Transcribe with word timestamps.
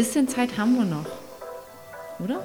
bisschen 0.00 0.26
Zeit 0.26 0.56
haben 0.56 0.76
wir 0.76 0.86
noch. 0.86 1.04
Oder? 2.20 2.42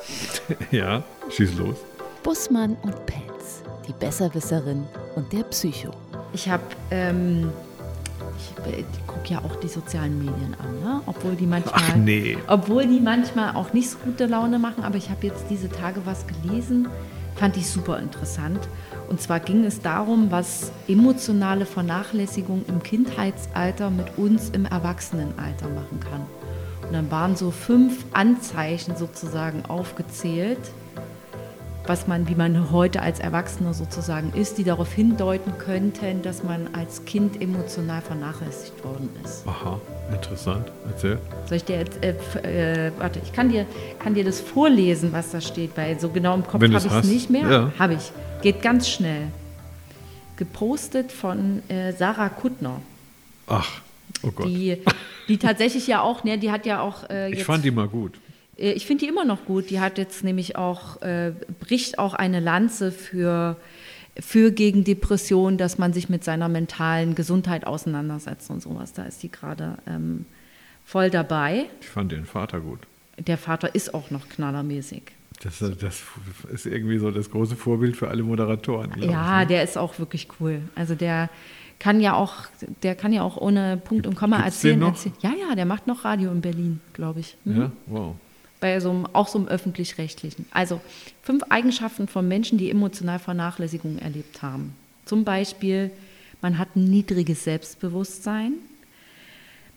ja, 0.70 1.02
schieß 1.28 1.58
los. 1.58 1.76
Bussmann 2.22 2.74
und 2.80 3.04
Pelz, 3.04 3.62
die 3.86 3.92
Besserwisserin 3.92 4.86
und 5.14 5.30
der 5.30 5.42
Psycho. 5.44 5.90
Ich 6.32 6.48
habe, 6.48 6.62
ähm, 6.90 7.52
ich, 8.38 8.78
ich 8.78 9.06
gucke 9.06 9.28
ja 9.28 9.40
auch 9.40 9.56
die 9.56 9.68
sozialen 9.68 10.18
Medien 10.20 10.56
an, 10.58 10.80
ne? 10.80 11.02
obwohl 11.04 11.34
die 11.34 11.44
manchmal, 11.46 11.74
Ach 11.76 11.96
nee. 11.96 12.38
obwohl 12.46 12.86
die 12.86 13.00
manchmal 13.00 13.54
auch 13.56 13.74
nicht 13.74 13.90
so 13.90 13.98
gute 13.98 14.24
Laune 14.24 14.58
machen. 14.58 14.82
Aber 14.82 14.96
ich 14.96 15.10
habe 15.10 15.26
jetzt 15.26 15.44
diese 15.50 15.68
Tage 15.68 16.00
was 16.06 16.24
gelesen, 16.26 16.88
fand 17.36 17.58
ich 17.58 17.68
super 17.68 17.98
interessant. 17.98 18.60
Und 19.10 19.20
zwar 19.20 19.40
ging 19.40 19.66
es 19.66 19.82
darum, 19.82 20.30
was 20.30 20.72
emotionale 20.88 21.66
Vernachlässigung 21.66 22.64
im 22.68 22.82
Kindheitsalter 22.82 23.90
mit 23.90 24.16
uns 24.16 24.48
im 24.48 24.64
Erwachsenenalter 24.64 25.68
machen 25.68 26.00
kann. 26.00 26.26
Und 26.90 26.94
dann 26.96 27.10
waren 27.12 27.36
so 27.36 27.52
fünf 27.52 28.04
Anzeichen 28.10 28.96
sozusagen 28.96 29.64
aufgezählt, 29.64 30.58
was 31.86 32.08
man, 32.08 32.26
wie 32.26 32.34
man 32.34 32.72
heute 32.72 33.00
als 33.00 33.20
Erwachsener 33.20 33.74
sozusagen 33.74 34.32
ist, 34.34 34.58
die 34.58 34.64
darauf 34.64 34.92
hindeuten 34.92 35.56
könnten, 35.56 36.22
dass 36.22 36.42
man 36.42 36.74
als 36.74 37.04
Kind 37.04 37.40
emotional 37.40 38.02
vernachlässigt 38.02 38.82
worden 38.82 39.08
ist. 39.24 39.46
Aha, 39.46 39.80
interessant. 40.12 40.72
Erzähl. 40.88 41.20
Soll 41.46 41.58
ich 41.58 41.64
dir 41.64 41.78
jetzt, 41.78 42.02
äh, 42.02 42.86
äh, 42.88 42.90
warte, 42.98 43.20
ich 43.24 43.32
kann 43.32 43.50
dir, 43.50 43.66
kann 44.00 44.14
dir 44.14 44.24
das 44.24 44.40
vorlesen, 44.40 45.12
was 45.12 45.30
da 45.30 45.40
steht, 45.40 45.76
weil 45.76 46.00
so 46.00 46.08
genau 46.08 46.34
im 46.34 46.42
Kopf 46.42 46.54
habe 46.54 46.66
ich 46.66 46.74
es 46.74 47.04
nicht 47.04 47.30
mehr. 47.30 47.48
ja. 47.48 47.72
Habe 47.78 47.94
ich. 47.94 48.10
Geht 48.42 48.62
ganz 48.62 48.88
schnell. 48.88 49.28
Gepostet 50.36 51.12
von 51.12 51.62
äh, 51.68 51.92
Sarah 51.92 52.30
Kuttner, 52.30 52.80
Ach, 53.46 53.80
oh 54.22 54.30
Gott. 54.30 54.46
die, 54.46 54.78
die 55.28 55.38
tatsächlich 55.38 55.86
ja 55.86 56.00
auch, 56.02 56.24
ne, 56.24 56.38
die 56.38 56.50
hat 56.50 56.66
ja 56.66 56.80
auch 56.80 57.08
äh, 57.08 57.30
ich 57.30 57.38
jetzt 57.38 57.46
fand 57.46 57.64
die 57.64 57.70
mal 57.70 57.88
gut. 57.88 58.12
äh, 58.58 58.72
Ich 58.72 58.86
finde 58.86 59.04
die 59.04 59.10
immer 59.10 59.24
noch 59.24 59.44
gut. 59.44 59.70
Die 59.70 59.80
hat 59.80 59.98
jetzt 59.98 60.24
nämlich 60.24 60.56
auch, 60.56 61.00
äh, 61.02 61.32
bricht 61.60 61.98
auch 61.98 62.14
eine 62.14 62.40
Lanze 62.40 62.92
für, 62.92 63.56
für 64.18 64.52
gegen 64.52 64.84
Depressionen, 64.84 65.58
dass 65.58 65.78
man 65.78 65.92
sich 65.92 66.08
mit 66.08 66.24
seiner 66.24 66.48
mentalen 66.48 67.14
Gesundheit 67.14 67.66
auseinandersetzt 67.66 68.50
und 68.50 68.60
sowas. 68.62 68.92
Da 68.92 69.04
ist 69.04 69.22
die 69.22 69.30
gerade 69.30 69.78
ähm, 69.86 70.26
voll 70.84 71.10
dabei. 71.10 71.66
Ich 71.80 71.88
fand 71.88 72.12
den 72.12 72.24
Vater 72.26 72.60
gut. 72.60 72.80
Der 73.18 73.38
Vater 73.38 73.74
ist 73.74 73.92
auch 73.94 74.10
noch 74.10 74.28
knallermäßig. 74.28 75.02
Das, 75.42 75.58
das 75.58 76.02
ist 76.52 76.66
irgendwie 76.66 76.98
so 76.98 77.10
das 77.10 77.30
große 77.30 77.56
Vorbild 77.56 77.96
für 77.96 78.08
alle 78.08 78.22
Moderatoren. 78.22 78.92
Ja, 78.98 79.40
ich, 79.40 79.40
ne? 79.40 79.46
der 79.54 79.62
ist 79.62 79.78
auch 79.78 79.98
wirklich 79.98 80.28
cool. 80.38 80.60
Also 80.74 80.94
der 80.94 81.30
kann 81.80 82.00
ja 82.00 82.14
auch, 82.14 82.34
der 82.82 82.94
kann 82.94 83.12
ja 83.12 83.22
auch 83.22 83.36
ohne 83.36 83.78
Punkt 83.78 84.06
und 84.06 84.14
Komma 84.14 84.36
Gibt's 84.42 84.62
erzählen, 84.62 84.82
erzählen. 84.82 85.14
Ja, 85.22 85.30
ja, 85.30 85.54
der 85.56 85.64
macht 85.64 85.88
noch 85.88 86.04
Radio 86.04 86.30
in 86.30 86.42
Berlin, 86.42 86.80
glaube 86.92 87.20
ich. 87.20 87.36
Mhm. 87.44 87.58
Ja, 87.58 87.72
wow. 87.86 88.14
bei 88.60 88.78
so 88.78 88.90
einem, 88.90 89.06
auch 89.12 89.26
so 89.26 89.38
einem 89.38 89.48
öffentlich-rechtlichen. 89.48 90.46
Also 90.52 90.80
fünf 91.22 91.42
Eigenschaften 91.48 92.06
von 92.06 92.28
Menschen, 92.28 92.58
die 92.58 92.70
emotional 92.70 93.18
Vernachlässigung 93.18 93.98
erlebt 93.98 94.42
haben. 94.42 94.74
Zum 95.06 95.24
Beispiel, 95.24 95.90
man 96.42 96.58
hat 96.58 96.76
ein 96.76 96.84
niedriges 96.84 97.44
Selbstbewusstsein, 97.44 98.52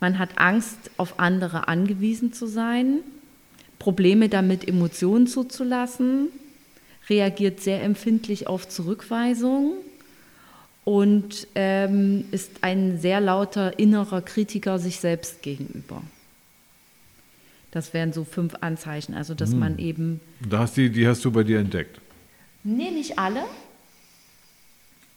man 0.01 0.19
hat 0.19 0.38
Angst, 0.38 0.91
auf 0.97 1.19
andere 1.19 1.69
angewiesen 1.69 2.33
zu 2.33 2.45
sein, 2.45 2.99
Probleme 3.79 4.27
damit, 4.27 4.67
Emotionen 4.67 5.27
zuzulassen, 5.27 6.27
reagiert 7.09 7.61
sehr 7.61 7.81
empfindlich 7.81 8.47
auf 8.47 8.67
Zurückweisung 8.67 9.75
und 10.85 11.47
ähm, 11.55 12.25
ist 12.31 12.51
ein 12.61 12.99
sehr 12.99 13.21
lauter 13.21 13.79
innerer 13.79 14.21
Kritiker 14.21 14.79
sich 14.79 14.99
selbst 14.99 15.41
gegenüber. 15.41 16.01
Das 17.71 17.93
wären 17.93 18.13
so 18.13 18.23
fünf 18.23 18.53
Anzeichen, 18.61 19.15
also 19.15 19.33
dass 19.33 19.51
man 19.55 19.79
eben 19.79 20.19
Da 20.47 20.59
hast 20.59 20.77
die, 20.77 20.91
die 20.91 21.07
hast 21.07 21.25
du 21.25 21.31
bei 21.31 21.43
dir 21.43 21.59
entdeckt. 21.59 21.99
Nee, 22.63 22.91
nicht 22.91 23.17
alle. 23.17 23.43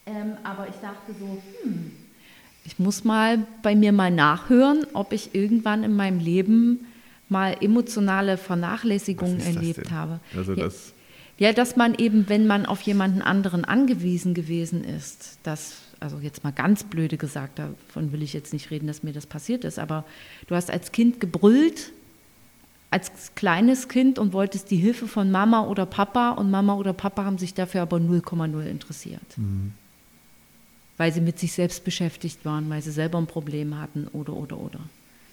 Ähm, 0.07 0.33
aber 0.43 0.69
ich 0.69 0.77
dachte 0.77 1.13
so, 1.19 1.43
hm, 1.63 1.93
ich 2.65 2.79
muss 2.79 3.05
mal 3.05 3.47
bei 3.63 3.75
mir 3.75 3.93
mal 3.93 4.11
nachhören, 4.11 4.87
ob 4.93 5.13
ich 5.13 5.35
irgendwann 5.35 5.85
in 5.85 5.95
meinem 5.95 6.19
Leben 6.19 6.87
mal 7.29 7.57
emotionale 7.61 8.37
Vernachlässigung 8.37 9.37
Was 9.37 9.39
ist 9.39 9.49
das 9.49 9.57
erlebt 9.57 9.91
habe. 9.91 10.21
Also 10.37 10.55
das, 10.55 10.93
ja, 11.39 11.53
dass 11.53 11.77
man 11.77 11.95
eben, 11.95 12.29
wenn 12.29 12.47
man 12.47 12.65
auf 12.67 12.81
jemanden 12.83 13.21
anderen 13.23 13.65
angewiesen 13.65 14.33
gewesen 14.33 14.85
ist, 14.85 15.39
dass, 15.43 15.83
also 16.01 16.19
jetzt 16.19 16.45
mal 16.45 16.53
ganz 16.53 16.85
blöde 16.85 17.19
gesagt, 17.19 17.59
davon 17.59 18.13
will 18.13 18.23
ich 18.23 18.33
jetzt 18.33 18.53
nicht 18.53 18.71
reden, 18.71 18.87
dass 18.87 19.03
mir 19.03 19.13
das 19.13 19.27
passiert 19.27 19.65
ist, 19.65 19.79
aber 19.79 20.05
du 20.47 20.55
hast 20.55 20.71
als 20.71 20.93
Kind 20.93 21.21
gebrüllt, 21.21 21.93
als 22.91 23.35
kleines 23.35 23.89
Kind 23.89 24.19
und 24.19 24.33
wolltest 24.33 24.71
die 24.71 24.77
Hilfe 24.77 25.09
von 25.09 25.31
Mama 25.31 25.67
oder 25.67 25.85
Papa 25.85 26.31
und 26.31 26.51
Mama 26.51 26.75
oder 26.75 26.95
Papa 26.95 27.25
haben 27.25 27.37
sich 27.37 27.53
dafür 27.53 27.83
aber 27.83 27.99
0,0 27.99 28.65
interessiert. 28.65 29.21
Weil 30.97 31.13
sie 31.13 31.21
mit 31.21 31.39
sich 31.39 31.53
selbst 31.53 31.85
beschäftigt 31.85 32.45
waren, 32.45 32.71
weil 32.71 32.81
sie 32.81 32.93
selber 32.93 33.19
ein 33.19 33.27
Problem 33.27 33.79
hatten 33.79 34.09
oder, 34.09 34.33
oder, 34.33 34.59
oder. 34.59 34.81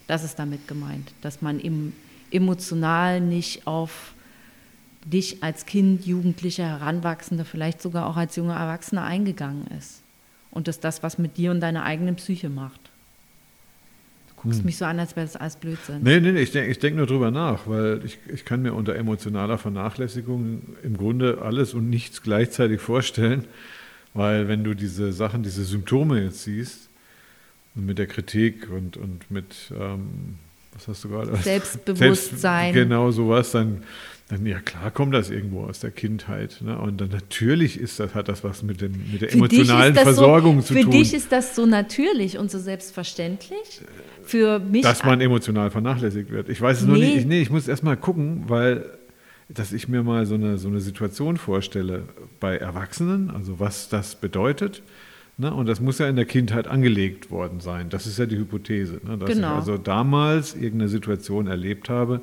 Das 0.07 0.25
ist 0.25 0.37
damit 0.37 0.67
gemeint, 0.67 1.13
dass 1.21 1.41
man 1.41 1.59
im, 1.59 1.93
emotional 2.31 3.21
nicht 3.21 3.65
auf 3.67 4.13
dich 5.05 5.43
als 5.43 5.65
Kind, 5.65 6.05
Jugendlicher, 6.05 6.65
Heranwachsender, 6.65 7.45
vielleicht 7.45 7.81
sogar 7.81 8.07
auch 8.07 8.17
als 8.17 8.35
junger 8.35 8.55
Erwachsener 8.55 9.03
eingegangen 9.03 9.67
ist. 9.77 10.01
Und 10.51 10.67
dass 10.67 10.79
das 10.79 11.03
was 11.03 11.17
mit 11.17 11.37
dir 11.37 11.51
und 11.51 11.59
deiner 11.61 11.83
eigenen 11.83 12.15
Psyche 12.15 12.49
macht. 12.49 12.79
Du 14.27 14.49
guckst 14.49 14.65
mich 14.65 14.77
so 14.77 14.85
an, 14.85 14.99
als 14.99 15.15
wäre 15.15 15.25
das 15.25 15.35
alles 15.35 15.55
Blödsinn. 15.55 16.01
nee, 16.03 16.19
nee, 16.19 16.31
nee, 16.31 16.41
ich 16.41 16.51
denke 16.51 16.69
ich 16.69 16.79
denk 16.79 16.95
nur 16.95 17.07
drüber 17.07 17.31
nach, 17.31 17.65
weil 17.65 18.01
ich, 18.05 18.19
ich 18.31 18.45
kann 18.45 18.61
mir 18.61 18.73
unter 18.73 18.95
emotionaler 18.95 19.57
Vernachlässigung 19.57 20.61
im 20.83 20.97
Grunde 20.97 21.39
alles 21.41 21.73
und 21.73 21.89
nichts 21.89 22.21
gleichzeitig 22.21 22.81
vorstellen, 22.81 23.45
weil 24.13 24.47
wenn 24.47 24.63
du 24.63 24.73
diese 24.75 25.11
Sachen, 25.11 25.43
diese 25.43 25.63
Symptome 25.63 26.21
jetzt 26.21 26.43
siehst, 26.43 26.89
mit 27.75 27.97
der 27.97 28.07
Kritik 28.07 28.69
und, 28.69 28.97
und 28.97 29.29
mit, 29.31 29.71
ähm, 29.79 30.37
was 30.73 30.87
hast 30.87 31.03
du 31.03 31.09
gerade? 31.09 31.35
Selbstbewusstsein. 31.37 32.73
Selbst, 32.73 32.89
genau 32.89 33.11
sowas, 33.11 33.51
dann, 33.51 33.83
dann 34.33 34.45
ja 34.45 34.59
klar 34.59 34.91
kommt 34.91 35.13
das 35.13 35.29
irgendwo 35.29 35.63
aus 35.65 35.79
der 35.79 35.91
Kindheit. 35.91 36.57
Ne? 36.61 36.77
Und 36.77 36.99
dann 37.01 37.09
natürlich 37.09 37.79
ist 37.79 37.99
das, 37.99 38.15
hat 38.15 38.27
das 38.27 38.43
was 38.43 38.63
mit, 38.63 38.81
den, 38.81 38.91
mit 39.11 39.21
der 39.21 39.29
Für 39.29 39.47
dich 39.47 39.59
emotionalen 39.59 39.95
Versorgung 39.95 40.61
so, 40.61 40.67
zu 40.67 40.73
für 40.73 40.81
tun. 40.81 40.91
dich 40.91 41.13
ist 41.13 41.31
das 41.31 41.55
so 41.55 41.65
natürlich 41.65 42.37
und 42.37 42.49
so 42.51 42.59
selbstverständlich. 42.59 43.81
Für 44.23 44.59
mich. 44.59 44.81
dass 44.83 45.03
man 45.03 45.19
emotional 45.21 45.69
vernachlässigt 45.71 46.31
wird. 46.31 46.49
Ich 46.49 46.61
weiß 46.61 46.81
es 46.81 46.87
nur 46.87 46.97
Nee. 46.97 47.05
nicht. 47.07 47.17
Ich, 47.17 47.25
nee, 47.25 47.41
ich 47.41 47.49
muss 47.49 47.67
erst 47.67 47.83
mal 47.83 47.97
gucken, 47.97 48.43
weil 48.47 48.85
dass 49.49 49.73
ich 49.73 49.87
mir 49.89 50.01
mal 50.03 50.25
so 50.25 50.35
eine, 50.35 50.57
so 50.57 50.69
eine 50.69 50.79
Situation 50.79 51.37
vorstelle 51.37 52.03
bei 52.39 52.57
Erwachsenen, 52.57 53.29
also 53.29 53.59
was 53.59 53.89
das 53.89 54.15
bedeutet. 54.15 54.81
Ne? 55.37 55.53
Und 55.53 55.67
das 55.67 55.79
muss 55.81 55.99
ja 55.99 56.07
in 56.07 56.15
der 56.15 56.25
Kindheit 56.25 56.67
angelegt 56.67 57.29
worden 57.29 57.59
sein. 57.59 57.89
Das 57.89 58.07
ist 58.07 58.17
ja 58.17 58.25
die 58.25 58.37
Hypothese. 58.37 58.99
Ne? 59.03 59.17
Dass 59.17 59.29
Genau. 59.29 59.49
ich 59.49 59.53
also 59.55 59.77
damals 59.77 60.55
irgendeine 60.55 60.87
Situation 60.89 61.47
erlebt 61.47 61.89
habe, 61.89 62.21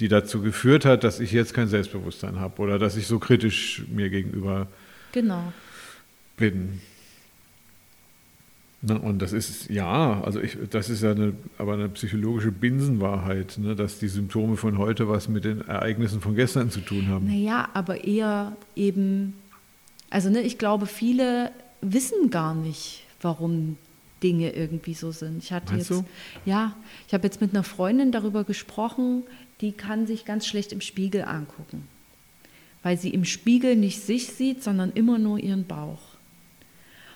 die 0.00 0.08
dazu 0.08 0.42
geführt 0.42 0.84
hat, 0.84 1.04
dass 1.04 1.20
ich 1.20 1.32
jetzt 1.32 1.54
kein 1.54 1.68
Selbstbewusstsein 1.68 2.38
habe 2.38 2.60
oder 2.60 2.78
dass 2.78 2.96
ich 2.96 3.06
so 3.06 3.18
kritisch 3.18 3.82
mir 3.88 4.10
gegenüber 4.10 4.68
genau. 5.12 5.52
bin. 6.36 6.80
Ne, 8.82 8.98
und 8.98 9.20
das 9.20 9.32
ist, 9.32 9.70
ja, 9.70 10.20
also 10.22 10.40
ich, 10.40 10.58
das 10.70 10.90
ist 10.90 11.02
ja 11.02 11.12
eine, 11.12 11.32
aber 11.58 11.72
eine 11.72 11.88
psychologische 11.88 12.52
Binsenwahrheit, 12.52 13.58
ne, 13.58 13.74
dass 13.74 13.98
die 13.98 14.08
Symptome 14.08 14.56
von 14.56 14.76
heute 14.78 15.08
was 15.08 15.28
mit 15.28 15.44
den 15.44 15.66
Ereignissen 15.66 16.20
von 16.20 16.36
gestern 16.36 16.70
zu 16.70 16.80
tun 16.80 17.08
haben. 17.08 17.26
Naja, 17.26 17.68
aber 17.72 18.04
eher 18.04 18.56
eben, 18.76 19.34
also 20.10 20.28
ne, 20.28 20.42
ich 20.42 20.58
glaube, 20.58 20.86
viele 20.86 21.50
wissen 21.80 22.30
gar 22.30 22.54
nicht, 22.54 23.02
warum 23.22 23.76
Dinge 24.22 24.52
irgendwie 24.52 24.94
so 24.94 25.10
sind. 25.10 25.42
Ich 25.42 25.52
hatte 25.52 25.72
Meinst 25.72 25.90
jetzt, 25.90 26.00
du? 26.00 26.06
ja, 26.44 26.76
ich 27.08 27.14
habe 27.14 27.24
jetzt 27.24 27.40
mit 27.40 27.54
einer 27.54 27.64
Freundin 27.64 28.12
darüber 28.12 28.44
gesprochen, 28.44 29.24
die 29.60 29.72
kann 29.72 30.06
sich 30.06 30.24
ganz 30.24 30.46
schlecht 30.46 30.72
im 30.72 30.80
Spiegel 30.80 31.22
angucken, 31.22 31.88
weil 32.82 32.98
sie 32.98 33.10
im 33.10 33.24
Spiegel 33.24 33.76
nicht 33.76 34.02
sich 34.02 34.28
sieht, 34.28 34.62
sondern 34.62 34.92
immer 34.92 35.18
nur 35.18 35.38
ihren 35.38 35.66
Bauch. 35.66 36.00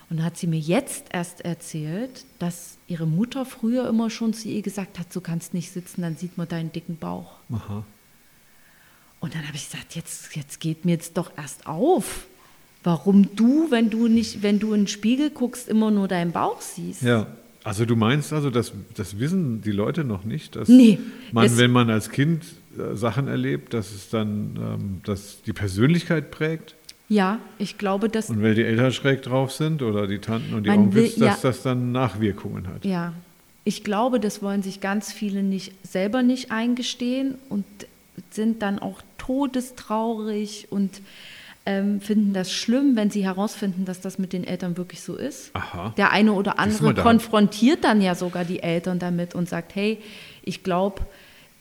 Und 0.09 0.25
hat 0.25 0.37
sie 0.37 0.49
mir 0.49 0.59
jetzt 0.59 1.07
erst 1.13 1.43
erzählt, 1.43 2.25
dass 2.41 2.79
ihre 2.89 3.07
Mutter 3.07 3.45
früher 3.47 3.89
immer 3.89 4.11
schon 4.11 4.35
zu 4.35 4.49
ihr 4.49 4.61
gesagt 4.61 4.99
hat, 4.99 5.15
du 5.15 5.21
kannst 5.21 5.55
nicht 5.55 5.71
sitzen, 5.71 6.03
dann 6.03 6.17
sieht 6.17 6.37
man 6.37 6.49
deinen 6.49 6.73
dicken 6.73 6.97
Bauch. 6.97 7.35
Aha. 7.53 7.85
Und 9.21 9.35
dann 9.35 9.47
habe 9.47 9.57
ich 9.57 9.71
gesagt, 9.71 9.95
jetzt, 9.95 10.35
jetzt 10.35 10.59
geht 10.59 10.85
mir 10.85 10.93
jetzt 10.93 11.17
doch 11.17 11.31
erst 11.37 11.67
auf, 11.67 12.27
warum 12.83 13.37
du, 13.37 13.71
wenn 13.71 13.91
du 13.91 14.09
nicht, 14.09 14.43
wenn 14.43 14.59
du 14.59 14.73
in 14.73 14.83
den 14.83 14.87
Spiegel 14.89 15.31
guckst, 15.31 15.69
immer 15.69 15.91
nur 15.91 16.09
deinen 16.09 16.33
Bauch 16.33 16.61
siehst. 16.61 17.03
Ja. 17.03 17.27
Also 17.65 17.85
du 17.85 17.97
meinst 17.97 18.33
also, 18.33 18.51
das, 18.51 18.73
das 18.95 19.19
wissen 19.19 19.61
die 19.63 19.73
Leute 19.73 20.05
noch 20.05 20.25
nicht, 20.25 20.57
dass 20.57 20.69
Nee, 20.69 20.99
man, 21.33 21.57
wenn 21.59 21.71
man 21.71 21.91
als 21.91 22.11
Kind 22.11 22.45
äh, 22.79 22.97
Sachen 22.97 23.29
erlebt, 23.29 23.75
dass 23.75 23.93
es 23.93 24.09
dann 24.09 24.57
ähm, 24.57 25.01
dass 25.05 25.43
die 25.43 25.53
Persönlichkeit 25.53 26.31
prägt 26.31 26.75
Ja, 27.09 27.39
ich 27.59 27.77
glaube, 27.77 28.09
dass 28.09 28.31
und 28.31 28.43
weil 28.43 28.55
die 28.55 28.63
Eltern 28.63 28.93
schräg 28.93 29.23
drauf 29.23 29.53
sind 29.53 29.83
oder 29.83 30.07
die 30.07 30.19
Tanten 30.19 30.55
und 30.55 30.65
die 30.65 30.71
Onkels, 30.71 31.17
dass 31.17 31.43
ja. 31.43 31.49
das 31.51 31.63
dann 31.63 31.93
Nachwirkungen 31.93 32.67
hat. 32.69 32.85
ja, 32.85 33.13
ich 33.65 33.85
glaube, 33.85 34.21
das 34.21 34.43
wollen 34.43 34.63
sich 34.63 34.81
ganz 34.81 35.13
viele 35.13 35.43
nicht 35.43 35.73
selber 35.83 36.23
nicht 36.23 36.51
eingestehen 36.51 37.35
und 37.51 37.65
sind 38.31 38.63
dann 38.63 38.79
auch 38.79 39.03
todestraurig 39.19 40.69
und 40.71 41.03
ähm, 41.67 42.01
finden 42.01 42.33
das 42.33 42.53
schlimm, 42.53 42.97
wenn 42.97 43.11
sie 43.11 43.25
herausfinden, 43.25 43.85
dass 43.85 44.01
das 44.01 44.19
mit 44.19 44.33
den 44.33 44.45
Eltern 44.45 44.77
wirklich 44.77 45.03
so 45.03 45.17
ist. 45.17 45.55
Aha. 45.55 45.93
Der 45.97 46.11
eine 46.11 46.33
oder 46.33 46.59
andere 46.59 46.95
konfrontiert 46.95 47.85
dann 47.85 48.01
ja 48.01 48.15
sogar 48.15 48.45
die 48.45 48.63
Eltern 48.63 48.99
damit 48.99 49.35
und 49.35 49.49
sagt, 49.49 49.75
hey, 49.75 49.99
ich 50.43 50.63
glaube, 50.63 51.03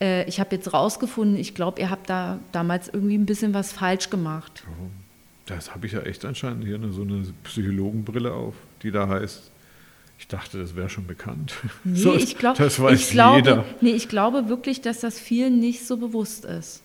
äh, 0.01 0.28
ich 0.28 0.40
habe 0.40 0.56
jetzt 0.56 0.74
rausgefunden, 0.74 1.38
ich 1.38 1.54
glaube, 1.54 1.81
ihr 1.81 1.90
habt 1.90 2.10
da 2.10 2.40
damals 2.51 2.88
irgendwie 2.88 3.18
ein 3.18 3.25
bisschen 3.25 3.54
was 3.54 3.74
falsch 3.74 4.10
gemacht. 4.10 4.63
Das 5.46 5.74
habe 5.74 5.88
ich 5.88 5.94
ja 5.94 6.02
echt 6.02 6.24
anscheinend 6.25 6.63
hier 6.66 6.75
eine, 6.75 6.92
so 6.92 7.02
eine 7.02 7.24
Psychologenbrille 7.44 8.31
auf, 8.31 8.54
die 8.84 8.92
da 8.92 9.07
heißt. 9.07 9.52
Ich 10.19 10.28
dachte, 10.28 10.60
das 10.60 10.75
wäre 10.75 10.90
schon 10.90 11.07
bekannt. 11.07 11.54
Nee, 11.84 11.98
So, 11.98 12.13
ich, 12.13 12.38
glaub, 12.38 12.57
das 12.57 12.80
weiß 12.80 13.00
ich 13.00 13.10
glaube, 13.12 13.38
jeder. 13.38 13.66
Nee, 13.81 13.92
ich 13.92 14.10
glaube 14.10 14.50
wirklich, 14.50 14.81
dass 14.81 15.00
das 15.00 15.19
vielen 15.19 15.60
nicht 15.60 15.86
so 15.86 15.98
bewusst 15.98 16.45
ist. 16.45 16.84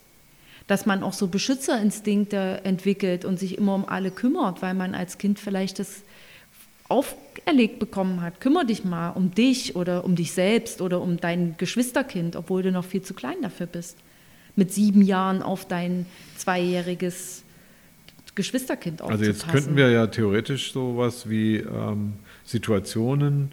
Dass 0.67 0.87
man 0.87 1.03
auch 1.03 1.13
so 1.13 1.29
Beschützerinstinkte 1.29 2.61
entwickelt 2.65 3.25
und 3.25 3.39
sich 3.39 3.59
immer 3.59 3.75
um 3.75 3.87
alle 3.87 4.11
kümmert, 4.11 4.63
weil 4.63 4.75
man 4.75 4.95
als 4.95 5.19
Kind 5.19 5.39
vielleicht 5.39 5.79
das 5.79 6.03
auferlegt 6.89 7.79
bekommen 7.79 8.21
hat. 8.21 8.41
Kümmer 8.41 8.65
dich 8.65 8.85
mal 8.85 9.11
um 9.11 9.35
dich 9.35 9.77
oder 9.77 10.05
um 10.05 10.17
dich 10.17 10.33
selbst 10.33 10.81
oder 10.81 11.01
um 11.01 11.19
dein 11.19 11.57
Geschwisterkind, 11.59 12.37
obwohl 12.37 12.63
du 12.63 12.73
noch 12.73 12.85
viel 12.85 13.03
zu 13.03 13.15
klein 13.15 13.37
dafür 13.43 13.67
bist. 13.67 13.99
Mit 14.57 14.73
sieben 14.73 15.03
Jahren 15.03 15.43
auf 15.43 15.67
dein 15.67 16.07
zweijähriges 16.37 17.43
Geschwisterkind 18.35 19.01
aufzupassen. 19.01 19.27
Also 19.27 19.33
jetzt 19.33 19.49
könnten 19.49 19.77
wir 19.77 19.91
ja 19.91 20.07
theoretisch 20.07 20.73
sowas 20.73 21.29
wie 21.29 21.57
ähm, 21.57 22.15
Situationen 22.45 23.53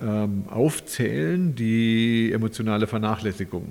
ähm, 0.00 0.44
aufzählen, 0.48 1.54
die 1.54 2.30
emotionale 2.32 2.86
Vernachlässigung 2.86 3.66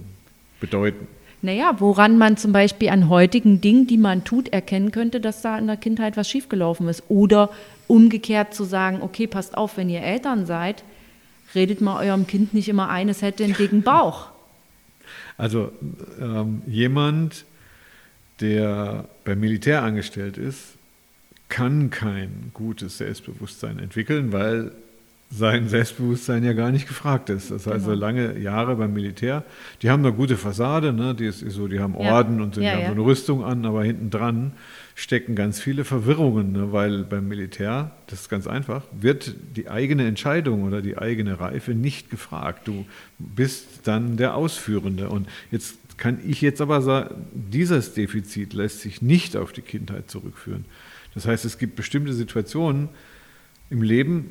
bedeuten. 0.60 1.08
Naja, 1.42 1.76
woran 1.80 2.18
man 2.18 2.38
zum 2.38 2.52
Beispiel 2.52 2.90
an 2.90 3.10
heutigen 3.10 3.62
Dingen, 3.62 3.88
die 3.88 3.98
man 3.98 4.24
tut, 4.24 4.50
erkennen 4.50 4.92
könnte, 4.92 5.20
dass 5.20 5.42
da 5.42 5.58
in 5.58 5.68
der 5.68 5.78
Kindheit 5.78 6.18
was 6.18 6.30
schiefgelaufen 6.30 6.88
ist. 6.88 7.04
Oder 7.08 7.52
umgekehrt 7.88 8.54
zu 8.54 8.64
sagen, 8.64 9.02
okay, 9.02 9.28
passt 9.28 9.58
auf, 9.58 9.78
wenn 9.78 9.90
ihr 9.90 10.02
Eltern 10.02 10.46
seid, 10.46 10.84
redet 11.54 11.82
mal 11.82 12.04
eurem 12.04 12.26
Kind 12.28 12.54
nicht 12.54 12.68
immer 12.68 12.90
ein, 12.90 13.10
es 13.10 13.22
hätte 13.22 13.44
einen 13.44 13.54
dicken 13.54 13.84
Bauch. 13.84 14.30
Also 15.38 15.72
ähm, 16.20 16.62
jemand, 16.66 17.46
der 18.42 19.06
beim 19.24 19.40
Militär 19.40 19.84
angestellt 19.84 20.38
ist, 20.38 20.76
kann 21.50 21.90
kein 21.90 22.52
gutes 22.54 22.98
Selbstbewusstsein 22.98 23.80
entwickeln, 23.80 24.32
weil 24.32 24.72
sein 25.32 25.68
Selbstbewusstsein 25.68 26.44
ja 26.44 26.54
gar 26.54 26.72
nicht 26.72 26.88
gefragt 26.88 27.30
ist. 27.30 27.50
Das 27.52 27.66
heißt, 27.68 27.86
Genau. 27.86 27.98
lange 27.98 28.38
Jahre 28.40 28.76
beim 28.76 28.94
Militär, 28.94 29.44
die 29.82 29.90
haben 29.90 30.06
eine 30.06 30.14
gute 30.16 30.38
Fassade, 30.38 30.94
ne? 30.94 31.16
die 31.16 31.26
ist 31.26 31.40
so, 31.40 31.68
die 31.68 31.80
haben 31.80 31.96
Ja. 32.00 32.14
Orden 32.14 32.42
und 32.42 32.56
die 32.56 32.62
Ja, 32.62 32.72
haben 32.74 32.80
ja. 32.82 32.86
so 32.88 32.92
eine 32.94 33.02
Rüstung 33.02 33.44
an, 33.44 33.66
aber 33.66 33.84
hinten 33.84 34.12
dran 34.12 34.54
stecken 34.94 35.36
ganz 35.36 35.60
viele 35.60 35.84
Verwirrungen, 35.84 36.52
ne? 36.54 36.72
weil 36.72 37.04
beim 37.04 37.28
Militär, 37.28 37.92
das 38.08 38.22
ist 38.22 38.30
ganz 38.30 38.48
einfach, 38.48 38.84
wird 38.92 39.36
die 39.58 39.68
eigene 39.70 40.08
Entscheidung 40.08 40.64
oder 40.64 40.82
die 40.82 40.98
eigene 40.98 41.40
Reife 41.40 41.72
nicht 41.74 42.10
gefragt. 42.12 42.68
Du 42.68 42.86
bist 43.20 43.66
dann 43.88 44.18
der 44.18 44.36
Ausführende. 44.36 45.10
Und 45.10 45.28
jetzt 45.52 45.76
kann 45.98 46.20
ich 46.26 46.40
jetzt 46.42 46.62
aber 46.62 46.82
sagen, 46.82 47.26
dieses 47.34 47.94
Defizit 47.94 48.54
lässt 48.54 48.82
sich 48.82 49.02
nicht 49.02 49.36
auf 49.36 49.52
die 49.52 49.62
Kindheit 49.62 50.10
zurückführen. 50.10 50.66
Das 51.14 51.26
heißt, 51.26 51.46
es 51.46 51.58
gibt 51.58 51.76
bestimmte 51.76 52.14
Situationen 52.14 52.90
im 53.70 53.82
Leben, 53.82 54.30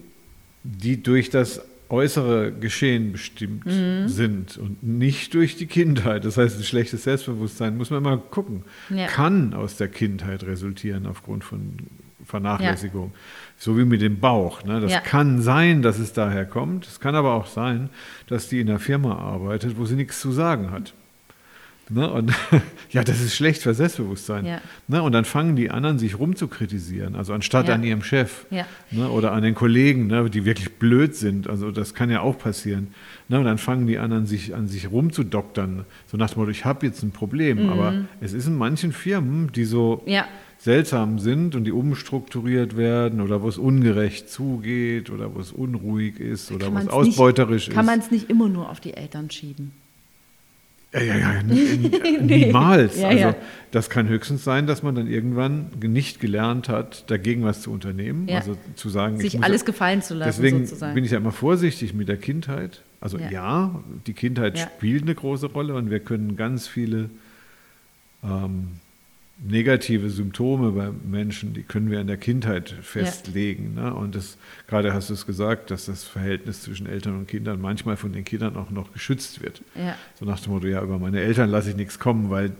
die 0.65 1.03
durch 1.03 1.31
das 1.31 1.61
äußere 1.91 2.51
Geschehen 2.51 3.13
bestimmt 3.13 3.67
Mhm. 3.67 4.09
sind 4.09 4.57
und 4.59 4.83
nicht 4.83 5.35
durch 5.35 5.57
die 5.57 5.67
Kindheit. 5.67 6.25
Das 6.25 6.37
heißt, 6.39 6.59
ein 6.59 6.65
schlechtes 6.65 7.05
Selbstbewusstsein 7.05 7.77
muss 7.77 7.91
man 7.91 8.03
mal 8.03 8.19
gucken. 8.19 8.65
Ja. 8.89 9.07
Kann 9.07 9.53
aus 9.55 9.77
der 9.77 9.89
Kindheit 9.89 10.43
resultieren 10.45 11.07
aufgrund 11.07 11.45
von 11.45 11.75
Vernachlässigung. 12.25 13.13
So 13.59 13.77
wie 13.79 13.85
mit 13.85 14.01
dem 14.01 14.19
Bauch. 14.19 14.65
Ne? 14.65 14.81
Das 14.81 14.91
Ja. 14.93 15.01
kann 15.01 15.43
sein, 15.43 15.83
dass 15.83 15.99
es 15.99 16.15
daher 16.15 16.47
kommt. 16.47 16.87
Es 16.87 16.99
kann 16.99 17.15
aber 17.15 17.35
auch 17.35 17.47
sein, 17.47 17.91
dass 18.29 18.49
die 18.49 18.61
in 18.61 18.71
einer 18.71 18.79
Firma 18.79 19.17
arbeitet, 19.19 19.77
wo 19.77 19.85
sie 19.85 19.95
nichts 19.95 20.21
zu 20.21 20.33
sagen 20.33 20.71
hat. 20.71 20.95
Ne? 21.91 22.11
Und 22.11 22.33
ja, 22.91 23.05
das 23.05 23.21
ist 23.21 23.35
schlecht 23.37 23.63
für 23.63 23.75
Selbstbewusstsein. 23.75 24.47
Ja. 24.47 24.61
Ne? 24.89 25.03
Und 25.03 25.13
dann 25.13 25.25
fangen 25.25 25.55
die 25.57 25.71
anderen 25.71 25.99
sich 25.99 26.19
rum 26.19 26.35
zu 26.35 26.49
kritisieren, 26.49 27.15
also 27.15 27.33
anstatt 27.35 27.69
Ja. 27.69 27.75
an 27.75 27.85
ihrem 27.85 28.03
Chef 28.03 28.47
Ja. 28.51 28.65
ne? 28.91 29.09
oder 29.11 29.33
an 29.33 29.43
den 29.43 29.55
Kollegen, 29.55 30.07
ne? 30.07 30.31
die 30.31 30.45
wirklich 30.45 30.73
blöd 30.79 31.15
sind. 31.15 31.49
Also 31.49 31.71
das 31.71 31.93
kann 31.95 32.11
ja 32.11 32.21
auch 32.21 32.39
passieren. 32.39 32.89
Ne? 33.29 33.39
Und 33.39 33.45
dann 33.45 33.59
fangen 33.59 33.87
die 33.87 33.99
anderen 33.99 34.27
sich 34.27 34.55
an 34.55 34.67
sich 34.69 34.91
rumzudoktern, 34.91 35.85
so 36.07 36.17
nach 36.17 36.31
dem 36.31 36.39
Motto, 36.41 36.51
ich 36.51 36.65
habe 36.65 36.87
jetzt 36.87 37.03
ein 37.03 37.11
Problem. 37.11 37.69
Aber 37.69 37.95
es 38.21 38.33
ist 38.33 38.47
in 38.47 38.57
manchen 38.57 38.93
Firmen, 38.93 39.53
die 39.53 39.65
so 39.65 40.03
Mhm. 40.07 40.23
Seltsam 40.57 41.19
sind 41.19 41.55
und 41.57 41.65
die 41.65 41.73
umstrukturiert 41.73 42.77
werden 42.77 43.21
oder 43.21 43.43
wo 43.43 43.49
es 43.49 43.59
ungerecht 43.59 44.31
zugeht 44.31 45.11
oder 45.11 45.35
wo 45.35 45.41
es 45.41 45.53
unruhig 45.53 46.19
ist 46.21 46.51
oder 46.53 46.73
wo 46.73 46.79
es 46.79 46.89
ausbeuterisch 46.89 47.67
nicht, 47.69 47.77
Kann 47.77 47.85
man 47.85 47.99
ist. 47.99 48.07
es 48.07 48.11
nicht 48.11 48.31
immer 48.31 48.49
nur 48.49 48.71
auf 48.71 48.81
die 48.81 48.95
Eltern 48.95 49.31
schieben. 49.31 49.73
Ja, 50.95 51.01
ja, 51.01 51.17
ja, 51.17 51.43
niemals. 51.43 53.01
Ja, 53.01 53.09
also 53.09 53.35
das 53.73 53.91
kann 53.91 54.09
höchstens 54.09 54.45
sein, 54.45 54.69
dass 54.69 54.85
man 54.85 54.95
dann 54.95 55.09
irgendwann 55.09 55.67
nicht 55.81 56.21
gelernt 56.21 56.69
hat, 56.69 57.11
dagegen 57.11 57.43
was 57.43 57.63
zu 57.63 57.73
unternehmen. 57.73 58.29
Also 58.31 58.57
zu 58.77 58.89
sagen, 58.89 59.17
ich 59.17 59.33
Sich 59.33 59.43
alles 59.43 59.65
gefallen 59.65 60.03
zu 60.03 60.15
lassen, 60.15 60.41
Deswegen 60.41 60.65
sozusagen. 60.65 60.95
bin 60.95 61.05
ich 61.05 61.11
ja 61.11 61.19
immer 61.19 61.33
vorsichtig 61.33 61.95
mit 61.95 62.09
der 62.09 62.17
Kindheit. 62.17 62.83
Also 63.01 63.19
ja, 63.19 63.83
die 64.07 64.13
Kindheit 64.13 64.59
spielt 64.59 65.03
eine 65.03 65.15
große 65.15 65.47
Rolle 65.47 65.75
und 65.75 65.91
wir 65.91 66.01
können 66.01 66.37
ganz 66.37 66.69
viele 66.69 67.11
ähm, 68.23 68.69
negative 69.39 70.11
Symptome 70.11 70.71
bei 70.73 70.91
Menschen, 70.91 71.55
die 71.55 71.63
können 71.63 71.91
wir 71.91 72.01
in 72.01 72.07
der 72.07 72.17
Kindheit 72.17 72.71
festlegen. 72.83 73.75
Ne? 73.75 73.93
Und 73.93 74.15
das, 74.15 74.39
gerade 74.69 74.95
hast 74.95 75.11
du 75.11 75.15
es 75.15 75.27
gesagt, 75.27 75.71
dass 75.71 75.87
das 75.87 76.05
Verhältnis 76.05 76.63
zwischen 76.63 76.87
Eltern 76.87 77.19
und 77.19 77.29
Kindern 77.29 77.61
manchmal 77.61 77.97
von 77.97 78.13
den 78.13 78.25
Kindern 78.25 78.57
auch 78.57 78.71
noch 78.71 78.93
geschützt 78.93 79.43
wird. 79.43 79.63
Ja. 79.75 79.97
So 80.19 80.25
nach 80.25 80.41
dem 80.41 80.53
Motto, 80.53 80.67
ja, 80.67 80.83
über 80.83 80.99
meine 80.99 81.21
Eltern 81.21 81.51
lasse 81.51 81.71
ich 81.71 81.77
nichts 81.77 81.99
kommen, 81.99 82.31
weil 82.31 82.53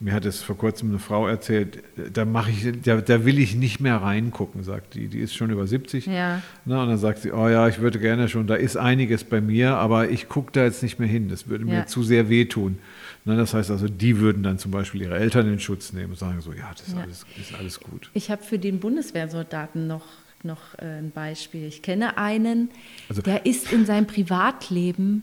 mir 0.00 0.12
hat 0.12 0.24
es 0.24 0.42
vor 0.42 0.56
kurzem 0.56 0.90
eine 0.90 0.98
Frau 1.00 1.26
erzählt, 1.26 1.82
da 2.12 2.24
mache 2.24 2.50
ich, 2.50 2.66
da, 2.84 3.00
da 3.00 3.24
will 3.24 3.38
ich 3.38 3.56
nicht 3.56 3.80
mehr 3.80 3.96
reingucken, 3.96 4.62
sagt 4.62 4.94
die. 4.94 5.08
Die 5.08 5.18
ist 5.18 5.34
schon 5.34 5.50
über 5.50 5.66
70. 5.66 6.06
Ja. 6.06 6.40
Na, 6.64 6.82
und 6.84 6.88
dann 6.90 6.98
sagt 6.98 7.18
sie, 7.20 7.32
oh 7.32 7.48
ja, 7.48 7.66
ich 7.66 7.80
würde 7.80 7.98
gerne 7.98 8.28
schon, 8.28 8.46
da 8.46 8.54
ist 8.54 8.76
einiges 8.76 9.24
bei 9.24 9.40
mir, 9.40 9.74
aber 9.76 10.08
ich 10.10 10.28
gucke 10.28 10.52
da 10.52 10.62
jetzt 10.64 10.82
nicht 10.84 10.98
mehr 11.00 11.08
hin. 11.08 11.28
Das 11.28 11.48
würde 11.48 11.64
mir 11.64 11.74
Ja. 11.78 11.86
zu 11.86 12.02
sehr 12.04 12.28
wehtun. 12.28 12.78
Na, 13.24 13.34
das 13.36 13.54
heißt 13.54 13.70
also, 13.72 13.88
die 13.88 14.18
würden 14.20 14.42
dann 14.44 14.58
zum 14.58 14.70
Beispiel 14.70 15.02
ihre 15.02 15.18
Eltern 15.18 15.52
in 15.52 15.58
Schutz 15.58 15.92
nehmen 15.92 16.10
und 16.10 16.18
sagen 16.18 16.40
so, 16.40 16.52
ja, 16.52 16.70
das 16.76 16.86
ist, 16.88 16.94
Ja. 16.94 17.02
Alles, 17.02 17.26
ist 17.40 17.54
alles 17.58 17.80
gut. 17.80 18.08
Ich 18.14 18.30
habe 18.30 18.42
für 18.44 18.58
den 18.60 18.78
Bundeswehrsoldaten 18.78 19.88
noch, 19.88 20.04
noch 20.44 20.60
äh, 20.78 20.98
ein 21.00 21.10
Beispiel. 21.10 21.66
Ich 21.66 21.82
kenne 21.82 22.16
einen, 22.16 22.70
Also- 23.08 23.22
der 23.22 23.46
ist 23.46 23.72
in 23.72 23.84
seinem 23.84 24.06
Privatleben 24.06 25.22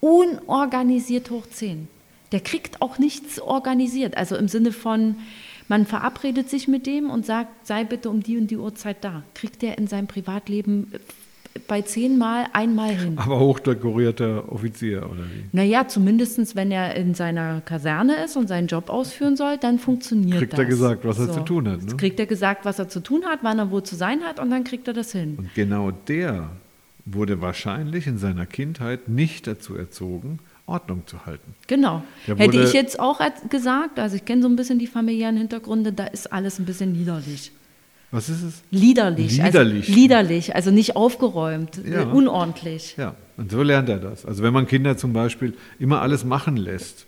unorganisiert 0.00 1.30
hoch 1.30 1.46
10. 1.48 1.88
Der 2.34 2.40
kriegt 2.40 2.82
auch 2.82 2.98
nichts 2.98 3.40
organisiert. 3.40 4.16
Also 4.16 4.34
im 4.34 4.48
Sinne 4.48 4.72
von, 4.72 5.14
man 5.68 5.86
verabredet 5.86 6.50
sich 6.50 6.66
mit 6.66 6.84
dem 6.84 7.08
und 7.08 7.24
sagt, 7.24 7.64
sei 7.64 7.84
bitte 7.84 8.10
um 8.10 8.24
die 8.24 8.36
und 8.36 8.50
die 8.50 8.56
Uhrzeit 8.56 9.04
da. 9.04 9.22
Kriegt 9.34 9.62
der 9.62 9.78
in 9.78 9.86
seinem 9.86 10.08
Privatleben 10.08 10.90
bei 11.68 11.82
zehnmal 11.82 12.46
einmal 12.52 12.90
hin. 12.90 13.18
Aber 13.18 13.38
hochdekorierter 13.38 14.50
Offizier, 14.50 15.08
oder 15.08 15.22
wie? 15.22 15.44
Naja, 15.52 15.86
zumindest 15.86 16.56
wenn 16.56 16.72
er 16.72 16.96
in 16.96 17.14
seiner 17.14 17.60
Kaserne 17.60 18.24
ist 18.24 18.36
und 18.36 18.48
seinen 18.48 18.66
Job 18.66 18.90
ausführen 18.90 19.36
soll, 19.36 19.56
dann 19.56 19.78
funktioniert 19.78 20.38
Kriegt 20.38 20.54
das. 20.54 20.58
er 20.58 20.66
gesagt, 20.66 21.04
was 21.04 21.20
er 21.20 21.30
zu 21.30 21.44
tun 21.44 21.68
hat, 21.68 21.84
ne? 21.84 21.96
Kriegt 21.96 22.18
er 22.18 22.26
gesagt, 22.26 22.64
was 22.64 22.80
er 22.80 22.88
zu 22.88 22.98
tun 22.98 23.26
hat, 23.26 23.38
wann 23.42 23.60
er 23.60 23.70
wo 23.70 23.80
zu 23.80 23.94
sein 23.94 24.22
hat 24.24 24.40
und 24.40 24.50
dann 24.50 24.64
kriegt 24.64 24.88
er 24.88 24.94
das 24.94 25.12
hin. 25.12 25.36
Und 25.38 25.54
genau 25.54 25.92
der 25.92 26.50
wurde 27.04 27.40
wahrscheinlich 27.40 28.08
in 28.08 28.18
seiner 28.18 28.46
Kindheit 28.46 29.08
nicht 29.08 29.46
dazu 29.46 29.76
erzogen, 29.76 30.40
Ordnung 30.66 31.02
zu 31.06 31.26
halten. 31.26 31.54
Genau. 31.66 32.02
Hätte 32.26 32.62
ich 32.62 32.72
jetzt 32.72 32.98
auch 32.98 33.20
gesagt, 33.50 33.98
also 33.98 34.16
ich 34.16 34.24
kenne 34.24 34.42
so 34.42 34.48
ein 34.48 34.56
bisschen 34.56 34.78
die 34.78 34.86
familiären 34.86 35.36
Hintergründe, 35.36 35.92
da 35.92 36.06
ist 36.06 36.32
alles 36.32 36.58
ein 36.58 36.64
bisschen 36.64 36.94
liederlich. 36.94 37.52
Was 38.10 38.28
ist 38.28 38.42
es? 38.42 38.62
Liederlich. 38.70 39.32
Liederlich. 39.38 39.88
Also, 39.88 39.92
liederlich, 40.00 40.54
also 40.54 40.70
nicht 40.70 40.94
aufgeräumt, 40.96 41.80
Ja. 41.84 42.04
unordentlich. 42.04 42.94
Ja, 42.96 43.14
und 43.36 43.50
so 43.50 43.62
lernt 43.62 43.88
er 43.88 43.98
das. 43.98 44.24
Also 44.24 44.42
wenn 44.42 44.52
man 44.52 44.66
Kinder 44.66 44.96
zum 44.96 45.12
Beispiel 45.12 45.54
immer 45.80 46.00
alles 46.00 46.24
machen 46.24 46.56
lässt, 46.56 47.06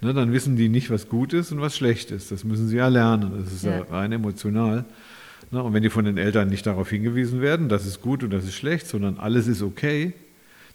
ne, 0.00 0.14
dann 0.14 0.32
wissen 0.32 0.56
die 0.56 0.68
nicht, 0.68 0.88
was 0.90 1.08
gut 1.08 1.32
ist 1.32 1.50
und 1.52 1.60
was 1.60 1.76
schlecht 1.76 2.12
ist. 2.12 2.30
Das 2.30 2.44
müssen 2.44 2.68
sie 2.68 2.76
ja 2.76 2.88
lernen. 2.88 3.32
Das 3.42 3.52
ist 3.52 3.64
ja, 3.64 3.78
Ja. 3.78 3.82
rein 3.90 4.12
emotional. 4.12 4.84
Ne, 5.50 5.62
und 5.62 5.74
wenn 5.74 5.82
die 5.82 5.90
von 5.90 6.04
den 6.04 6.16
Eltern 6.16 6.48
nicht 6.48 6.64
darauf 6.66 6.90
hingewiesen 6.90 7.40
werden, 7.40 7.68
das 7.68 7.84
ist 7.84 8.00
gut 8.00 8.22
und 8.22 8.30
das 8.30 8.44
ist 8.44 8.54
schlecht, 8.54 8.86
sondern 8.86 9.18
alles 9.18 9.48
ist 9.48 9.62
okay, 9.62 10.12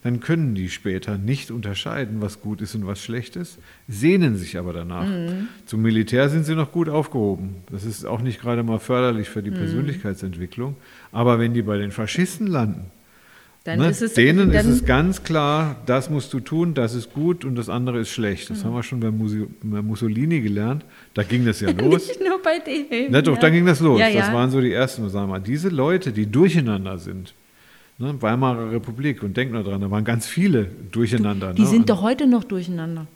dann 0.03 0.19
können 0.19 0.55
die 0.55 0.69
später 0.69 1.17
nicht 1.17 1.51
unterscheiden, 1.51 2.21
was 2.21 2.41
gut 2.41 2.61
ist 2.61 2.73
und 2.73 2.87
was 2.87 3.01
schlecht 3.03 3.35
ist, 3.35 3.59
sehnen 3.87 4.35
sich 4.35 4.57
aber 4.57 4.73
danach. 4.73 5.07
Zum 5.65 5.81
Militär 5.83 6.27
sind 6.29 6.43
sie 6.45 6.55
noch 6.55 6.71
gut 6.71 6.89
aufgehoben. 6.89 7.57
Das 7.71 7.83
ist 7.85 8.05
auch 8.05 8.21
nicht 8.21 8.41
gerade 8.41 8.63
mal 8.63 8.79
förderlich 8.79 9.29
für 9.29 9.43
die 9.43 9.51
Persönlichkeitsentwicklung. 9.51 10.75
Aber 11.11 11.39
wenn 11.39 11.53
die 11.53 11.61
bei 11.61 11.77
den 11.77 11.91
Faschisten 11.91 12.47
landen, 12.47 12.85
Dann 13.63 13.77
Ne? 13.77 13.89
ist 13.91 14.01
es, 14.01 14.15
Denen 14.15 14.51
dann, 14.51 14.59
ist 14.59 14.65
es 14.65 14.85
ganz 14.85 15.23
klar, 15.23 15.75
das 15.85 16.09
musst 16.09 16.33
du 16.33 16.39
tun, 16.39 16.73
das 16.73 16.95
ist 16.95 17.13
gut 17.13 17.45
und 17.45 17.53
das 17.55 17.69
andere 17.69 17.99
ist 17.99 18.09
schlecht. 18.09 18.49
Das 18.49 18.65
haben 18.65 18.73
wir 18.73 18.81
schon 18.81 18.99
bei, 19.01 19.11
Musi 19.11 19.45
bei 19.61 19.83
Mussolini 19.83 20.41
gelernt. 20.41 20.83
Da 21.13 21.21
ging 21.21 21.45
das 21.45 21.61
ja 21.61 21.69
los. 21.77 22.07
nicht 22.07 22.19
nur 22.27 22.41
bei 22.41 22.57
dem. 22.57 23.11
Ne, 23.11 23.21
doch, 23.21 23.35
ja. 23.35 23.39
da 23.39 23.49
ging 23.51 23.67
das 23.67 23.79
los. 23.81 23.99
Ja, 23.99 24.07
Das 24.07 24.29
ja. 24.29 24.33
waren 24.33 24.49
so 24.49 24.59
die 24.61 24.71
ersten. 24.73 25.07
Sagen 25.09 25.27
wir 25.27 25.33
mal, 25.33 25.39
diese 25.41 25.69
Leute, 25.69 26.11
die 26.11 26.25
durcheinander 26.25 26.97
sind, 26.97 27.35
ne, 28.01 28.21
Weimarer 28.21 28.71
Republik, 28.71 29.23
und 29.23 29.37
denk 29.37 29.51
nur 29.51 29.63
dran, 29.63 29.79
da 29.81 29.89
waren 29.91 30.03
ganz 30.03 30.27
viele 30.27 30.65
durcheinander. 30.91 31.53
Die 31.53 31.61
ne? 31.61 31.67
sind 31.67 31.79
Und- 31.81 31.89
doch 31.89 32.01
heute 32.01 32.27
noch 32.27 32.43
durcheinander. 32.43 33.07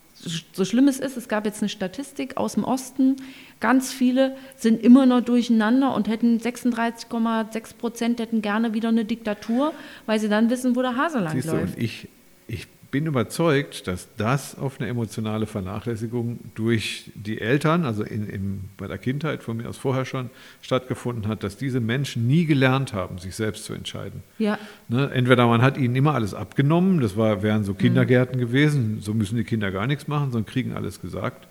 So 0.53 0.63
schlimm 0.63 0.87
es 0.87 0.99
ist, 0.99 1.17
es 1.17 1.27
gab 1.27 1.45
jetzt 1.45 1.61
eine 1.61 1.67
Statistik 1.69 2.37
aus 2.37 2.53
dem 2.53 2.63
Osten, 2.63 3.17
ganz 3.59 3.91
viele 3.91 4.35
sind 4.55 4.81
immer 4.81 5.05
noch 5.05 5.19
durcheinander 5.21 5.93
und 5.93 6.07
hätten 6.07 6.39
36,6 6.39 7.73
Prozent 7.77 8.19
hätten 8.19 8.41
gerne 8.41 8.73
wieder 8.73 8.89
eine 8.89 9.03
Diktatur, 9.05 9.73
weil 10.05 10.19
sie 10.19 10.29
dann 10.29 10.49
wissen, 10.49 10.75
wo 10.75 10.81
der 10.81 10.95
Hase 10.95 11.19
lang 11.19 11.33
Siehst 11.33 11.49
du, 11.49 11.51
läuft. 11.57 11.75
und 11.75 11.83
ich, 11.83 12.07
ich 12.47 12.67
bin 12.95 13.07
überzeugt, 13.07 13.87
dass 13.87 14.07
das 14.15 14.57
auf 14.57 14.79
eine 14.79 14.87
emotionale 14.87 15.47
Vernachlässigung 15.47 16.39
durch 16.55 17.11
die 17.13 17.41
Eltern, 17.41 17.83
also 17.83 18.03
in, 18.03 18.29
in, 18.29 18.61
bei 18.77 18.87
der 18.87 18.97
Kindheit 18.97 19.43
von 19.43 19.57
mir 19.57 19.67
aus 19.67 19.75
vorher 19.75 20.05
schon 20.05 20.29
stattgefunden 20.61 21.27
hat, 21.27 21.43
dass 21.43 21.57
diese 21.57 21.81
Menschen 21.81 22.25
nie 22.25 22.45
gelernt 22.45 22.93
haben, 22.93 23.17
sich 23.17 23.35
selbst 23.35 23.65
zu 23.65 23.73
entscheiden. 23.73 24.23
Ja, 24.39 24.57
Ne? 24.87 25.11
Entweder 25.11 25.45
man 25.45 25.61
hat 25.61 25.77
ihnen 25.77 25.93
immer 25.93 26.13
alles 26.13 26.33
abgenommen, 26.33 27.01
das 27.01 27.17
war, 27.17 27.43
wären 27.43 27.65
so 27.65 27.73
Kindergärten 27.73 28.39
gewesen, 28.39 28.99
so 29.01 29.13
müssen 29.13 29.35
die 29.35 29.43
Kinder 29.43 29.71
gar 29.71 29.87
nichts 29.87 30.07
machen, 30.07 30.31
sondern 30.31 30.49
kriegen 30.49 30.71
alles 30.71 31.01
gesagt. 31.01 31.49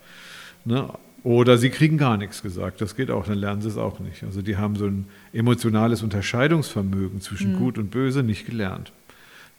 Ne? 0.65 0.89
Oder 1.25 1.59
sie 1.59 1.69
kriegen 1.69 1.99
gar 1.99 2.17
nichts 2.17 2.41
gesagt, 2.43 2.81
das 2.81 2.97
geht 2.97 3.11
auch, 3.11 3.27
dann 3.27 3.37
lernen 3.37 3.61
sie 3.61 3.69
es 3.69 3.77
auch 3.77 4.01
nicht. 4.01 4.25
Also 4.25 4.41
die 4.41 4.57
haben 4.57 4.77
so 4.77 4.87
ein 4.87 5.05
emotionales 5.35 6.03
Unterscheidungsvermögen 6.03 7.21
zwischen 7.21 7.59
Gut 7.59 7.77
und 7.77 7.91
Böse 7.91 8.23
nicht 8.23 8.47
gelernt. 8.47 8.93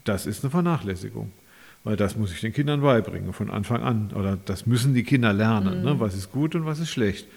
Das 0.04 0.26
ist 0.26 0.44
eine 0.44 0.50
Vernachlässigung, 0.50 1.32
weil 1.86 1.96
das 1.96 2.18
muss 2.18 2.34
ich 2.34 2.42
den 2.42 2.52
Kindern 2.52 2.82
beibringen 2.82 3.32
von 3.32 3.50
Anfang 3.50 3.82
an. 3.84 4.12
Oder 4.14 4.38
das 4.44 4.66
müssen 4.66 4.94
die 4.94 5.04
Kinder 5.04 5.32
lernen, 5.32 5.84
ne? 5.84 6.00
was 6.00 6.16
ist 6.16 6.32
gut 6.32 6.56
und 6.56 6.66
was 6.66 6.80
ist 6.80 6.90
schlecht 6.90 7.28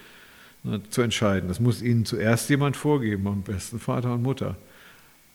ne? 0.64 0.80
zu 0.88 1.02
entscheiden. 1.02 1.48
Das 1.48 1.60
muss 1.60 1.82
ihnen 1.82 2.04
zuerst 2.06 2.48
jemand 2.50 2.76
vorgeben, 2.76 3.28
am 3.28 3.42
besten 3.42 3.78
Vater 3.78 4.14
und 4.14 4.22
Mutter. 4.22 4.56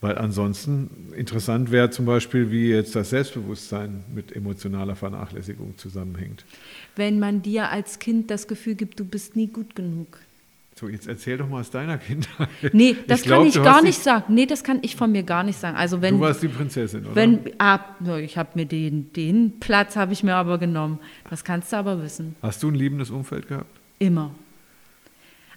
Weil 0.01 0.17
ansonsten 0.17 1.13
interessant 1.15 1.71
wäre 1.71 1.91
zum 1.91 2.05
Beispiel, 2.05 2.51
wie 2.51 2.69
jetzt 2.69 2.95
das 2.95 3.11
Selbstbewusstsein 3.11 4.03
mit 4.13 4.35
emotionaler 4.35 4.97
Vernachlässigung 4.97 5.77
zusammenhängt. 5.77 6.43
wenn 6.97 7.19
man 7.19 7.41
dir 7.41 7.69
als 7.69 7.99
Kind 7.99 8.29
das 8.29 8.47
Gefühl 8.47 8.75
gibt, 8.75 8.99
du 8.99 9.05
bist 9.05 9.37
nie 9.37 9.47
gut 9.47 9.75
genug. 9.75 10.19
So, 10.75 10.87
jetzt 10.87 11.07
erzähl 11.07 11.37
doch 11.37 11.47
mal 11.47 11.59
aus 11.59 11.69
deiner 11.69 11.97
Kindheit. 11.99 12.49
Nee, 12.73 12.95
das 13.07 13.21
glaub, 13.21 13.39
kann 13.39 13.47
ich 13.47 13.55
gar 13.55 13.81
nicht 13.83 13.99
sagen. 14.01 14.33
Nee, 14.33 14.45
das 14.45 14.63
kann 14.63 14.79
ich 14.81 14.95
von 14.95 15.11
mir 15.11 15.23
gar 15.23 15.43
nicht 15.43 15.59
sagen. 15.59 15.77
Also 15.77 16.01
wenn 16.01 16.15
Du 16.15 16.21
warst 16.21 16.41
die 16.41 16.47
Prinzessin, 16.47 17.05
oder? 17.05 17.15
wenn 17.15 17.39
ah, 17.59 17.79
ich 18.19 18.37
habe 18.37 18.49
mir 18.55 18.65
den 18.65 19.13
den 19.13 19.59
Platz 19.59 19.95
habe 19.95 20.13
ich 20.13 20.23
mir 20.23 20.35
aber 20.35 20.57
genommen. 20.57 20.99
Das 21.29 21.43
kannst 21.43 21.71
du 21.71 21.77
aber 21.77 22.01
wissen. 22.01 22.35
Hast 22.41 22.63
du 22.63 22.69
ein 22.69 22.75
liebendes 22.75 23.11
Umfeld 23.11 23.47
gehabt? 23.47 23.69
Immer. 23.99 24.31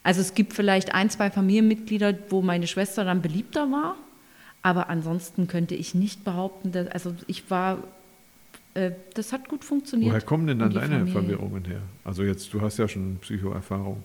Also 0.02 0.20
es 0.20 0.35
gibt 0.35 0.52
vielleicht 0.52 0.94
ein, 0.94 1.11
zwei 1.11 1.30
Familienmitglieder, 1.30 2.16
wo 2.28 2.40
meine 2.40 2.68
Schwester 2.68 3.04
dann 3.04 3.23
beliebter 3.23 3.73
war, 3.73 3.96
aber 4.62 4.88
ansonsten 4.88 5.49
könnte 5.49 5.75
ich 5.75 5.96
nicht 5.96 6.25
behaupten, 6.25 6.70
dass, 6.70 6.87
also 6.88 7.12
ich 7.26 7.50
war, 7.50 7.78
äh, 8.75 8.92
das 9.14 9.32
hat 9.32 9.49
gut 9.49 9.64
funktioniert. 9.64 10.12
Woher 10.12 10.20
kommen 10.20 10.46
denn 10.46 10.61
dann 10.61 10.73
deine 10.73 10.99
Familie. 10.99 11.12
Verwirrungen 11.12 11.64
her? 11.64 11.80
Also 12.04 12.23
jetzt, 12.23 12.54
du 12.54 12.61
hast 12.61 12.78
ja 12.78 12.87
schon 12.87 13.16
Psychoerfahrung. 13.16 14.04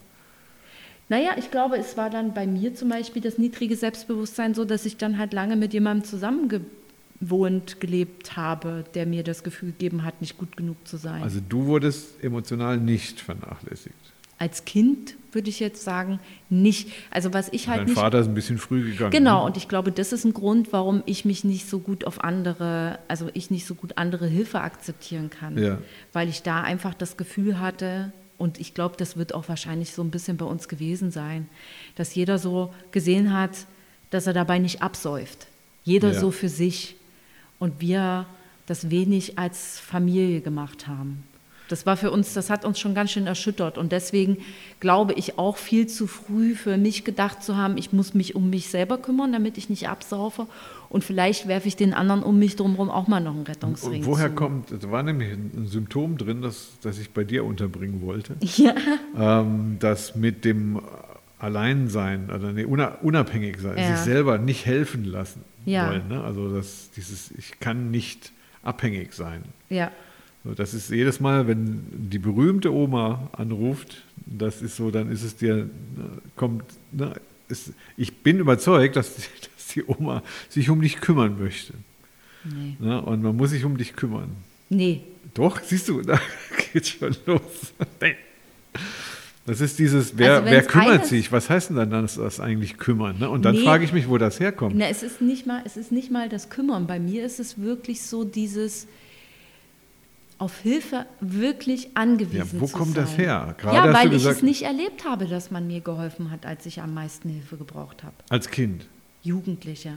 Naja, 1.12 1.32
ich 1.36 1.52
glaube, 1.52 1.76
es 1.76 1.98
war 1.98 2.10
dann 2.10 2.34
bei 2.34 2.48
mir 2.48 2.74
zum 2.74 2.88
Beispiel 2.88 3.22
das 3.22 3.38
niedrige 3.38 3.76
Selbstbewusstsein 3.76 4.54
so, 4.54 4.64
dass 4.64 4.86
ich 4.86 4.96
dann 4.96 5.18
halt 5.18 5.34
lange 5.34 5.58
mit 5.58 5.74
jemandem 5.74 6.06
zusammengewohnt, 6.06 7.82
gelebt 7.82 8.38
habe, 8.38 8.86
der 8.94 9.06
mir 9.06 9.22
das 9.24 9.44
Gefühl 9.44 9.72
gegeben 9.74 10.06
hat, 10.06 10.22
nicht 10.22 10.38
gut 10.38 10.56
genug 10.56 10.78
zu 10.88 10.96
sein. 10.96 11.22
Also 11.22 11.42
du 11.50 11.66
wurdest 11.66 12.24
emotional 12.24 12.78
nicht 12.78 13.20
vernachlässigt. 13.20 13.94
Als 14.38 14.64
Kind 14.64 15.18
würde 15.34 15.50
ich 15.50 15.60
jetzt 15.60 15.84
sagen, 15.84 16.22
nicht. 16.50 16.90
Also 17.10 17.34
was 17.34 17.50
ich 17.52 17.68
halt 17.68 17.82
Dein 17.82 17.86
nicht 17.88 17.96
Vater 18.00 18.20
ist 18.20 18.28
ein 18.28 18.34
bisschen 18.34 18.58
früh 18.58 18.92
gegangen. 18.92 19.12
Genau, 19.12 19.42
ne? 19.42 19.48
und 19.48 19.58
ich 19.58 19.68
glaube, 19.68 19.92
das 19.92 20.14
ist 20.14 20.24
ein 20.24 20.34
Grund, 20.34 20.72
warum 20.72 21.04
ich 21.06 21.26
mich 21.26 21.44
nicht 21.44 21.70
so 21.70 21.80
gut 21.80 22.06
auf 22.06 22.24
andere, 22.24 23.00
also 23.10 23.30
ich 23.34 23.52
nicht 23.52 23.66
so 23.66 23.76
gut 23.76 23.98
andere 23.98 24.28
Hilfe 24.28 24.62
akzeptieren 24.62 25.30
kann. 25.30 25.62
Ja. 25.62 25.78
Weil 26.14 26.30
ich 26.30 26.42
da 26.42 26.62
einfach 26.62 26.94
das 26.94 27.18
Gefühl 27.18 27.60
hatte, 27.60 28.14
und 28.42 28.60
ich 28.60 28.74
glaube, 28.74 28.96
das 28.98 29.18
wird 29.18 29.36
auch 29.36 29.48
wahrscheinlich 29.48 29.94
so 29.94 30.02
ein 30.02 30.10
bisschen 30.10 30.36
bei 30.36 30.46
uns 30.46 30.68
gewesen 30.68 31.12
sein, 31.12 31.48
dass 31.96 32.16
jeder 32.16 32.40
so 32.40 32.74
gesehen 32.90 33.34
hat, 33.34 33.68
dass 34.10 34.26
er 34.26 34.34
dabei 34.34 34.58
nicht 34.58 34.82
absäuft. 34.82 35.46
Jeder 35.84 36.14
Ja. 36.14 36.20
so 36.20 36.32
für 36.32 36.50
sich. 36.50 36.96
Und 37.60 37.82
wir 37.82 38.26
das 38.66 38.90
wenig 38.90 39.38
als 39.38 39.80
Familie 39.80 40.42
gemacht 40.42 40.88
haben. 40.88 41.24
Das 41.72 41.86
war 41.86 41.96
für 41.98 42.12
uns, 42.12 42.34
das 42.34 42.50
hat 42.50 42.66
uns 42.66 42.80
schon 42.80 42.94
ganz 42.94 43.12
schön 43.12 43.28
erschüttert. 43.28 43.78
Und 43.78 43.92
deswegen 43.92 44.38
glaube 44.80 45.14
ich 45.14 45.38
auch 45.40 45.58
viel 45.58 45.88
zu 45.88 46.08
früh 46.08 46.56
für 46.56 46.78
mich 46.78 47.04
gedacht 47.04 47.44
zu 47.44 47.56
haben, 47.58 47.78
ich 47.78 47.94
muss 47.94 48.14
mich 48.14 48.36
um 48.36 48.50
mich 48.50 48.70
selber 48.70 48.98
kümmern, 48.98 49.32
damit 49.32 49.58
ich 49.58 49.70
nicht 49.70 49.88
absaufe. 49.90 50.48
Und 50.90 51.04
vielleicht 51.06 51.48
werfe 51.48 51.68
ich 51.70 51.76
den 51.78 51.94
anderen 51.94 52.22
um 52.24 52.38
mich 52.38 52.58
drumherum 52.58 52.90
auch 52.90 53.08
mal 53.08 53.22
noch 53.22 53.34
einen 53.34 53.44
Rettungsring 53.46 54.02
Und 54.02 54.06
woher 54.08 54.28
zu. 54.30 54.36
kommt, 54.36 54.72
da 54.84 54.92
war 54.92 55.04
nämlich 55.04 55.32
ein 55.32 55.66
Symptom 55.68 56.18
drin, 56.18 56.42
das, 56.42 56.72
das 56.82 56.98
ich 57.00 57.12
bei 57.12 57.24
dir 57.24 57.46
unterbringen 57.46 58.02
wollte, 58.02 58.36
Ja, 58.58 58.76
ähm, 59.18 59.78
das 59.80 60.16
mit 60.16 60.44
dem 60.44 60.82
Alleinsein, 61.40 62.30
oder 62.30 62.52
nee, 62.52 62.66
una- 62.66 62.98
unabhängig 63.02 63.60
sein, 63.60 63.78
Ja. 63.78 63.96
sich 63.96 63.98
selber 64.06 64.38
nicht 64.38 64.66
helfen 64.66 65.06
lassen 65.06 65.44
Ja. 65.66 65.90
wollen. 65.90 66.08
Ne? 66.08 66.24
Also 66.24 66.54
das, 66.54 66.92
dieses, 66.96 67.32
ich 67.32 67.60
kann 67.60 67.90
nicht 67.92 68.32
abhängig 68.64 69.14
sein. 69.14 69.44
ja, 69.70 69.92
Das 70.44 70.74
ist 70.74 70.90
jedes 70.90 71.20
Mal, 71.20 71.48
wenn 71.48 71.84
die 71.92 72.18
berühmte 72.18 72.74
Oma 72.74 73.30
anruft, 73.34 74.02
das 74.26 74.62
ist 74.62 74.76
so, 74.76 74.90
dann 74.90 75.12
ist 75.12 75.24
es 75.24 75.36
dir, 75.36 75.70
kommt, 76.36 76.64
ne, 76.92 77.14
ist, 77.48 77.74
ich 77.98 78.18
bin 78.18 78.40
überzeugt, 78.40 78.96
dass 78.96 79.16
die, 79.16 79.22
dass 79.56 79.68
die 79.76 79.84
Oma 79.86 80.24
sich 80.50 80.70
um 80.70 80.82
dich 80.82 81.00
kümmern 81.00 81.38
möchte. 81.40 81.74
nee. 82.44 82.76
Ne? 82.80 83.02
Und 83.02 83.22
man 83.22 83.36
muss 83.38 83.52
sich 83.52 83.64
um 83.66 83.78
dich 83.78 83.96
kümmern. 83.96 84.30
Nee, 84.70 85.02
Doch, 85.36 85.60
siehst 85.62 85.88
du, 85.90 86.02
da 86.04 86.20
geht 86.74 86.88
schon 86.88 87.16
los. 87.26 87.42
Nee. 88.02 88.16
Das 89.46 89.60
ist 89.60 89.80
dieses, 89.80 90.18
wer, 90.18 90.36
Also 90.38 90.46
wer 90.52 90.64
kümmert 90.64 90.90
eines- 91.00 91.10
sich? 91.10 91.32
Was 91.32 91.50
heißt 91.50 91.70
denn 91.72 91.76
dann 91.78 91.90
das, 91.92 92.16
das 92.16 92.40
eigentlich 92.40 92.78
kümmern? 92.78 93.18
Ne? 93.20 93.30
Und 93.30 93.44
dann 93.44 93.56
Nee. 93.56 93.64
frage 93.64 93.84
ich 93.84 93.92
mich, 93.92 94.08
wo 94.08 94.18
das 94.18 94.40
herkommt. 94.40 94.76
Na, 94.78 94.88
es, 94.88 95.04
ist 95.04 95.20
nicht 95.22 95.46
mal, 95.48 95.62
es 95.66 95.78
ist 95.78 95.92
nicht 95.92 96.12
mal 96.12 96.30
das 96.30 96.50
Kümmern. 96.50 96.86
Bei 96.88 97.00
mir 97.00 97.26
ist 97.26 97.40
es 97.40 97.60
wirklich 97.60 98.02
so 98.04 98.24
dieses 98.24 98.88
auf 100.42 100.58
Hilfe 100.60 101.06
wirklich 101.20 101.90
angewiesen 101.96 102.38
Ja, 102.56 102.62
wo 102.62 102.66
zu 102.66 102.76
kommt 102.78 102.96
sein. 102.96 103.04
das 103.06 103.18
her? 103.18 103.56
Gerade 103.60 103.76
ja, 103.90 103.94
weil 103.94 104.10
du 104.10 104.16
ich 104.16 104.22
gesagt- 104.24 104.38
es 104.38 104.44
nicht 104.44 104.64
erlebt 104.64 105.06
habe, 105.06 105.26
dass 105.28 105.52
man 105.52 105.68
mir 105.68 105.82
geholfen 105.82 106.32
hat, 106.32 106.46
als 106.48 106.66
ich 106.66 106.82
am 106.82 106.94
meisten 106.96 107.30
Hilfe 107.30 107.58
gebraucht 107.58 108.04
habe. 108.04 108.16
Als 108.30 108.50
Kind. 108.50 108.88
Jugendliche. 109.24 109.94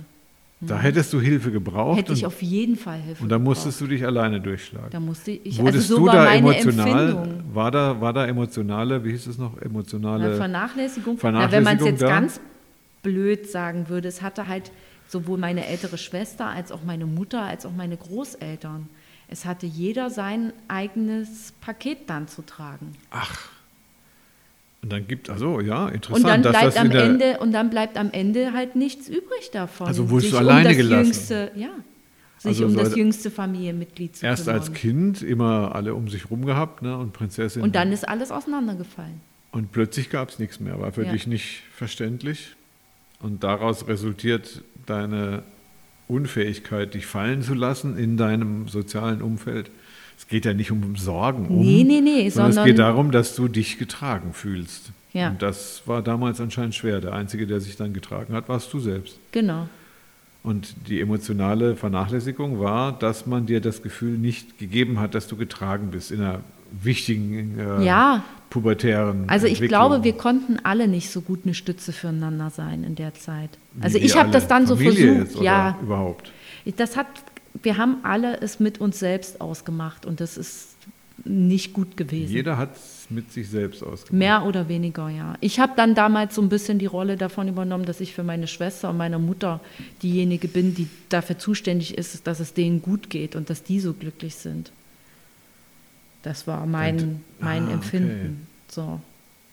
Da 0.60 0.78
hättest 0.78 1.12
du 1.12 1.20
Hilfe 1.20 1.50
gebraucht 1.50 1.98
Hätte 1.98 2.12
ich 2.14 2.24
auf 2.24 2.40
jeden 2.42 2.76
Fall 2.76 2.98
Hilfe 3.00 3.22
und 3.22 3.28
dann 3.30 3.40
gebraucht. 3.40 3.56
musstest 3.64 3.80
du 3.80 3.86
dich 3.86 4.04
alleine 4.04 4.40
durchschlagen. 4.40 4.88
Da 4.90 5.00
musste 5.00 5.30
ich, 5.32 5.58
Wurdest 5.58 5.90
also 5.90 5.94
so 5.96 6.00
du 6.00 6.06
war 6.06 6.14
da 6.14 6.34
emotional? 6.34 7.08
Empfindung. 7.10 7.54
War 7.54 7.70
da, 7.70 8.00
war 8.00 8.12
da 8.12 8.26
emotionale, 8.26 9.04
wie 9.04 9.10
hieß 9.10 9.26
es 9.26 9.38
noch, 9.38 9.60
emotionale 9.60 10.30
Na, 10.30 10.36
Vernachlässigung. 10.36 11.18
Vernachlässigung 11.18 11.42
Na, 11.42 11.52
wenn 11.52 11.64
man 11.64 11.76
es 11.78 11.84
jetzt 11.84 12.02
da? 12.02 12.08
ganz 12.08 12.40
blöd 13.02 13.50
sagen 13.50 13.88
würde, 13.88 14.08
es 14.08 14.22
hatte 14.22 14.46
halt 14.48 14.70
sowohl 15.08 15.38
meine 15.38 15.66
ältere 15.66 15.98
Schwester 15.98 16.46
als 16.46 16.70
auch 16.72 16.82
meine 16.84 17.04
Mutter 17.06 17.42
als 17.42 17.66
auch 17.66 17.72
meine 17.76 17.96
Großeltern. 17.96 18.88
Es 19.28 19.44
hatte 19.44 19.66
jeder 19.66 20.10
sein 20.10 20.52
eigenes 20.68 21.52
Paket 21.60 22.08
dann 22.08 22.28
zu 22.28 22.42
tragen. 22.42 22.92
Und 24.82 24.92
dann 24.92 25.08
gibt, 25.08 25.30
also 25.30 25.60
ja, 25.60 25.88
interessant, 25.88 26.24
Und 26.24 26.30
dann 26.30 26.42
dass 26.42 26.52
bleibt 26.52 26.66
das 26.66 26.76
am 26.76 26.90
Ende 26.90 27.38
und 27.38 27.52
dann 27.52 27.70
bleibt 27.70 27.96
am 27.96 28.10
Ende 28.12 28.52
halt 28.52 28.76
nichts 28.76 29.08
übrig 29.08 29.50
davon. 29.52 29.86
Also 29.86 30.10
wurdest 30.10 30.32
du 30.32 30.38
alleine 30.38 30.60
um 30.60 30.64
das 30.68 30.76
gelassen? 30.76 31.04
Jüngste, 31.06 31.50
ja, 31.56 31.70
sich 32.38 32.48
Also 32.48 32.66
um 32.66 32.72
so 32.72 32.80
das 32.80 32.94
jüngste 32.94 33.30
Familienmitglied 33.30 34.16
zu 34.16 34.26
erst 34.26 34.44
kümmern. 34.44 34.60
als 34.60 34.72
Kind 34.74 35.22
immer 35.22 35.74
alle 35.74 35.94
um 35.94 36.08
sich 36.08 36.30
rum 36.30 36.44
gehabt 36.44 36.82
ne, 36.82 36.98
und 36.98 37.14
Prinzessin. 37.14 37.62
Und 37.62 37.74
dann 37.74 37.92
ist 37.92 38.06
alles 38.06 38.30
auseinandergefallen. 38.30 39.22
Und 39.52 39.72
plötzlich 39.72 40.10
gab 40.10 40.28
es 40.28 40.38
nichts 40.38 40.60
mehr, 40.60 40.78
war 40.78 40.92
für 40.92 41.04
Ja. 41.04 41.12
dich 41.12 41.26
nicht 41.26 41.62
verständlich. 41.74 42.54
Und 43.20 43.42
daraus 43.42 43.88
resultiert 43.88 44.62
deine 44.84 45.44
Unfähigkeit, 46.08 46.94
dich 46.94 47.06
fallen 47.06 47.42
zu 47.42 47.54
lassen 47.54 47.96
in 47.98 48.16
deinem 48.16 48.68
sozialen 48.68 49.22
Umfeld. 49.22 49.70
Es 50.18 50.28
geht 50.28 50.44
ja 50.44 50.54
nicht 50.54 50.70
um 50.70 50.96
Sorgen, 50.96 51.48
um, 51.48 51.60
Nee, 51.60 51.82
nee, 51.84 52.00
nee, 52.00 52.28
sondern, 52.30 52.50
es 52.50 52.54
sondern- 52.54 52.64
geht 52.66 52.78
darum, 52.78 53.10
dass 53.10 53.34
du 53.34 53.48
dich 53.48 53.78
getragen 53.78 54.32
fühlst. 54.32 54.92
Ja. 55.12 55.30
Und 55.30 55.42
das 55.42 55.82
war 55.86 56.02
damals 56.02 56.40
anscheinend 56.40 56.74
schwer. 56.74 57.00
Der 57.00 57.12
Einzige, 57.12 57.46
der 57.46 57.60
sich 57.60 57.76
dann 57.76 57.92
getragen 57.92 58.34
hat, 58.34 58.48
warst 58.48 58.72
du 58.72 58.80
selbst. 58.80 59.18
Genau. 59.32 59.68
Und 60.42 60.74
die 60.88 61.00
emotionale 61.00 61.74
Vernachlässigung 61.74 62.60
war, 62.60 62.92
dass 62.98 63.26
man 63.26 63.46
dir 63.46 63.60
das 63.60 63.82
Gefühl 63.82 64.18
nicht 64.18 64.58
gegeben 64.58 65.00
hat, 65.00 65.14
dass 65.14 65.26
du 65.26 65.36
getragen 65.36 65.88
bist 65.90 66.10
in 66.10 66.20
einer 66.20 66.40
wichtigen 66.82 67.58
äh, 67.58 67.84
Ja. 67.84 68.24
pubertären 68.50 69.24
Also 69.28 69.46
ich 69.46 69.60
glaube, 69.60 70.04
wir 70.04 70.14
konnten 70.14 70.58
alle 70.62 70.88
nicht 70.88 71.10
so 71.10 71.20
gut 71.20 71.40
eine 71.44 71.54
Stütze 71.54 71.92
füreinander 71.92 72.50
sein 72.50 72.84
in 72.84 72.94
der 72.94 73.14
Zeit. 73.14 73.50
Also 73.80 73.98
ich 73.98 74.16
habe 74.16 74.30
das 74.30 74.48
dann 74.48 74.66
so 74.66 74.76
Familie 74.76 75.16
versucht, 75.16 75.34
jetzt 75.34 75.42
ja. 75.42 75.78
überhaupt. 75.82 76.32
Das 76.76 76.96
hat, 76.96 77.06
wir 77.62 77.76
haben 77.76 77.98
alle 78.02 78.40
es 78.40 78.60
mit 78.60 78.80
uns 78.80 78.98
selbst 78.98 79.40
ausgemacht 79.40 80.06
und 80.06 80.20
das 80.20 80.36
ist 80.36 80.74
nicht 81.24 81.72
gut 81.72 81.96
gewesen. 81.96 82.32
Jeder 82.32 82.58
hat 82.58 82.76
es 82.76 83.06
mit 83.08 83.32
sich 83.32 83.48
selbst 83.48 83.82
ausgemacht. 83.82 84.12
Mehr 84.12 84.44
oder 84.44 84.68
weniger, 84.68 85.08
ja. 85.08 85.34
Ich 85.40 85.60
habe 85.60 85.72
dann 85.76 85.94
damals 85.94 86.34
so 86.34 86.42
ein 86.42 86.48
bisschen 86.48 86.78
die 86.78 86.86
Rolle 86.86 87.16
davon 87.16 87.48
übernommen, 87.48 87.84
dass 87.84 88.00
ich 88.00 88.14
für 88.14 88.24
meine 88.24 88.46
Schwester 88.46 88.90
und 88.90 88.96
meine 88.96 89.18
Mutter 89.18 89.60
diejenige 90.02 90.48
bin, 90.48 90.74
die 90.74 90.88
dafür 91.08 91.38
zuständig 91.38 91.96
ist, 91.96 92.26
dass 92.26 92.40
es 92.40 92.54
denen 92.54 92.82
gut 92.82 93.10
geht 93.10 93.36
und 93.36 93.48
dass 93.48 93.62
die 93.62 93.80
so 93.80 93.92
glücklich 93.92 94.34
sind. 94.34 94.72
Das 96.24 96.46
war 96.46 96.64
mein, 96.64 96.98
und, 96.98 97.24
mein 97.38 97.68
ah, 97.68 97.72
Empfinden. 97.72 98.46
Okay. 98.68 98.74
So. 98.74 99.00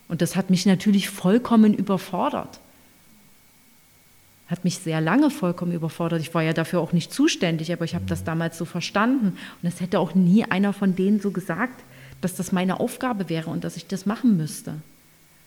Und 0.07 0.21
das 0.21 0.35
hat 0.37 0.49
mich 0.49 0.65
natürlich 0.65 1.09
vollkommen 1.09 1.73
überfordert. 1.73 2.59
Hat 4.47 4.63
mich 4.63 4.79
sehr 4.79 5.01
lange 5.01 5.29
vollkommen 5.29 5.73
überfordert. 5.73 6.21
Ich 6.21 6.33
war 6.33 6.41
ja 6.41 6.53
dafür 6.53 6.79
auch 6.79 6.93
nicht 6.93 7.13
zuständig, 7.13 7.71
aber 7.73 7.83
ich 7.83 7.93
habe 7.93 8.05
das 8.05 8.23
damals 8.23 8.57
so 8.57 8.63
verstanden. 8.63 9.37
Und 9.61 9.67
es 9.67 9.81
hätte 9.81 9.99
auch 9.99 10.15
nie 10.15 10.45
einer 10.45 10.71
von 10.71 10.95
denen 10.95 11.19
so 11.19 11.31
gesagt, 11.31 11.83
dass 12.21 12.35
das 12.35 12.53
meine 12.53 12.79
Aufgabe 12.79 13.27
wäre 13.27 13.49
und 13.49 13.65
dass 13.65 13.75
ich 13.75 13.87
das 13.87 14.05
machen 14.05 14.37
müsste. 14.37 14.75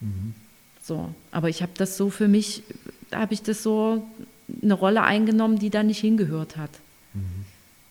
Mhm. 0.00 0.35
So, 0.83 1.14
aber 1.31 1.49
ich 1.49 1.62
habe 1.62 1.73
das 1.76 1.97
so 1.97 2.11
für 2.11 2.28
mich, 2.28 2.62
da 3.11 3.21
habe 3.21 3.33
ich 3.33 3.43
das 3.43 3.62
so 3.62 4.07
eine 4.62 4.75
Rolle 4.75 5.02
eingenommen, 5.02 5.59
die 5.59 5.71
da 5.71 5.83
nicht 5.83 6.00
hingehört 6.00 6.59
hat. 6.59 6.71
Mhm. 7.14 7.47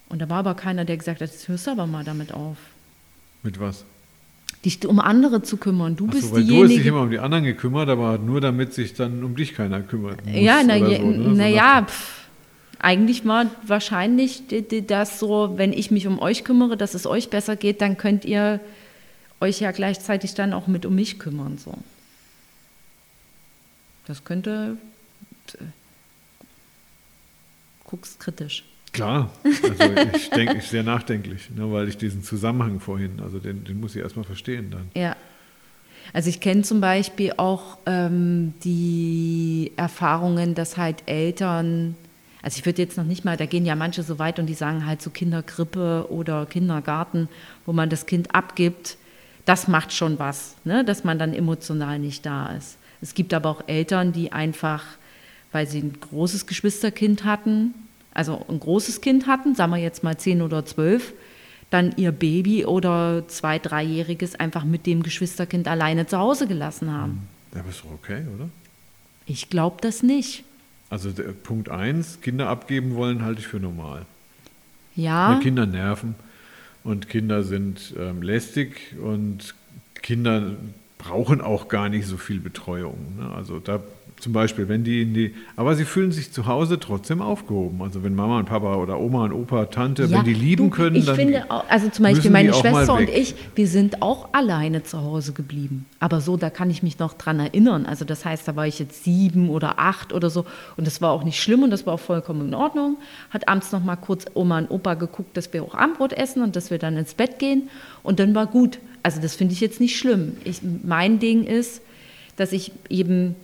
Und 0.10 0.20
da 0.20 0.30
war 0.30 0.38
aber 0.40 0.54
keiner, 0.54 0.86
der 0.86 0.98
gesagt 0.98 1.22
hat, 1.22 1.32
jetzt 1.32 1.48
hörst 1.48 1.66
du 1.66 1.72
aber 1.72 1.88
mal 1.88 2.04
damit 2.04 2.32
auf. 2.32 2.58
Mit 3.44 3.60
was? 3.60 3.84
Dich 4.64 4.86
um 4.88 5.00
andere 5.00 5.44
zu 5.44 5.58
kümmern. 5.58 5.98
Du 5.98 6.08
Ach 6.08 6.12
bist 6.12 6.30
so, 6.30 6.36
weil 6.36 6.44
diejenige. 6.44 6.68
Du 6.68 6.70
hast 6.70 6.80
dich 6.80 6.86
immer 6.88 7.02
um 7.02 7.12
die 7.12 7.20
anderen 7.20 7.44
gekümmert, 7.44 7.90
aber 7.90 8.18
nur 8.18 8.40
damit 8.40 8.74
sich 8.74 8.94
dann 8.94 9.24
um 9.24 9.36
dich 9.36 9.54
keiner 9.54 9.82
kümmert. 9.82 10.26
Muss 10.26 10.36
ja, 10.36 10.64
na, 10.64 10.80
so, 10.80 10.86
ne? 10.86 11.34
na 11.36 11.48
so 11.50 11.56
ja, 11.56 11.88
eigentlich 12.80 13.26
war 13.26 13.46
wahrscheinlich 13.66 14.44
das 14.88 15.20
so, 15.20 15.54
wenn 15.58 15.74
ich 15.74 15.92
mich 15.92 16.08
um 16.08 16.20
euch 16.20 16.44
kümmere, 16.46 16.78
dass 16.78 16.94
es 16.94 17.06
euch 17.06 17.30
besser 17.30 17.56
geht, 17.58 17.82
dann 17.82 17.98
könnt 17.98 18.24
ihr 18.26 18.62
euch 19.42 19.60
ja 19.60 19.72
gleichzeitig 19.72 20.34
dann 20.34 20.54
auch 20.54 20.68
mit 20.68 20.86
um 20.86 20.96
mich 20.96 21.20
kümmern. 21.20 21.58
So. 21.58 21.74
Das 24.08 24.24
könnte. 24.24 24.78
Guckst 27.86 28.20
kritisch. 28.20 28.64
Klar, 28.94 29.32
also 29.44 29.84
ich 30.16 30.30
denke, 30.30 30.58
ich 30.58 30.66
sehr 30.66 30.84
nachdenklich, 30.84 31.50
ne, 31.50 31.72
weil 31.72 31.90
ich 31.90 31.98
diesen 31.98 32.24
Zusammenhang 32.24 32.80
vorhin, 32.80 33.20
also 33.24 33.40
den, 33.40 33.64
den 33.64 33.80
muss 33.80 33.96
ich 33.96 34.04
erstmal 34.04 34.24
verstehen 34.24 34.70
dann. 34.70 34.90
Ja. 34.96 35.16
Also 36.14 36.30
ich 36.30 36.40
kenne 36.40 36.62
zum 36.62 36.80
Beispiel 36.80 37.34
auch 37.38 37.80
ähm, 37.88 38.54
die 38.64 39.72
Erfahrungen, 39.78 40.54
dass 40.54 40.78
halt 40.78 40.98
Eltern, 41.08 41.96
also 42.44 42.60
ich 42.60 42.66
würde 42.68 42.84
jetzt 42.84 42.96
noch 42.96 43.04
nicht 43.04 43.26
mal, 43.26 43.36
da 43.36 43.48
gehen 43.48 43.66
ja 43.66 43.76
manche 43.76 44.04
so 44.04 44.20
weit 44.20 44.38
und 44.38 44.46
die 44.46 44.54
sagen 44.54 44.86
halt 44.86 45.02
so 45.02 45.10
Kinderkrippe 45.10 46.06
oder 46.12 46.46
Kindergarten, 46.46 47.30
wo 47.66 47.74
man 47.74 47.90
das 47.90 48.06
Kind 48.06 48.36
abgibt, 48.36 48.98
das 49.46 49.68
macht 49.68 49.92
schon 49.92 50.20
was, 50.20 50.56
ne, 50.66 50.86
dass 50.86 51.04
man 51.04 51.18
dann 51.18 51.34
emotional 51.34 51.98
nicht 51.98 52.28
da 52.28 52.52
ist. 52.56 52.78
Es 53.02 53.16
gibt 53.16 53.34
aber 53.34 53.50
auch 53.50 53.64
Eltern, 53.66 54.14
die 54.14 54.32
einfach, 54.32 54.84
weil 55.52 55.68
sie 55.68 55.80
ein 55.80 56.00
großes 56.00 56.46
Geschwisterkind 56.46 57.26
hatten, 57.26 57.74
also 58.13 58.46
ein 58.48 58.60
großes 58.60 59.01
Kind 59.01 59.27
hatten, 59.27 59.55
sagen 59.55 59.72
wir 59.72 59.79
jetzt 59.79 60.03
mal 60.03 60.17
zehn 60.17 60.41
oder 60.41 60.65
zwölf, 60.65 61.13
dann 61.70 61.93
ihr 61.98 62.12
Baby 62.12 62.65
oder 62.65 63.27
zwei, 63.27 63.58
dreijähriges 63.58 64.36
einfach 64.36 64.63
mit 64.63 64.86
dem 64.86 65.01
Geschwisterkind 65.01 65.67
alleine 65.67 66.05
zu 66.05 66.20
Hause 66.20 66.48
gelassen 66.48 66.91
haben. 66.91 67.27
Ja, 67.53 67.62
aber 67.62 67.70
ist 67.70 67.84
doch 67.84 67.91
okay, 67.91 68.24
oder? 68.36 68.50
Ich 69.25 69.50
glaube 69.50 69.77
das 69.82 70.03
nicht. 70.03 70.43
Also 70.89 71.12
Punkt 71.43 71.70
eins, 71.70 72.22
Kinder 72.22 72.50
abgeben 72.50 72.96
wollen, 72.96 73.24
halte 73.24 73.39
ich 73.41 73.48
für 73.48 73.60
normal. 73.60 74.05
Ja. 74.96 75.39
Kinder 75.41 75.65
nerven 75.65 76.13
und 76.84 77.10
Kinder 77.10 77.43
sind 77.43 77.96
ähm, 77.98 78.22
lästig 78.22 78.96
und 79.01 79.55
Kinder 79.96 80.51
brauchen 81.00 81.41
auch 81.41 81.67
gar 81.67 81.89
nicht 81.89 82.05
so 82.05 82.17
viel 82.17 82.39
Betreuung. 82.39 83.15
Ne? 83.17 83.32
Also 83.36 83.60
da 83.60 83.82
zum 84.24 84.32
Beispiel, 84.32 84.70
wenn 84.70 84.86
die 84.86 85.02
in 85.02 85.14
die, 85.14 85.36
aber 85.58 85.76
sie 85.76 85.84
fühlen 85.84 86.14
sich 86.14 86.32
zu 86.32 86.46
Hause 86.46 86.80
trotzdem 86.80 87.22
aufgehoben. 87.22 87.82
Also 87.82 88.04
wenn 88.04 88.16
Mama 88.16 88.40
und 88.40 88.46
Papa 88.46 88.76
oder 88.78 88.98
Oma 88.98 89.26
und 89.26 89.34
Opa, 89.34 89.66
Tante, 89.66 90.04
ja, 90.04 90.12
wenn 90.12 90.24
die 90.24 90.34
lieben 90.34 90.70
du, 90.70 90.76
können, 90.76 90.96
ich 90.96 91.06
dann 91.06 91.16
finde, 91.18 91.52
auch, 91.52 91.66
also 91.68 91.90
zum 91.90 92.04
Beispiel 92.04 92.32
meine 92.32 92.54
Schwester 92.54 92.94
und 92.94 93.10
ich, 93.10 93.36
wir 93.56 93.68
sind 93.68 94.02
auch 94.02 94.30
alleine 94.32 94.82
zu 94.84 95.02
Hause 95.02 95.34
geblieben. 95.34 95.86
Aber 96.00 96.22
so, 96.22 96.38
da 96.38 96.50
kann 96.50 96.70
ich 96.70 96.82
mich 96.82 97.00
noch 97.00 97.16
dran 97.16 97.42
erinnern. 97.42 97.86
Also 97.86 98.06
das 98.06 98.24
heißt, 98.24 98.48
da 98.48 98.56
war 98.56 98.66
ich 98.66 98.80
jetzt 98.80 99.04
sieben 99.04 99.50
oder 99.50 99.78
acht 99.78 100.14
oder 100.14 100.30
so 100.30 100.46
und 100.78 100.88
das 100.88 101.02
war 101.02 101.12
auch 101.12 101.26
nicht 101.26 101.42
schlimm 101.42 101.62
und 101.62 101.70
das 101.70 101.86
war 101.86 101.96
auch 101.96 102.00
vollkommen 102.00 102.48
in 102.48 102.54
Ordnung. 102.54 102.96
Hat 103.30 103.50
abends 103.50 103.74
noch 103.74 103.84
mal 103.84 103.98
kurz 103.98 104.26
Oma 104.36 104.60
und 104.60 104.72
Opa 104.72 104.94
geguckt, 104.94 105.36
dass 105.36 105.52
wir 105.52 105.64
auch 105.64 105.76
Abendbrot 105.76 106.14
essen 106.14 106.42
und 106.44 106.56
dass 106.56 106.72
wir 106.72 106.78
dann 106.78 106.96
ins 106.96 107.14
Bett 107.14 107.40
gehen 107.40 107.64
und 108.04 108.22
dann 108.22 108.34
war 108.34 108.48
gut. 108.48 108.80
Also 109.04 109.20
das 109.20 109.36
finde 109.36 109.54
ich 109.54 109.60
jetzt 109.60 109.82
nicht 109.82 109.98
schlimm. 109.98 110.38
Ich, 110.46 110.62
mein 110.84 111.20
Ding 111.20 111.44
ist, 111.44 111.82
dass 112.38 112.54
ich 112.54 112.72
eben 112.90 113.36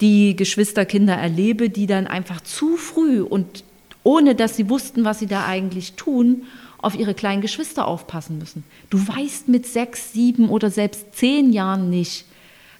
die 0.00 0.36
Geschwisterkinder 0.36 1.14
erlebe, 1.14 1.70
die 1.70 1.86
dann 1.86 2.06
einfach 2.06 2.40
zu 2.40 2.76
früh 2.76 3.20
und 3.20 3.64
ohne 4.02 4.34
dass 4.34 4.56
sie 4.56 4.68
wussten, 4.68 5.04
was 5.04 5.18
sie 5.18 5.26
da 5.26 5.46
eigentlich 5.46 5.94
tun, 5.94 6.42
auf 6.78 6.94
ihre 6.94 7.14
kleinen 7.14 7.40
Geschwister 7.40 7.88
aufpassen 7.88 8.38
müssen. 8.38 8.62
Du 8.90 8.98
weißt 8.98 9.48
mit 9.48 9.66
sechs, 9.66 10.12
sieben 10.12 10.50
oder 10.50 10.70
selbst 10.70 11.14
zehn 11.14 11.52
Jahren 11.52 11.88
nicht, 11.88 12.26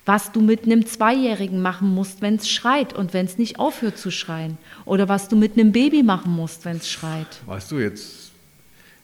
was 0.04 0.32
du 0.32 0.42
mit 0.42 0.64
einem 0.64 0.84
Zweijährigen 0.84 1.62
machen 1.62 1.88
musst, 1.94 2.20
wenn 2.20 2.34
es 2.34 2.50
schreit 2.50 2.92
und 2.92 3.14
wenn 3.14 3.24
es 3.24 3.38
nicht 3.38 3.58
aufhört 3.58 3.96
zu 3.96 4.10
schreien. 4.10 4.58
Oder 4.84 5.08
was 5.08 5.28
du 5.28 5.36
mit 5.36 5.54
einem 5.54 5.72
Baby 5.72 6.02
machen 6.02 6.32
musst, 6.32 6.66
wenn 6.66 6.76
es 6.76 6.90
schreit. 6.90 7.40
Weißt 7.46 7.70
du, 7.70 7.78
jetzt, 7.78 8.32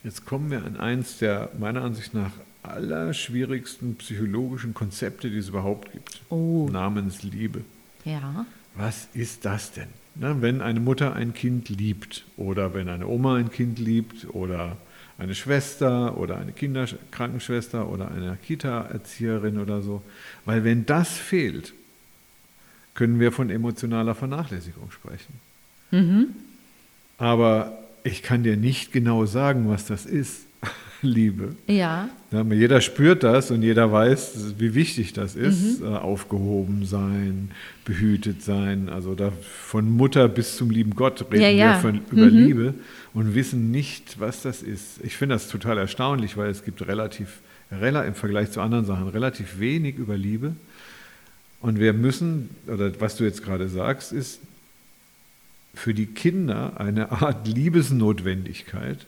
jetzt 0.05 0.27
kommen 0.27 0.51
wir 0.51 0.63
an 0.63 0.77
eins 0.77 1.17
der 1.17 1.51
meiner 1.59 1.83
Ansicht 1.83 2.13
nach 2.13 2.33
allerschwierigsten 2.63 3.95
psychologischen 3.95 4.75
Konzepte, 4.75 5.31
die 5.31 5.39
es 5.39 5.49
überhaupt 5.49 5.91
gibt. 5.93 6.21
Oh. 6.29 6.69
Namens 6.71 7.23
Liebe. 7.23 7.65
Ja. 8.05 8.47
Was 8.75 9.09
ist 9.15 9.45
das 9.45 9.73
denn? 9.73 9.89
Na, 10.15 10.41
wenn 10.43 10.61
eine 10.61 10.81
Mutter 10.81 11.15
ein 11.15 11.35
Kind 11.35 11.69
liebt 11.69 12.25
oder 12.37 12.75
wenn 12.75 12.89
eine 12.89 13.07
Oma 13.07 13.37
ein 13.37 13.51
Kind 13.51 13.79
liebt 13.79 14.27
oder 14.35 14.77
eine 15.19 15.35
Schwester 15.35 16.17
oder 16.17 16.39
eine 16.39 16.53
Kinderkrankenschwester 16.53 17.89
oder 17.89 18.11
eine 18.11 18.39
Kita-Erzieherin 18.43 19.59
oder 19.59 19.83
so. 19.83 20.03
Weil 20.45 20.65
wenn 20.65 20.87
das 20.87 21.11
fehlt, 21.11 21.75
können 22.95 23.21
wir 23.21 23.31
von 23.31 23.51
emotionaler 23.51 24.15
Vernachlässigung 24.15 24.91
sprechen. 24.91 25.35
Mhm. 25.91 26.29
Aber 27.19 27.79
ich 28.03 28.23
kann 28.23 28.43
dir 28.43 28.57
nicht 28.57 28.93
genau 28.93 29.27
sagen, 29.27 29.69
was 29.69 29.85
das 29.85 30.07
ist. 30.07 30.47
Liebe. 31.03 31.55
Ja. 31.67 32.09
ja. 32.31 32.43
Jeder 32.43 32.81
spürt 32.81 33.23
das 33.23 33.51
und 33.51 33.63
jeder 33.63 33.91
weiß, 33.91 34.55
wie 34.59 34.75
wichtig 34.75 35.13
das 35.13 35.35
ist. 35.37 35.81
Mhm. 35.81 35.87
Äh, 35.87 35.97
aufgehoben 35.97 36.85
sein, 36.85 37.51
behütet 37.85 38.43
sein. 38.43 38.89
Also 38.89 39.15
da 39.15 39.33
von 39.43 39.91
Mutter 39.91 40.29
bis 40.29 40.57
zum 40.57 40.71
lieben 40.71 40.95
Gott 40.95 41.25
reden 41.31 41.43
ja, 41.43 41.49
ja. 41.49 41.75
wir 41.75 41.81
von, 41.81 42.01
über 42.11 42.27
mhm. 42.27 42.45
Liebe 42.45 42.75
und 43.15 43.35
wissen 43.35 43.71
nicht, 43.71 44.21
was 44.21 44.43
das 44.43 44.63
ist. 44.63 45.03
Ich 45.03 45.17
finde 45.17 45.35
das 45.35 45.49
total 45.49 45.79
erstaunlich, 45.79 46.37
weil 46.37 46.51
es 46.51 46.65
gibt 46.65 46.87
relativ, 46.87 47.41
im 47.71 48.15
Vergleich 48.15 48.51
zu 48.51 48.61
anderen 48.61 48.85
Sachen, 48.85 49.09
relativ 49.09 49.59
wenig 49.59 49.97
über 49.97 50.17
Liebe. 50.17 50.55
Und 51.61 51.79
wir 51.79 51.93
müssen, 51.93 52.51
oder 52.67 52.91
was 53.01 53.17
du 53.17 53.25
jetzt 53.25 53.43
gerade 53.43 53.69
sagst, 53.69 54.13
ist 54.13 54.41
für 55.75 55.95
die 55.95 56.07
Kinder 56.07 56.81
eine 56.81 57.13
Art 57.13 57.47
Liebesnotwendigkeit 57.47 58.99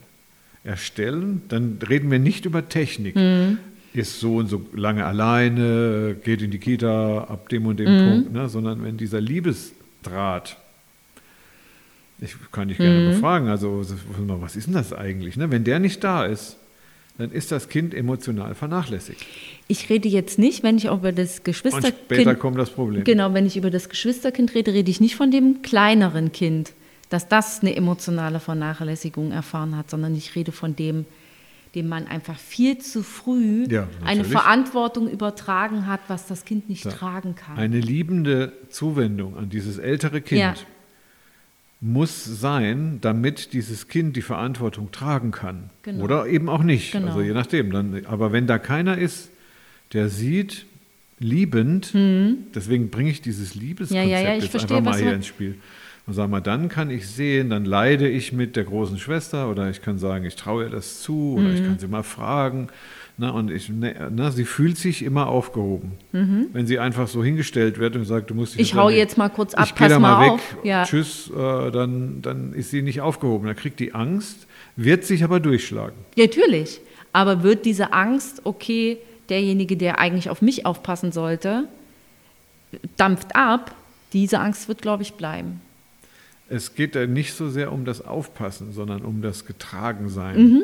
erstellen, 0.65 1.43
dann 1.49 1.79
reden 1.89 2.11
wir 2.11 2.19
nicht 2.19 2.45
über 2.45 2.69
Technik. 2.69 3.17
Mhm. 3.17 3.59
Ist 3.95 4.21
so 4.21 4.37
und 4.37 4.47
so 4.47 4.65
lange 4.75 5.05
alleine, 5.05 6.17
geht 6.25 6.41
in 6.41 6.51
die 6.51 6.59
Kita 6.59 7.25
ab 7.25 7.49
dem 7.51 7.67
und 7.67 7.79
dem 7.79 7.93
mhm. 7.93 8.11
Punkt, 8.11 8.33
ne? 8.33 8.49
sondern 8.49 8.83
wenn 8.85 8.97
dieser 8.97 9.21
Liebesdraht, 9.21 10.57
ich 12.21 12.35
kann 12.53 12.69
dich 12.69 12.79
gerne 12.79 13.01
mhm. 13.01 13.11
befragen, 13.11 13.49
also 13.49 13.85
was 14.29 14.57
ist 14.57 14.67
denn 14.67 14.75
das 14.75 14.93
eigentlich? 14.93 15.37
Ne? 15.37 15.51
Wenn 15.51 15.65
der 15.65 15.79
nicht 15.79 16.03
da 16.03 16.25
ist, 16.25 16.57
dann 17.19 17.31
ist 17.33 17.53
das 17.53 17.69
Kind 17.69 17.93
emotional 17.93 18.55
vernachlässigt. 18.55 19.27
Ich 19.69 19.91
rede 19.91 20.09
jetzt 20.09 20.39
nicht, 20.39 20.63
wenn 20.63 20.79
ich 20.79 20.89
auch 20.89 20.99
über 20.99 21.13
das 21.13 21.45
Geschwisterkind. 21.45 21.95
Und 21.95 22.17
später 22.17 22.35
kommt 22.35 22.59
das 22.59 22.71
Problem. 22.71 23.05
Genau, 23.05 23.35
wenn 23.35 23.45
ich 23.45 23.59
über 23.59 23.71
das 23.71 23.91
Geschwisterkind 23.91 24.55
rede, 24.55 24.73
rede 24.73 24.91
ich 24.91 25.01
nicht 25.01 25.17
von 25.17 25.31
dem 25.31 25.61
kleineren 25.61 26.33
Kind 26.33 26.73
dass 27.13 27.29
das 27.29 27.61
eine 27.61 27.77
emotionale 27.77 28.41
Vernachlässigung 28.41 29.33
erfahren 29.33 29.77
hat, 29.77 29.91
sondern 29.91 30.15
ich 30.15 30.35
rede 30.35 30.51
von 30.51 30.75
dem, 30.75 31.05
dem 31.75 31.87
man 31.87 32.07
einfach 32.07 32.39
viel 32.39 32.79
zu 32.79 33.03
früh 33.03 33.67
ja, 33.69 33.87
eine 34.03 34.25
Verantwortung 34.25 35.11
übertragen 35.11 35.87
hat, 35.87 36.01
was 36.09 36.27
das 36.27 36.47
Kind 36.47 36.71
nicht 36.71 36.87
ja. 36.87 36.91
tragen 36.91 37.35
kann. 37.35 37.59
Eine 37.59 37.81
liebende 37.81 38.55
Zuwendung 38.71 39.37
an 39.37 39.51
dieses 39.51 39.77
ältere 39.77 40.23
Kind 40.23 40.41
ja. 40.41 40.55
muss 41.83 42.25
sein, 42.25 42.99
damit 43.03 43.53
dieses 43.53 43.89
Kind 43.89 44.17
die 44.17 44.23
Verantwortung 44.23 44.91
tragen 44.91 45.33
kann. 45.33 45.69
Genau. 45.83 46.05
Oder 46.05 46.27
eben 46.29 46.49
auch 46.49 46.63
nicht. 46.63 46.93
Genau. 46.93 47.09
Also 47.09 47.21
je 47.21 47.33
nachdem. 47.33 47.73
Dann, 47.73 48.07
aber 48.07 48.33
wenn 48.33 48.47
da 48.47 48.59
keiner 48.59 48.97
ist, 48.97 49.31
der 49.93 50.09
sieht, 50.09 50.65
liebend, 51.19 51.95
mhm. 51.95 52.47
deswegen 52.55 52.89
bringe 52.89 53.11
ich 53.11 53.21
dieses 53.21 53.55
Liebeskonzept 53.55 54.09
jetzt 54.09 54.51
verstehe, 54.51 54.79
einfach 54.79 54.93
mal 54.93 55.01
hier 55.01 55.13
ins 55.13 55.27
Spiel 55.27 55.59
Und 56.07 56.15
sag 56.15 56.29
mal, 56.29 56.41
dann 56.41 56.69
kann 56.69 56.91
ich 56.91 57.09
sehen, 57.09 57.51
dann 57.51 57.65
leide 57.65 58.09
ich 58.09 58.33
mit 58.33 58.57
der 58.57 58.65
großen 58.65 58.99
Schwester 58.99 59.49
oder 59.49 59.71
ich 59.71 59.83
kann 59.83 59.99
sagen, 59.99 60.25
ich 60.25 60.35
traue 60.35 60.65
ihr 60.65 60.71
das 60.71 61.01
zu 61.01 61.37
oder 61.39 61.51
ich 61.51 61.63
kann 61.63 61.79
sie 61.79 61.87
mal 61.87 62.03
fragen. 62.03 62.69
Na, 63.19 63.31
und 63.31 63.51
ich, 63.51 63.69
ne, 63.69 64.11
na, 64.11 64.31
sie 64.31 64.45
fühlt 64.45 64.79
sich 64.79 65.05
immer 65.05 65.29
aufgehoben. 65.29 65.93
Wenn 66.11 66.67
sie 66.67 66.79
einfach 66.79 67.07
so 67.07 67.23
hingestellt 67.23 67.79
wird 67.79 67.95
und 67.95 68.05
sagt, 68.05 68.31
du 68.31 68.35
musst 68.35 68.55
dich 68.55 68.63
Ich 68.63 68.75
hau 68.75 68.89
jetzt 68.89 69.17
mal 69.17 69.29
kurz 69.29 69.55
ab, 69.55 69.67
ich 69.67 69.75
pass 69.75 69.91
da 69.91 69.99
mal, 70.01 70.17
mal 70.17 70.25
weg, 70.25 70.33
auf. 70.33 70.57
Ja. 70.65 70.85
tschüss, 70.85 71.31
äh, 71.31 71.71
dann, 71.71 72.21
dann 72.23 72.53
ist 72.53 72.71
sie 72.71 72.83
nicht 72.83 73.01
aufgehoben. 73.01 73.47
Dann 73.47 73.55
kriegt 73.55 73.79
die 73.81 73.95
Angst, 73.95 74.47
wird 74.77 75.05
sich 75.05 75.23
aber 75.23 75.41
durchschlagen. 75.41 75.97
Ja, 76.17 76.25
natürlich. 76.25 76.81
Aber 77.13 77.43
wird 77.43 77.65
diese 77.65 77.93
Angst, 77.93 78.41
okay, 78.45 78.99
derjenige, 79.29 79.77
der 79.77 79.99
eigentlich 79.99 80.31
auf 80.31 80.43
mich 80.43 80.67
aufpassen 80.67 81.13
sollte, 81.13 81.69
dampft 82.97 83.37
ab, 83.37 83.75
diese 84.13 84.41
Angst 84.41 84.69
wird, 84.69 84.83
glaube 84.83 85.03
ich, 85.03 85.13
bleiben. 85.15 85.61
Es 86.53 86.75
geht 86.75 86.95
da 86.95 87.07
nicht 87.07 87.35
so 87.35 87.49
sehr 87.49 87.73
um 87.73 87.85
das 87.85 88.05
Aufpassen, 88.05 88.73
sondern 88.73 89.03
um 89.03 89.23
das 89.23 89.47
Getragensein. 89.47 90.37
Mhm. 90.43 90.63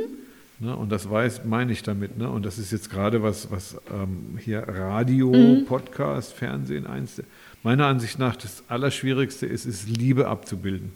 Ne, 0.61 0.77
und 0.77 0.91
das 0.91 1.09
weiß, 1.09 1.45
meine 1.45 1.71
ich 1.73 1.83
damit. 1.85 2.19
Ne? 2.19 2.29
Und 2.29 2.45
das 2.45 2.59
ist 2.59 2.73
jetzt 2.73 2.91
gerade 2.91 3.23
was, 3.23 3.51
was 3.53 3.81
ähm, 3.95 4.39
hier 4.39 4.65
Radio, 4.69 5.33
Mhm. 5.33 5.67
Podcast, 5.67 6.33
Fernsehen, 6.35 6.87
eins, 6.87 7.23
meiner 7.63 7.87
Ansicht 7.87 8.19
nach 8.19 8.35
das 8.37 8.65
Allerschwierigste 8.69 9.47
ist, 9.47 9.67
ist 9.67 9.89
Liebe 9.89 10.27
abzubilden. 10.27 10.91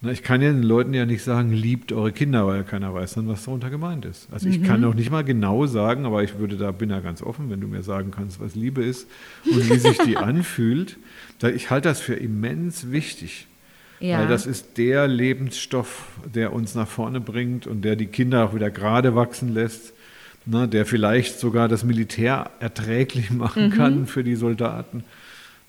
Ne, 0.00 0.10
ich 0.12 0.24
kann 0.24 0.42
ja 0.42 0.50
den 0.50 0.64
Leuten 0.64 0.92
ja 0.94 1.06
nicht 1.06 1.22
sagen, 1.22 1.52
liebt 1.52 1.92
eure 1.92 2.10
Kinder, 2.10 2.44
weil 2.48 2.64
keiner 2.64 2.92
weiß 2.92 3.14
dann, 3.14 3.28
was 3.28 3.44
darunter 3.44 3.70
gemeint 3.70 4.04
ist. 4.04 4.26
Also 4.32 4.48
ich 4.48 4.58
Mhm. 4.58 4.64
kann 4.64 4.84
auch 4.84 4.94
nicht 4.94 5.12
mal 5.12 5.22
genau 5.22 5.64
sagen, 5.66 6.04
aber 6.04 6.24
ich 6.24 6.38
würde 6.40 6.56
da, 6.56 6.72
bin 6.72 6.88
da 6.88 6.98
ganz 6.98 7.22
offen, 7.22 7.50
wenn 7.50 7.60
du 7.60 7.68
mir 7.68 7.84
sagen 7.84 8.10
kannst, 8.10 8.40
was 8.40 8.56
Liebe 8.56 8.82
ist 8.84 9.06
und 9.44 9.70
wie 9.70 9.78
sich 9.78 9.98
die 9.98 10.16
anfühlt. 10.16 10.96
Da, 11.38 11.48
ich 11.50 11.70
halte 11.70 11.88
das 11.88 12.00
für 12.00 12.14
immens 12.14 12.90
wichtig. 12.90 13.46
Ja. 14.02 14.18
Weil 14.18 14.26
das 14.28 14.46
ist 14.46 14.78
der 14.78 15.06
Lebensstoff, 15.08 16.06
der 16.34 16.52
uns 16.52 16.74
nach 16.74 16.88
vorne 16.88 17.20
bringt 17.20 17.66
und 17.66 17.82
der 17.84 17.96
die 17.96 18.06
Kinder 18.06 18.44
auch 18.44 18.54
wieder 18.54 18.70
gerade 18.70 19.14
wachsen 19.14 19.54
lässt, 19.54 19.92
ne, 20.44 20.66
der 20.66 20.86
vielleicht 20.86 21.38
sogar 21.38 21.68
das 21.68 21.84
Militär 21.84 22.50
erträglich 22.60 23.30
machen 23.44 23.66
Mhm. 23.68 23.70
kann 23.70 24.06
für 24.06 24.24
die 24.24 24.34
Soldaten, 24.34 25.04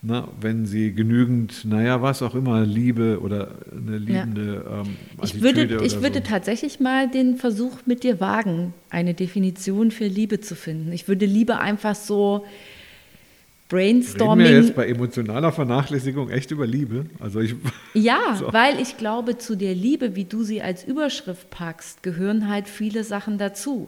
ne, 0.02 0.28
wenn 0.42 0.66
sie 0.66 0.94
genügend, 0.94 1.64
naja, 1.66 2.02
was 2.02 2.24
auch 2.24 2.34
immer, 2.34 2.66
Liebe 2.66 3.20
oder 3.22 3.52
eine 3.72 3.98
liebende 4.00 4.66
ähm, 4.84 4.96
Ich 5.22 5.42
würde, 5.42 5.84
ich 5.86 6.02
würde 6.02 6.20
so. 6.24 6.26
tatsächlich 6.28 6.80
mal 6.80 7.08
den 7.10 7.38
Versuch 7.38 7.78
mit 7.86 8.04
dir 8.04 8.20
wagen, 8.20 8.74
eine 8.90 9.14
Definition 9.14 9.92
für 9.92 10.08
Liebe 10.08 10.40
zu 10.42 10.56
finden. 10.56 10.92
Ich 10.92 11.08
würde 11.08 11.28
Liebe 11.28 11.60
einfach 11.60 11.94
so 11.96 12.46
Reden 13.74 14.00
brainstorming. 14.02 14.48
wir 14.48 14.56
jetzt 14.62 14.76
bei 14.76 14.88
emotionaler 14.88 15.52
Vernachlässigung 15.52 16.30
echt 16.30 16.52
über 16.52 16.66
Liebe? 16.68 17.06
Also 17.20 17.40
ich, 17.40 17.56
Ja, 17.94 18.36
So. 18.38 18.52
weil 18.54 18.80
ich 18.80 18.98
glaube, 18.98 19.38
zu 19.38 19.56
der 19.56 19.74
Liebe, 19.76 20.16
wie 20.16 20.26
du 20.26 20.44
sie 20.44 20.62
als 20.62 20.84
Überschrift 20.84 21.50
packst, 21.50 22.04
gehören 22.04 22.50
halt 22.50 22.68
viele 22.68 23.04
Sachen 23.04 23.38
dazu. 23.38 23.88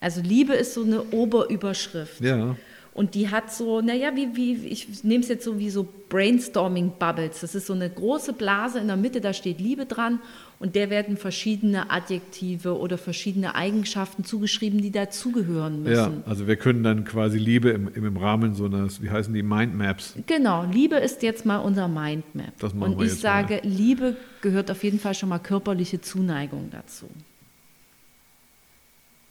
Also 0.00 0.20
Liebe 0.20 0.52
ist 0.54 0.74
so 0.74 0.82
eine 0.84 1.02
Oberüberschrift. 1.12 2.20
ja, 2.20 2.56
Und 2.94 3.14
die 3.14 3.30
hat 3.30 3.50
so, 3.50 3.80
naja, 3.80 4.14
wie, 4.14 4.36
wie, 4.36 4.66
ich 4.66 5.02
nehme 5.02 5.22
es 5.22 5.28
jetzt 5.28 5.44
so 5.44 5.58
wie 5.58 5.70
so 5.70 5.88
Brainstorming-Bubbles. 6.10 7.40
Das 7.40 7.54
ist 7.54 7.66
so 7.66 7.72
eine 7.72 7.88
große 7.88 8.34
Blase 8.34 8.80
in 8.80 8.88
der 8.88 8.98
Mitte, 8.98 9.22
da 9.22 9.32
steht 9.32 9.60
Liebe 9.60 9.86
dran 9.86 10.18
und 10.58 10.74
der 10.74 10.90
werden 10.90 11.16
verschiedene 11.16 11.90
Adjektive 11.90 12.78
oder 12.78 12.98
verschiedene 12.98 13.54
Eigenschaften 13.54 14.24
zugeschrieben, 14.24 14.82
die 14.82 14.90
dazugehören 14.90 15.82
müssen. 15.82 16.22
ja, 16.24 16.30
also 16.30 16.46
wir 16.46 16.56
können 16.56 16.82
dann 16.82 17.04
quasi 17.04 17.38
Liebe 17.38 17.70
im, 17.70 17.88
im 17.94 18.16
Rahmen 18.18 18.54
so 18.54 18.66
eines, 18.66 19.02
wie 19.02 19.10
heißen 19.10 19.32
die, 19.32 19.42
Mindmaps. 19.42 20.14
Genau, 20.26 20.64
Liebe 20.64 20.96
ist 20.96 21.22
jetzt 21.22 21.46
mal 21.46 21.58
unser 21.58 21.88
Mindmap. 21.88 22.58
Das 22.58 22.74
machen 22.74 22.92
und 22.92 22.98
wir 22.98 23.06
ich 23.06 23.12
jetzt 23.12 23.24
mal. 23.24 23.48
sage, 23.48 23.60
Liebe 23.64 24.16
gehört 24.42 24.70
auf 24.70 24.84
jeden 24.84 24.98
Fall 24.98 25.14
schon 25.14 25.30
mal 25.30 25.38
körperliche 25.38 26.02
Zuneigung 26.02 26.68
dazu. 26.70 27.06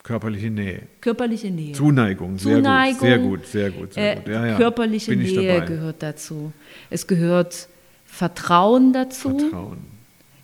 Körperliche 0.04 0.50
Nähe. 0.50 0.84
Körperliche 1.00 1.52
Nähe. 1.52 1.74
Zuneigung, 1.74 2.38
sehr 2.38 2.58
Zuneigung, 2.58 3.00
gut, 3.00 3.02
sehr 3.02 3.20
gut, 3.20 3.46
sehr 3.46 3.72
gut, 3.72 3.94
sehr 3.94 4.14
Äh, 4.14 4.16
gut. 4.18 4.28
Ja, 4.28 4.46
ja. 4.46 4.58
Körperliche 4.58 5.16
Nähe 5.16 5.66
gehört 5.66 6.02
dazu. 6.02 6.52
Es 6.90 7.06
gehört 7.06 7.68
Vertrauen 8.06 8.94
dazu. 8.94 9.38
Vertrauen. 9.38 9.78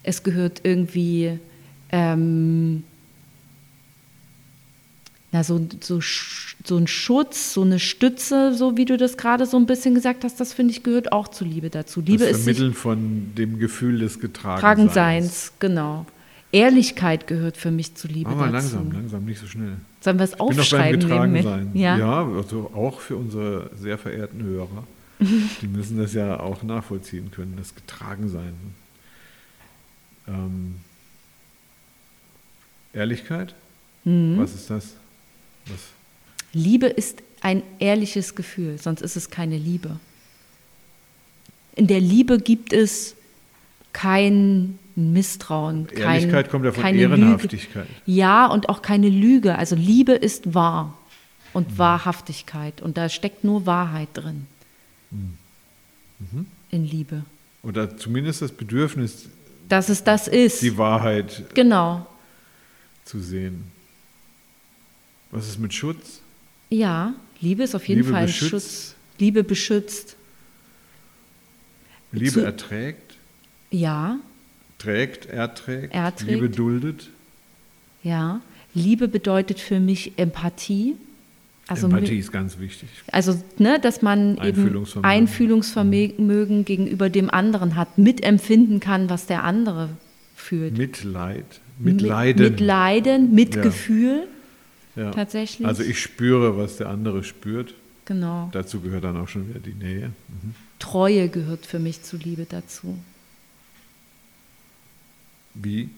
Es 0.03 0.23
gehört 0.23 0.61
irgendwie 0.63 1.39
ähm, 1.91 2.83
na, 5.31 5.43
so, 5.43 5.59
so, 5.81 5.99
so 6.63 6.77
ein 6.77 6.87
Schutz, 6.87 7.53
so 7.53 7.61
eine 7.61 7.79
Stütze, 7.79 8.53
so 8.53 8.77
wie 8.77 8.85
du 8.85 8.97
das 8.97 9.17
gerade 9.17 9.45
so 9.45 9.57
ein 9.57 9.65
bisschen 9.65 9.93
gesagt 9.93 10.23
hast, 10.23 10.39
das 10.39 10.53
finde 10.53 10.71
ich 10.71 10.83
gehört 10.83 11.11
auch 11.11 11.27
zu 11.27 11.43
Liebe 11.43 11.69
dazu. 11.69 12.01
Liebe 12.01 12.19
das 12.25 12.37
ist 12.37 12.45
sich 12.45 12.55
Vermitteln 12.55 12.73
von 12.73 13.31
dem 13.35 13.59
Gefühl 13.59 13.99
des 13.99 14.19
Getragenseins. 14.19 14.93
Tragenseins, 14.93 15.53
genau. 15.59 16.05
Ehrlichkeit 16.51 17.27
gehört 17.27 17.57
für 17.57 17.71
mich 17.71 17.95
zu 17.95 18.07
Liebe 18.07 18.29
mal 18.29 18.51
dazu. 18.51 18.75
langsam, 18.75 18.91
langsam, 18.91 19.25
nicht 19.25 19.39
so 19.39 19.47
schnell. 19.47 19.77
Sollen 19.99 20.17
wir 20.17 20.23
es 20.23 20.31
Ich 20.31 20.37
bin 20.37 20.45
noch 20.47 20.53
beim 20.53 20.59
aufschreiben? 20.59 20.99
Getragensein. 21.01 21.71
Ja. 21.73 21.97
ja, 21.97 22.25
also 22.25 22.71
auch 22.73 23.01
für 23.01 23.17
unsere 23.17 23.69
sehr 23.75 23.97
verehrten 23.97 24.43
Hörer. 24.43 24.87
Die 25.61 25.67
müssen 25.67 25.97
das 25.97 26.13
ja 26.13 26.39
auch 26.39 26.63
nachvollziehen 26.63 27.31
können, 27.31 27.55
das 27.57 27.75
Getragensein. 27.75 28.53
Ähm, 30.27 30.75
Ehrlichkeit? 32.93 33.53
Mhm. 34.03 34.37
Was 34.37 34.53
ist 34.55 34.69
das? 34.69 34.93
Was? 35.65 35.79
Liebe 36.53 36.87
ist 36.87 37.21
ein 37.41 37.61
ehrliches 37.79 38.35
Gefühl, 38.35 38.77
sonst 38.79 39.01
ist 39.01 39.15
es 39.15 39.29
keine 39.29 39.57
Liebe. 39.57 39.99
In 41.75 41.87
der 41.87 41.99
Liebe 41.99 42.39
gibt 42.39 42.73
es 42.73 43.15
kein 43.93 44.79
Misstrauen, 44.97 45.87
kein, 45.87 46.15
Ehrlichkeit 46.21 46.49
kommt 46.49 46.65
ja 46.65 46.71
von 46.71 46.83
Ehrenhaftigkeit. 46.83 47.87
Lüge. 47.87 48.01
Ja, 48.17 48.47
und 48.47 48.67
auch 48.67 48.81
keine 48.81 49.09
Lüge. 49.09 49.55
Also 49.57 49.75
Liebe 49.75 50.13
ist 50.13 50.53
wahr 50.55 50.97
und 51.53 51.71
Mhm. 51.71 51.77
Wahrhaftigkeit. 51.77 52.81
Und 52.81 52.97
da 52.97 53.07
steckt 53.09 53.43
nur 53.43 53.65
Wahrheit 53.67 54.09
drin. 54.13 54.47
Mhm. 55.11 56.45
In 56.71 56.85
Liebe. 56.85 57.23
Oder 57.63 57.95
zumindest 57.97 58.41
das 58.41 58.51
Bedürfnis, 58.51 59.29
Dass 59.69 59.89
es 59.89 60.03
das 60.03 60.27
ist. 60.27 60.61
die 60.63 60.77
Wahrheit 60.77 61.43
Genau. 61.53 62.07
zu 63.05 63.19
sehen. 63.19 63.65
Was 65.31 65.47
ist 65.47 65.59
mit 65.59 65.73
Schutz? 65.73 66.21
Ja, 66.69 67.13
Liebe 67.39 67.63
ist 67.63 67.75
auf 67.75 67.87
jeden 67.87 68.01
Liebe 68.01 68.13
Fall 68.13 68.25
beschützt. 68.25 68.49
Schutz. 68.49 68.95
Liebe 69.19 69.43
beschützt. 69.43 70.15
Liebe 72.11 72.31
Zu- 72.31 72.39
erträgt, 72.45 73.15
Ja, 73.69 74.17
trägt, 74.77 75.25
erträgt, 75.27 75.93
Erträgt. 75.93 76.29
Liebe 76.31 76.49
duldet. 76.49 77.09
ja. 78.03 78.41
Liebe 78.73 79.07
bedeutet 79.07 79.59
für 79.59 79.79
mich 79.79 80.13
Empathie. 80.17 80.95
Also 81.67 81.87
Empathie 81.87 82.19
ist 82.19 82.31
ganz 82.31 82.59
wichtig. 82.59 82.87
Also, 83.11 83.41
ne, 83.57 83.79
dass 83.81 84.03
man 84.03 84.33
eben 84.35 84.41
Einfühlungsvermögen. 84.41 85.09
Einfühlungsvermögen 85.09 86.63
gegenüber 86.65 87.09
dem 87.09 87.29
anderen 87.31 87.75
hat, 87.75 87.97
mitempfinden 87.97 88.79
kann, 88.79 89.09
was 89.09 89.25
der 89.25 89.43
andere 89.43 89.89
fühlt. 90.35 90.77
Mitleid, 90.77 91.45
Mit- 91.79 91.95
Mitleiden. 92.01 92.43
Mitleiden, 92.51 93.33
Mitgefühl, 93.33 94.27
ja. 94.95 95.09
tatsächlich. 95.11 95.65
Also 95.67 95.81
ich 95.81 95.99
spüre, 95.99 96.55
was 96.57 96.77
der 96.77 96.89
andere 96.89 97.23
spürt. 97.23 97.73
genau. 98.05 98.49
Dazu 98.51 98.79
gehört 98.81 99.05
dann 99.05 99.17
auch 99.17 99.27
schon 99.27 99.49
wieder 99.49 99.59
die 99.59 99.73
Nähe. 99.73 100.07
Mhm. 100.27 100.53
Treue 100.77 101.29
gehört 101.29 101.65
für 101.65 101.79
mich 101.79 102.03
zu 102.03 102.17
Liebe 102.17 102.45
dazu. 102.47 102.95
Wie? 105.61 105.89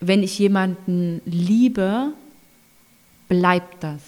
Wenn 0.00 0.22
ich 0.22 0.38
jemanden 0.38 1.20
liebe, 1.24 2.12
bleibt 3.28 3.82
das. 3.82 4.00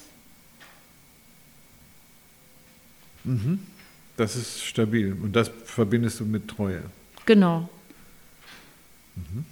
Das 4.17 4.35
ist 4.35 4.63
stabil. 4.63 5.13
Und 5.13 5.35
das 5.35 5.49
verbindest 5.65 6.19
du 6.19 6.25
mit 6.25 6.47
Treue. 6.47 6.81
Genau. 7.25 7.69
Mhm. 9.15 9.45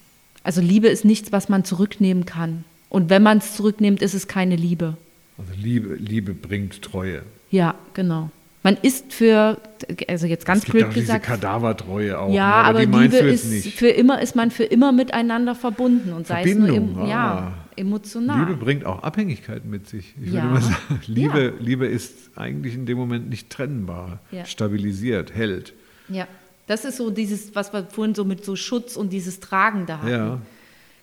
Also 0.43 0.61
Liebe 0.61 0.87
ist 0.87 1.05
nichts, 1.05 1.31
was 1.31 1.49
man 1.49 1.63
zurücknehmen 1.63 2.25
kann. 2.25 2.63
Und 2.89 3.09
wenn 3.09 3.23
man 3.23 3.37
es 3.37 3.55
zurücknimmt, 3.55 4.01
ist 4.01 4.13
es 4.13 4.27
keine 4.27 4.55
Liebe. 4.55 4.97
Also 5.37 5.53
Liebe, 5.55 5.95
Liebe 5.95 6.33
bringt 6.33 6.81
Treue. 6.81 7.23
Ja, 7.49 7.75
genau. 7.93 8.31
Man 8.63 8.77
ist 8.81 9.11
für, 9.11 9.59
also 10.07 10.27
jetzt 10.27 10.45
ganz 10.45 10.59
es 10.59 10.65
gibt 10.65 10.77
blöd 10.77 10.87
diese 10.89 11.01
gesagt, 11.01 11.25
Kadavertreue 11.25 12.19
auch. 12.19 12.31
ja, 12.31 12.47
ne? 12.49 12.53
aber, 12.67 12.85
meinst 12.87 13.15
Liebe 13.19 13.29
ist 13.31 13.45
nicht. 13.49 13.77
für 13.77 13.87
immer, 13.89 14.21
ist 14.21 14.35
man 14.35 14.51
für 14.51 14.65
immer 14.65 14.91
miteinander 14.91 15.55
verbunden 15.55 16.13
und 16.13 16.27
sei 16.27 16.43
es 16.43 16.51
Verbindung, 16.51 16.93
nur, 16.93 17.03
em, 17.05 17.09
ja, 17.09 17.53
ah. 17.55 17.69
emotional. 17.75 18.39
Liebe 18.45 18.55
bringt 18.63 18.85
auch 18.85 19.01
Abhängigkeit 19.01 19.65
mit 19.65 19.89
sich. 19.89 20.13
Ich 20.21 20.27
Ja. 20.31 20.43
würde 20.43 20.47
mal 20.53 20.61
sagen, 20.61 21.01
Liebe, 21.07 21.41
Ja. 21.45 21.51
Liebe 21.59 21.87
ist 21.87 22.13
eigentlich 22.35 22.75
in 22.75 22.85
dem 22.85 22.99
Moment 22.99 23.29
nicht 23.29 23.49
trennbar, 23.49 24.19
Ja. 24.31 24.45
stabilisiert, 24.45 25.33
hält. 25.33 25.73
Ja, 26.07 26.27
das 26.67 26.85
ist 26.85 26.97
so 26.97 27.09
dieses, 27.09 27.55
was 27.55 27.73
wir 27.73 27.85
vorhin 27.85 28.13
so 28.13 28.25
mit 28.25 28.45
so 28.45 28.55
Schutz 28.55 28.95
und 28.95 29.11
dieses 29.11 29.39
Tragen 29.39 29.87
da 29.87 29.97
hatten. 29.99 30.09
Ja. 30.11 30.41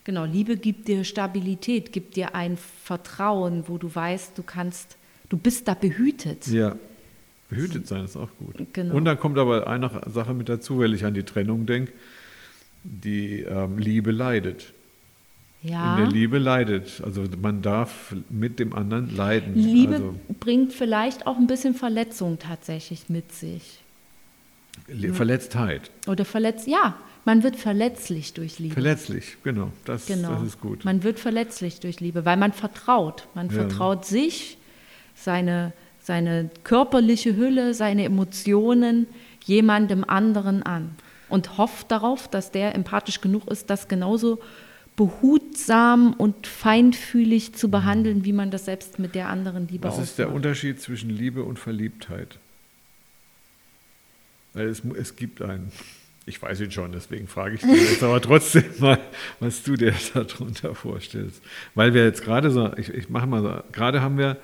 Genau, 0.05 0.23
Liebe 0.23 0.55
gibt 0.55 0.87
dir 0.87 1.03
Stabilität, 1.03 1.91
gibt 1.91 2.15
dir 2.15 2.33
ein 2.33 2.57
Vertrauen, 2.85 3.65
wo 3.67 3.77
du 3.77 3.93
weißt, 3.93 4.37
du 4.37 4.43
kannst, 4.43 4.95
du 5.27 5.37
bist 5.37 5.67
da 5.67 5.73
behütet. 5.73 6.47
Ja. 6.47 6.77
Behütet 7.49 7.87
sein 7.87 8.05
ist 8.05 8.15
auch 8.15 8.29
gut. 8.37 8.55
Genau. 8.73 8.95
Und 8.95 9.05
dann 9.05 9.19
kommt 9.19 9.37
aber 9.37 9.67
eine 9.67 9.89
Sache 10.13 10.33
mit 10.33 10.49
dazu, 10.49 10.79
weil 10.79 10.93
ich 10.93 11.03
an 11.05 11.13
die 11.15 11.23
Trennung 11.23 11.65
denke. 11.65 11.91
Die 12.83 13.41
ähm, 13.41 13.77
Liebe 13.77 14.11
leidet. 14.11 14.71
Ja. 15.61 15.97
In 15.97 16.03
der 16.03 16.11
Liebe 16.11 16.37
leidet. 16.37 17.01
Also 17.03 17.23
man 17.41 17.61
darf 17.61 18.15
mit 18.29 18.59
dem 18.59 18.73
anderen 18.73 19.13
leiden. 19.15 19.55
Liebe 19.55 19.95
Also, 19.95 20.15
bringt 20.39 20.71
vielleicht 20.73 21.27
auch 21.27 21.37
ein 21.37 21.47
bisschen 21.47 21.73
Verletzung 21.73 22.39
tatsächlich 22.39 23.09
mit 23.09 23.33
sich. 23.33 23.81
Le- 24.87 25.13
Verletztheit. 25.13 25.91
Oder 26.07 26.23
verletzt, 26.25 26.67
ja, 26.67 26.95
man 27.25 27.43
wird 27.43 27.57
verletzlich 27.57 28.33
durch 28.33 28.59
Liebe. 28.59 28.73
Verletzlich, 28.75 29.37
genau. 29.43 29.71
Das, 29.85 30.05
genau. 30.05 30.35
das 30.35 30.43
ist 30.43 30.61
gut. 30.61 30.85
Man 30.85 31.03
wird 31.03 31.19
verletzlich 31.19 31.79
durch 31.81 31.99
Liebe, 31.99 32.23
weil 32.23 32.37
man 32.37 32.53
vertraut. 32.53 33.27
Man 33.35 33.47
Ja. 33.47 33.53
vertraut 33.53 34.05
sich, 34.05 34.57
seine, 35.15 35.73
seine 36.09 36.49
körperliche 36.63 37.37
Hülle, 37.37 37.75
seine 37.75 38.03
Emotionen 38.03 39.05
jemandem 39.45 40.03
anderen 40.03 40.63
an 40.63 40.95
und 41.29 41.59
hofft 41.59 41.91
darauf, 41.91 42.27
dass 42.27 42.49
der 42.51 42.73
empathisch 42.73 43.21
genug 43.21 43.47
ist, 43.47 43.69
das 43.69 43.87
genauso 43.87 44.39
behutsam 44.95 46.13
und 46.13 46.47
feinfühlig 46.47 47.53
zu 47.53 47.69
behandeln, 47.69 48.25
wie 48.25 48.33
man 48.33 48.49
das 48.49 48.65
selbst 48.65 48.97
mit 48.97 49.13
der 49.13 49.29
anderen 49.29 49.67
Liebe 49.67 49.87
Was 49.87 49.99
ist 49.99 50.17
der. 50.17 50.33
Unterschied 50.33 50.81
zwischen 50.81 51.11
Liebe 51.11 51.43
und 51.43 51.59
Verliebtheit? 51.59 52.39
Weil 54.53 54.65
es, 54.65 54.81
es 54.99 55.15
gibt 55.15 55.43
einen. 55.43 55.71
Ich 56.25 56.41
weiß 56.41 56.59
ihn 56.61 56.71
schon, 56.71 56.91
deswegen 56.91 57.27
frage 57.27 57.53
ich 57.55 57.61
dich 57.61 57.91
jetzt 57.91 58.01
aber 58.01 58.19
trotzdem 58.19 58.63
mal, 58.79 58.97
was 59.39 59.61
du 59.61 59.75
dir 59.75 59.93
darunter 60.15 60.73
vorstellst. 60.73 61.43
Weil 61.75 61.93
wir 61.93 62.03
jetzt 62.03 62.23
gerade 62.23 62.49
so, 62.49 62.75
ich, 62.77 62.89
ich 62.89 63.09
mache 63.09 63.27
mal 63.27 63.43
so, 63.43 63.61
gerade 63.71 64.01
haben 64.01 64.17
wir 64.17 64.37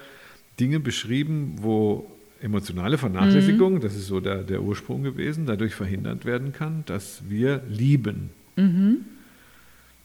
Dinge 0.59 0.79
beschrieben, 0.79 1.55
wo 1.61 2.09
emotionale 2.41 2.97
Vernachlässigung, 2.97 3.79
das 3.79 3.95
ist 3.95 4.07
so 4.07 4.19
der, 4.19 4.43
der 4.43 4.61
Ursprung 4.61 5.03
gewesen, 5.03 5.45
dadurch 5.45 5.73
verhindert 5.73 6.25
werden 6.25 6.53
kann, 6.53 6.83
dass 6.85 7.21
wir 7.27 7.61
lieben. 7.69 8.29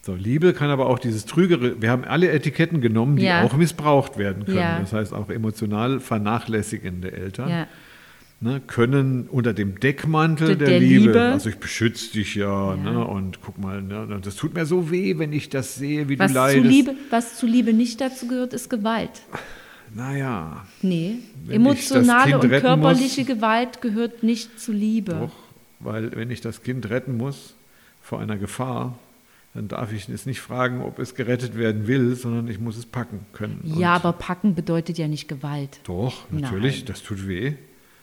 So, 0.03 0.15
Liebe 0.15 0.55
kann 0.55 0.71
aber 0.71 0.87
auch 0.87 0.99
dieses 0.99 1.27
Trügere, 1.27 1.81
wir 1.83 1.91
haben 1.91 2.05
alle 2.05 2.31
Etiketten 2.31 2.81
genommen, 2.81 3.17
die 3.17 3.25
Ja. 3.25 3.43
auch 3.43 3.55
missbraucht 3.57 4.17
werden 4.17 4.45
können. 4.47 4.57
Ja. 4.59 4.79
Das 4.81 4.93
heißt 4.93 5.13
auch 5.13 5.29
emotional 5.29 6.01
vernachlässigende 6.01 7.13
Eltern 7.13 7.49
Ja. 7.51 7.67
ne, 8.41 8.63
können 8.67 9.29
unter 9.31 9.53
dem 9.53 9.79
Deckmantel 9.79 10.57
Der- 10.57 10.69
der, 10.69 10.81
Liebe, 10.81 11.07
Liebe. 11.09 11.21
also 11.21 11.51
ich 11.51 11.57
beschütze 11.59 12.13
dich 12.13 12.35
ja, 12.35 12.75
Ne, 12.77 13.05
und 13.05 13.43
guck 13.43 13.59
mal, 13.59 13.83
ne, 13.83 14.19
das 14.23 14.37
tut 14.37 14.55
mir 14.55 14.65
so 14.65 14.91
weh, 14.91 15.19
wenn 15.19 15.35
ich 15.35 15.51
das 15.51 15.75
sehe, 15.75 16.09
wie 16.09 16.19
Was 16.19 16.29
du 16.33 16.39
zu, 16.39 16.41
leidest. 16.41 16.67
Liebe, 16.67 16.95
was 17.11 17.37
zu 17.37 17.47
Liebe 17.47 17.75
nicht 17.75 18.01
dazu 18.01 18.27
gehört, 18.27 18.55
ist 18.55 18.71
Gewalt. 18.71 19.11
Naja, 19.95 20.65
Nee, 20.83 21.17
emotionale 21.49 22.39
und 22.39 22.49
körperliche 22.49 23.21
muss- 23.23 23.29
Gewalt 23.29 23.81
gehört 23.81 24.23
nicht 24.23 24.61
zu 24.61 24.73
Liebe. 24.73 25.13
doch, 25.15 25.33
weil 25.81 26.15
wenn 26.17 26.31
ich 26.31 26.41
das 26.41 26.63
Kind 26.63 26.89
retten 26.91 27.17
muss 27.17 27.55
vor 28.03 28.21
einer 28.21 28.37
Gefahr, 28.37 28.99
dann 29.55 29.67
darf 29.67 29.93
ich 29.93 30.09
es 30.09 30.27
nicht 30.27 30.41
fragen, 30.41 30.81
ob 30.81 31.01
es 31.01 31.15
gerettet 31.17 31.57
werden 31.57 31.89
will, 31.89 32.15
sondern 32.15 32.47
ich 32.49 32.61
muss 32.61 32.77
es 32.77 32.87
packen 32.87 33.27
können. 33.33 33.61
Ja, 33.65 33.97
Und 33.97 34.05
aber 34.05 34.13
packen 34.13 34.55
bedeutet 34.55 34.97
ja 34.97 35.09
nicht 35.09 35.27
Gewalt. 35.29 35.81
Doch, 35.85 36.31
natürlich, 36.31 36.79
Nein. 36.79 36.87
das 36.87 37.03
tut 37.03 37.27
weh. 37.27 37.55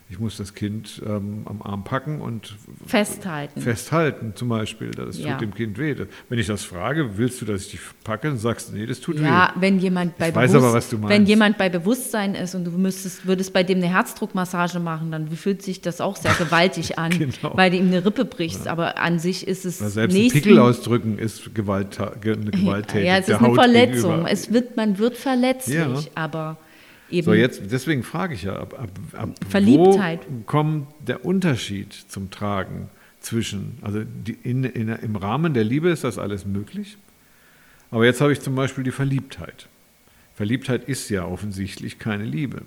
Ich 0.09 0.19
muss 0.19 0.37
das 0.37 0.53
Kind 0.53 1.01
ähm, 1.05 1.41
am 1.45 1.61
Arm 1.61 1.83
packen 1.83 2.21
und 2.21 2.55
Festhalten. 2.85 3.59
festhalten 3.59 4.31
zum 4.35 4.47
Beispiel. 4.47 4.91
Das 4.91 5.19
Ja. 5.19 5.33
tut 5.33 5.41
dem 5.41 5.53
Kind 5.53 5.77
weh. 5.77 5.95
Wenn 6.29 6.39
ich 6.39 6.47
das 6.47 6.63
frage, 6.63 7.17
willst 7.17 7.41
du, 7.41 7.45
dass 7.45 7.63
ich 7.65 7.71
dich 7.71 7.79
packe? 8.05 8.29
Dann 8.29 8.37
sagst 8.37 8.69
du, 8.71 8.77
nee, 8.77 8.85
das 8.85 9.01
tut 9.01 9.19
ja, 9.19 9.51
weh. 9.55 9.61
wenn 9.61 9.79
jemand 9.79 10.17
bei 10.17 10.29
Ich 10.29 10.35
weiß 10.35 10.55
aber, 10.55 10.71
was 10.71 10.89
du 10.89 10.95
wenn 11.01 11.09
meinst. 11.09 11.27
jemand 11.27 11.57
bei 11.57 11.67
Bewusstsein 11.67 12.35
ist 12.35 12.55
und 12.55 12.63
du 12.63 12.71
müsstest, 12.71 13.27
würdest 13.27 13.51
bei 13.51 13.63
dem 13.63 13.79
eine 13.79 13.89
Herzdruckmassage 13.89 14.79
machen, 14.79 15.11
dann 15.11 15.27
fühlt 15.29 15.61
sich 15.61 15.81
das 15.81 15.99
auch 15.99 16.15
sehr 16.15 16.31
gewaltig 16.39 16.97
an, 16.97 17.11
Genau. 17.11 17.57
weil 17.57 17.69
du 17.71 17.75
ihm 17.77 17.87
eine 17.87 18.05
Rippe 18.05 18.23
brichst. 18.23 18.65
Aber 18.69 18.97
an 18.99 19.19
sich 19.19 19.45
ist 19.45 19.65
es 19.65 19.81
Weil 19.81 19.89
selbst 19.89 20.15
ein 20.15 20.21
nächsten- 20.21 20.41
Pickel 20.41 20.59
ausdrücken 20.59 21.19
ist 21.19 21.53
Gewalt, 21.53 21.99
eine 21.99 22.51
Gewalttätig. 22.51 23.05
Ja, 23.07 23.17
es 23.17 23.27
ist 23.27 23.35
eine 23.35 23.47
Haut 23.49 23.55
Verletzung. 23.55 24.11
gegenüber. 24.11 24.31
Es 24.31 24.53
wird, 24.53 24.77
man 24.77 24.97
wird 24.99 25.17
verletzlich, 25.17 25.75
Ja. 25.75 25.93
aber 26.15 26.57
eben 27.09 27.25
So, 27.25 27.33
jetzt, 27.33 27.61
deswegen 27.71 28.03
frage 28.03 28.33
ich 28.33 28.43
ja, 28.43 28.55
ab, 28.55 28.73
ab, 28.79 28.89
ab 29.13 29.29
Verliebtheit. 29.49 30.21
wo 30.29 30.43
kommt 30.45 30.87
der 31.05 31.25
Unterschied 31.25 31.93
zum 31.93 32.29
Tragen 32.29 32.89
zwischen, 33.19 33.77
also 33.81 34.03
die, 34.03 34.37
in, 34.43 34.63
in, 34.63 34.89
im 34.89 35.15
Rahmen 35.15 35.53
der 35.53 35.63
Liebe 35.63 35.89
ist 35.89 36.03
das 36.03 36.17
alles 36.17 36.45
möglich, 36.45 36.97
aber 37.91 38.05
jetzt 38.05 38.21
habe 38.21 38.31
ich 38.31 38.41
zum 38.41 38.55
Beispiel 38.55 38.83
die 38.83 38.91
Verliebtheit. 38.91 39.67
Verliebtheit 40.35 40.87
ist 40.87 41.09
ja 41.09 41.25
offensichtlich 41.25 41.99
keine 41.99 42.23
Liebe. 42.25 42.61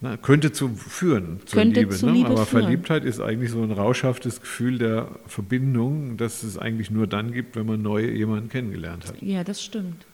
Na, 0.00 0.16
könnte 0.16 0.50
zu 0.50 0.68
führen 0.68 1.40
zur 1.44 1.60
Könnte 1.60 1.80
Liebe, 1.80 1.94
zu 1.94 2.06
ne? 2.06 2.12
Liebe 2.12 2.30
aber 2.30 2.44
führen. 2.44 2.62
Verliebtheit 2.64 3.04
ist 3.04 3.20
eigentlich 3.20 3.52
so 3.52 3.62
ein 3.62 3.70
rauschhaftes 3.70 4.40
Gefühl 4.40 4.78
der 4.78 5.08
Verbindung, 5.28 6.16
das 6.16 6.42
es 6.42 6.58
eigentlich 6.58 6.90
nur 6.90 7.06
dann 7.06 7.32
gibt, 7.32 7.54
wenn 7.54 7.66
man 7.66 7.82
neu 7.82 8.04
jemanden 8.10 8.48
kennengelernt 8.48 9.06
hat. 9.06 9.22
ja, 9.22 9.44
das 9.44 9.62
stimmt. 9.62 10.06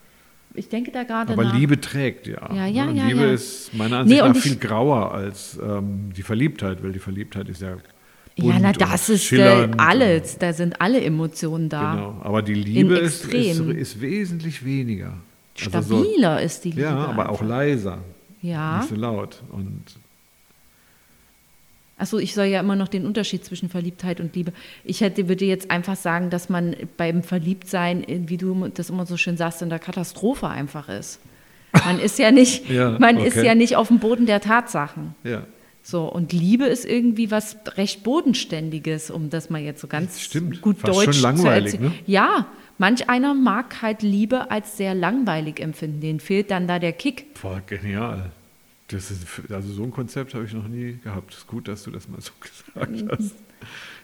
Ich 0.59 0.67
denke 0.67 0.91
da 0.91 1.03
gerade 1.03 1.31
Aber 1.33 1.45
nach. 1.45 1.57
Liebe 1.57 1.79
trägt 1.79 2.27
ja. 2.27 2.53
Ja, 2.53 2.67
ja, 2.67 2.83
ne? 2.85 2.91
Und 2.91 2.97
ja, 2.97 3.07
Liebe 3.07 3.21
ja. 3.21 3.31
ist 3.31 3.73
meiner 3.73 3.99
Ansicht 3.99 4.21
Nee, 4.21 4.27
nach 4.27 4.35
viel 4.35 4.57
grauer 4.57 5.13
als 5.13 5.57
ähm, 5.63 6.11
die 6.15 6.21
Verliebtheit, 6.21 6.83
weil 6.83 6.91
die 6.91 6.99
Verliebtheit 6.99 7.47
ist 7.47 7.61
ja. 7.61 7.77
ja, 8.35 8.59
na, 8.59 8.73
das 8.73 9.07
ist 9.07 9.31
äh, 9.31 9.69
alles. 9.77 10.37
Da 10.37 10.51
sind 10.51 10.81
alle 10.81 10.99
Emotionen 11.01 11.69
da. 11.69 11.95
Genau. 11.95 12.21
Aber 12.23 12.41
die 12.41 12.55
Liebe 12.55 12.97
ist, 12.97 13.25
ist, 13.33 13.59
ist 13.61 14.01
wesentlich 14.01 14.65
weniger. 14.65 15.13
Also 15.73 15.81
so- 15.81 16.03
Stabiler 16.03 16.41
ist 16.41 16.65
die 16.65 16.71
Liebe. 16.71 16.81
ja, 16.81 16.95
aber 17.05 17.29
auch 17.29 17.41
leiser. 17.41 17.99
Ja. 18.41 18.79
Nicht 18.79 18.89
so 18.89 18.95
laut. 18.95 19.41
Und 19.51 19.83
Achso, 21.99 22.17
ich 22.17 22.33
soll 22.33 22.45
ja 22.45 22.61
immer 22.61 22.75
noch 22.75 22.87
den 22.87 23.05
Unterschied 23.05 23.43
zwischen 23.45 23.69
Verliebtheit 23.69 24.19
und 24.19 24.35
Liebe. 24.35 24.53
Ich 24.83 25.01
hätte, 25.01 25.27
würde 25.29 25.45
jetzt 25.45 25.69
einfach 25.69 25.95
sagen, 25.97 26.29
dass 26.29 26.49
man 26.49 26.75
beim 26.97 27.21
Verliebtsein, 27.23 28.05
wie 28.27 28.37
du 28.37 28.69
das 28.73 28.89
immer 28.89 29.05
so 29.05 29.17
schön 29.17 29.37
sagst, 29.37 29.61
in 29.61 29.69
der 29.69 29.79
Katastrophe 29.79 30.47
einfach 30.47 30.89
ist. 30.89 31.19
Man 31.85 31.99
ist 31.99 32.17
ja 32.17 32.31
nicht, 32.31 32.67
Ja, 32.71 32.97
man 32.99 33.17
ist 33.17 33.37
okay. 33.37 33.45
ja 33.45 33.53
nicht 33.53 33.75
auf 33.75 33.89
dem 33.89 33.99
Boden 33.99 34.25
der 34.25 34.41
Tatsachen. 34.41 35.13
ja, 35.23 35.43
So, 35.83 36.05
und 36.11 36.33
Liebe 36.33 36.65
ist 36.65 36.85
irgendwie 36.85 37.29
was 37.31 37.57
recht 37.77 38.03
Bodenständiges, 38.03 39.11
um 39.11 39.29
das 39.29 39.49
mal 39.49 39.61
jetzt 39.61 39.81
so 39.81 39.87
ganz 39.87 40.19
Stimmt, 40.21 40.61
gut 40.61 40.77
fast 40.79 40.93
Deutsch 40.97 41.15
schon 41.17 41.21
langweilig, 41.23 41.71
zu 41.71 41.77
erzählen. 41.77 41.91
ne? 41.91 42.03
Ja, 42.07 42.47
manch 42.77 43.09
einer 43.09 43.33
mag 43.33 43.81
halt 43.81 44.01
Liebe 44.01 44.49
als 44.51 44.77
sehr 44.77 44.95
langweilig 44.95 45.59
empfinden. 45.59 45.99
Denen 46.01 46.19
fehlt 46.19 46.49
dann 46.49 46.67
da 46.67 46.79
der 46.79 46.93
Kick. 46.93 47.25
war 47.43 47.61
genial. 47.61 48.31
Das 48.89 49.11
ist, 49.11 49.25
also 49.51 49.71
so 49.71 49.83
ein 49.83 49.91
Konzept 49.91 50.33
habe 50.33 50.45
ich 50.45 50.53
noch 50.53 50.67
nie 50.67 50.97
gehabt. 51.03 51.31
Es 51.33 51.39
ist 51.39 51.47
gut, 51.47 51.67
dass 51.67 51.83
du 51.83 51.91
das 51.91 52.07
mal 52.07 52.19
so 52.21 52.31
gesagt 52.41 53.03
hast. 53.11 53.35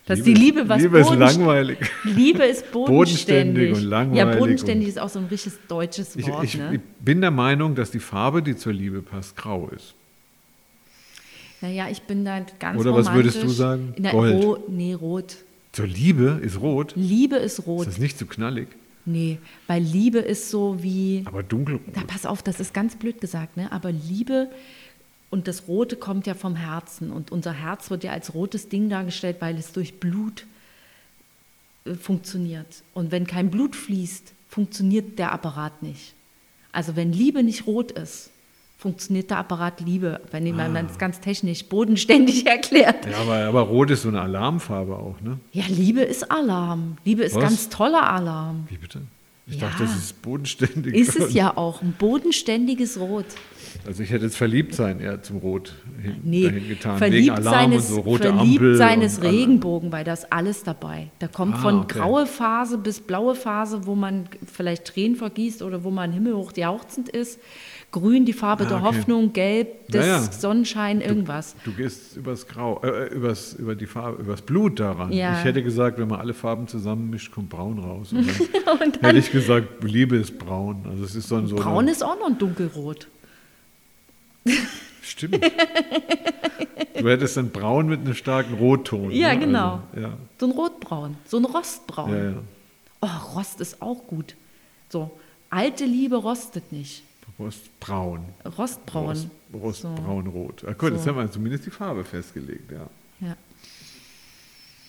Dass 0.06 0.21
die 0.21 0.34
Liebe 0.36 0.69
was 0.69 0.82
Liebe 0.82 1.00
ist 1.00 1.10
langweilig. 1.15 1.80
Liebe 2.04 2.43
ist 2.43 2.71
Bodenständig 2.71 3.71
bodenständig. 3.71 3.74
und 3.74 3.84
langweilig 3.89 4.17
Ja, 4.34 4.39
bodenständig 4.39 4.88
ist 4.89 5.00
auch 5.00 5.10
so 5.10 5.17
ein 5.19 5.26
richtiges 5.26 5.58
deutsches 5.67 6.15
Ich, 6.15 6.28
Wort. 6.28 6.43
ich, 6.43 6.56
ne? 6.58 6.76
ich 6.76 6.82
bin 7.04 7.21
der 7.21 7.32
Meinung, 7.32 7.74
dass 7.74 7.89
die 7.89 8.00
Farbe, 8.00 8.43
die 8.43 8.56
zur 8.56 8.74
Liebe 8.74 9.02
passt, 9.02 9.36
grau 9.36 9.69
ist. 9.76 9.95
Naja, 11.62 11.88
ich 11.89 12.04
bin 12.04 12.24
da 12.24 12.41
ganz 12.60 12.80
Oder 12.80 12.93
was 12.93 13.12
würdest 13.12 13.38
romantisch. 13.38 13.41
du 13.41 13.50
sagen? 13.50 13.95
Gold. 14.12 14.43
Ro 14.43 14.63
nee, 14.69 14.93
rot. 14.93 15.38
Zur 15.71 15.88
Liebe 15.88 16.39
ist 16.43 16.60
rot. 16.62 16.93
Liebe 16.95 17.38
ist 17.38 17.58
Ist 17.60 17.65
rot. 17.67 17.88
das 17.88 17.98
nicht 17.98 18.19
zu 18.19 18.28
knallig? 18.28 18.67
Nee, 19.06 19.38
weil 19.68 19.84
Liebe 19.84 20.20
ist 20.20 20.50
so 20.50 20.82
wie. 20.82 21.24
Aber 21.26 21.44
dunkelrot. 21.44 21.82
Da 21.94 22.02
pass 22.02 22.26
auf, 22.26 22.41
das 22.41 22.60
ist 22.60 22.74
ganz 22.74 22.96
blöd 22.96 23.22
gesagt, 23.22 23.56
ne? 23.56 23.72
Aber 23.72 23.91
Liebe 23.91 24.50
und 25.30 25.48
das 25.48 25.68
Rote 25.68 25.96
kommt 25.96 26.28
ja 26.28 26.34
vom 26.34 26.56
Herzen. 26.56 27.12
Und 27.12 27.32
unser 27.32 27.54
Herz 27.54 27.89
wird 27.89 28.04
ja 28.04 28.12
als 28.12 28.34
rotes 28.34 28.70
Ding 28.70 28.89
dargestellt, 28.89 29.38
weil 29.39 29.58
es 29.58 29.74
durch 29.74 30.00
Blut 30.00 30.46
äh, 31.86 31.94
funktioniert. 31.94 32.84
Und 32.94 33.12
wenn 33.12 33.28
kein 33.28 33.52
Blut 33.52 33.76
fließt, 33.76 34.34
funktioniert 34.50 35.20
der 35.20 35.32
Apparat 35.32 35.84
nicht. 35.84 36.13
Also 36.72 36.96
wenn 36.96 37.12
Liebe 37.12 37.44
nicht 37.44 37.68
rot 37.68 37.91
ist, 37.91 38.32
funktioniert 38.78 39.30
der 39.32 39.38
Apparat 39.40 39.80
Liebe, 39.82 40.20
wenn 40.32 40.46
jemand 40.46 40.76
das 40.90 40.98
ganz 40.98 41.20
technisch 41.20 41.66
bodenständig 41.66 42.46
erklärt. 42.48 43.06
Ja, 43.10 43.18
aber, 43.20 43.36
aber 43.46 43.62
rot 43.62 43.90
ist 43.92 44.02
so 44.04 44.10
eine 44.10 44.22
Alarmfarbe 44.22 44.96
auch, 44.96 45.20
ne? 45.22 45.40
Ja, 45.54 45.64
Liebe 45.68 46.02
ist 46.02 46.30
Alarm. 46.30 46.98
Liebe 47.06 47.24
ist 47.24 47.36
Was? 47.36 47.44
ganz 47.44 47.70
toller 47.70 48.08
Alarm. 48.10 48.66
Wie 48.70 48.78
bitte? 48.78 49.02
Ich 49.48 49.56
Ja. 49.62 49.68
dachte, 49.70 49.84
das 49.84 49.96
ist 49.96 50.22
bodenständig. 50.24 50.94
Ist 50.96 51.16
es 51.16 51.34
ja 51.36 51.56
auch, 51.56 51.82
ein 51.84 51.94
bodenständiges 51.98 53.00
Rot. 53.00 53.26
Also 53.86 54.02
ich 54.04 54.10
hätte 54.10 54.26
jetzt 54.26 54.38
Verliebtsein 54.38 55.00
eher 55.00 55.22
zum 55.22 55.38
Rot 55.38 55.76
hin, 56.02 56.16
Nee, 56.24 56.44
dahin 56.46 56.68
getan. 56.68 56.98
verliebt 56.98 57.24
wegen 57.28 57.36
Alarm 57.36 57.54
seines, 57.72 57.90
und 57.90 57.96
so 57.96 58.02
rote 58.02 58.24
verliebt 58.34 58.62
Ampel. 58.62 58.76
seines 58.76 59.18
und 59.20 59.24
Regenbogen, 59.26 59.92
weil 59.92 60.04
da 60.04 60.14
ist 60.14 60.32
alles 60.34 60.64
dabei. 60.64 61.10
Da 61.20 61.28
kommt 61.28 61.56
Ah, 61.56 61.60
von 61.60 61.80
okay. 61.82 62.00
graue 62.00 62.26
Phase 62.26 62.78
bis 62.80 63.00
blaue 63.02 63.36
Phase, 63.36 63.86
wo 63.86 63.94
man 63.96 64.28
vielleicht 64.52 64.86
Tränen 64.86 65.16
vergießt 65.16 65.62
oder 65.62 65.84
wo 65.84 65.92
man 65.92 66.12
himmelhoch 66.12 66.54
jauchzend 66.58 67.10
ist. 67.10 67.40
Grün 67.96 68.26
die 68.26 68.34
Farbe 68.34 68.66
Ah, 68.66 68.68
der 68.68 68.78
okay. 68.80 68.86
Hoffnung, 68.88 69.32
gelb 69.32 69.88
des 69.88 70.06
Ja, 70.06 70.18
ja. 70.18 70.22
Sonnenschein, 70.22 71.00
irgendwas. 71.00 71.56
Du 71.64 71.72
gehst 71.72 72.18
übers 72.18 72.46
Grau, 72.46 72.82
äh, 72.84 73.08
übers, 73.08 73.54
über 73.54 73.74
die 73.74 73.86
Farbe, 73.86 74.22
übers 74.22 74.42
Blut 74.42 74.82
daran. 74.82 75.14
Ja. 75.14 75.40
Ich 75.40 75.46
hätte 75.46 75.64
gesagt, 75.64 75.98
wenn 75.98 76.10
man 76.10 76.20
alle 76.20 76.34
Farben 76.34 76.68
zusammenmischt, 76.68 77.32
kommt 77.32 77.48
braun 77.48 77.80
raus. 77.80 78.12
Und 78.12 78.28
dann, 78.66 78.80
Und 78.82 79.02
hätte 79.02 79.18
ich 79.18 79.32
gesagt, 79.32 79.82
Liebe 79.82 80.18
ist 80.18 80.38
braun. 80.38 80.84
Also 80.90 81.06
es 81.06 81.16
ist 81.16 81.30
so 81.30 81.38
ein 81.38 81.48
so 81.48 81.56
Braun 81.56 81.84
eine, 81.84 81.92
ist 81.92 82.04
auch 82.04 82.20
noch 82.20 82.28
ein 82.28 82.38
dunkelrot. 82.38 83.08
Stimmt. 85.02 85.40
du 87.00 87.10
hättest 87.10 87.38
dann 87.38 87.50
braun 87.52 87.88
mit 87.88 88.02
einem 88.02 88.14
starken 88.14 88.56
Rotton. 88.56 89.10
Ja, 89.12 89.34
ne? 89.34 89.40
genau. 89.40 89.84
Also, 89.94 90.08
ja. 90.08 90.14
So 90.38 90.48
ein 90.48 90.52
Rotbraun, 90.52 91.16
so 91.26 91.38
ein 91.38 91.46
Rostbraun. 91.46 92.12
Ja, 92.12 92.24
ja. 92.26 92.34
Oh, 93.00 93.38
Rost 93.38 93.62
ist 93.62 93.82
auch 93.82 94.06
gut. 94.06 94.36
So, 94.90 95.12
alte 95.50 95.86
Liebe 95.86 96.18
rostet 96.18 96.74
nicht. 96.74 97.04
Rostbraun. 97.39 98.26
Rostbraun. 98.58 99.06
Rost, 99.08 99.28
Rostbraunrot. 99.54 100.63
Ah, 100.67 100.74
gut, 100.74 100.93
jetzt 100.93 101.04
So. 101.04 101.10
haben 101.10 101.17
wir 101.17 101.32
zumindest 101.32 101.65
die 101.65 101.69
Farbe 101.71 102.04
festgelegt, 102.04 102.71
ja. 102.71 102.88
Ja. 103.28 103.36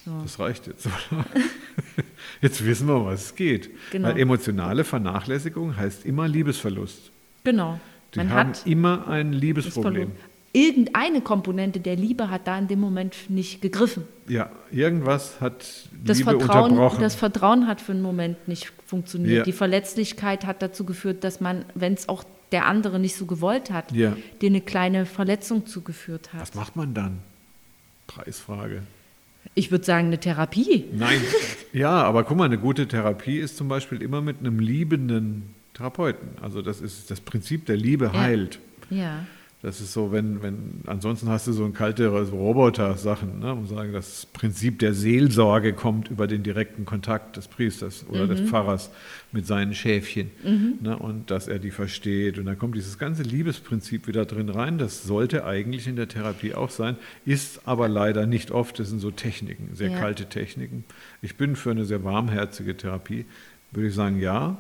So. 0.05 0.13
Das 0.23 0.39
reicht 0.39 0.67
jetzt. 0.69 0.87
oder? 0.87 1.25
Jetzt 2.41 2.65
wissen 2.65 2.87
wir, 2.87 2.97
um 2.97 3.07
was 3.07 3.25
es 3.27 3.35
geht. 3.35 3.71
Genau. 3.91 4.09
Weil 4.09 4.19
emotionale 4.21 4.85
Vernachlässigung 4.85 5.77
heißt 5.77 6.05
immer 6.05 6.29
Liebesverlust. 6.29 7.11
Genau. 7.45 7.81
Die 8.15 8.19
Man 8.19 8.31
haben 8.31 8.49
hat 8.51 8.67
immer 8.67 9.09
ein 9.09 9.33
Liebesproblem. 9.33 10.13
Irgendeine 10.53 11.21
Komponente 11.23 11.81
der 11.81 11.97
Liebe 11.97 12.31
hat 12.31 12.47
da 12.47 12.57
in 12.59 12.69
dem 12.69 12.79
Moment 12.81 13.15
nicht 13.29 13.61
gegriffen. 13.63 14.05
Ja, 14.29 14.51
irgendwas 14.71 15.41
hat 15.41 15.89
Das 16.05 16.19
Liebe 16.19 16.31
Vertrauen, 16.39 16.73
unterbrochen. 16.73 17.01
das 17.01 17.15
Vertrauen 17.17 17.67
hat 17.67 17.81
für 17.81 17.93
einen 17.93 18.03
Moment 18.03 18.47
nicht 18.49 18.73
funktioniert. 18.87 19.39
Ja. 19.39 19.43
Die 19.43 19.53
Verletzlichkeit 19.53 20.47
hat 20.47 20.63
dazu 20.63 20.85
geführt, 20.85 21.25
dass 21.25 21.41
man, 21.41 21.65
wenn 21.75 21.95
es 21.95 22.09
auch 22.09 22.23
der 22.53 22.67
andere 22.67 22.99
nicht 22.99 23.17
so 23.17 23.27
gewollt 23.27 23.71
hat, 23.71 23.93
Ja. 23.93 24.17
dir 24.41 24.49
eine 24.51 24.61
kleine 24.61 25.07
Verletzung 25.07 25.67
zugeführt 25.67 26.33
hat. 26.33 26.41
was 26.43 26.55
macht 26.55 26.77
man 26.77 26.95
dann? 26.95 27.19
Preisfrage. 28.07 28.83
Ich 29.55 29.71
würde 29.71 29.85
sagen, 29.85 30.09
eine 30.09 30.19
Therapie. 30.19 30.85
Nein. 30.93 31.21
ja, 31.73 31.91
aber 32.03 32.25
guck 32.25 32.37
mal, 32.37 32.45
eine 32.45 32.59
gute 32.59 32.87
Therapie 32.89 33.39
ist 33.39 33.57
zum 33.57 33.69
Beispiel 33.69 34.03
immer 34.03 34.21
mit 34.21 34.39
einem 34.41 34.59
liebenden 34.59 35.55
Therapeuten. 35.75 36.29
Also 36.43 36.63
das 36.63 36.81
ist 36.81 37.11
das 37.11 37.21
Prinzip 37.21 37.67
der 37.67 37.77
Liebe 37.77 38.13
heilt. 38.13 38.59
Ja. 38.91 39.25
Das 39.63 39.81
ist 39.81 39.95
so, 39.95 40.13
wenn, 40.13 40.43
wenn, 40.43 40.83
ansonsten 40.87 41.29
hast 41.29 41.47
du 41.47 41.53
so 41.53 41.65
ein 41.65 41.73
kalte 41.73 42.09
Roboter-Sachen, 42.09 43.41
ne, 43.41 43.53
um 43.55 43.67
zu 43.67 43.75
sagen, 43.75 43.93
das 43.93 44.27
Prinzip 44.27 44.79
der 44.79 44.93
Seelsorge 44.93 45.73
kommt 45.73 46.09
über 46.11 46.27
den 46.27 46.43
direkten 46.43 46.85
Kontakt 46.85 47.37
des 47.37 47.49
Priesters 47.49 48.05
oder 48.09 48.27
des 48.29 48.43
Pfarrers 48.49 48.91
mit 49.33 49.47
seinen 49.47 49.75
Schäfchen 49.75 50.31
ne, 50.83 50.97
und 50.99 51.31
dass 51.31 51.49
er 51.49 51.59
die 51.59 51.71
versteht. 51.71 52.39
Und 52.39 52.45
dann 52.45 52.59
kommt 52.59 52.77
dieses 52.77 52.99
ganze 52.99 53.23
Liebesprinzip 53.23 54.07
wieder 54.07 54.25
drin 54.27 54.51
rein. 54.51 54.79
Das 54.79 55.03
sollte 55.05 55.45
eigentlich 55.47 55.89
in 55.89 55.97
der 55.97 56.09
Therapie 56.09 56.55
auch 56.55 56.71
sein, 56.71 56.97
ist 57.25 57.67
aber 57.67 57.89
leider 57.89 58.27
nicht 58.27 58.51
oft. 58.51 58.79
Das 58.79 58.91
sind 58.91 59.01
so 59.01 59.11
Techniken, 59.11 59.71
sehr 59.75 59.91
Ja. 59.91 59.99
kalte 59.99 60.27
Techniken. 60.27 60.85
Ich 61.23 61.37
bin 61.37 61.57
für 61.57 61.71
eine 61.71 61.87
sehr 61.87 62.05
warmherzige 62.05 62.77
Therapie, 62.77 63.25
würde 63.73 63.89
ich 63.89 63.95
sagen, 63.95 64.21
ja. 64.21 64.59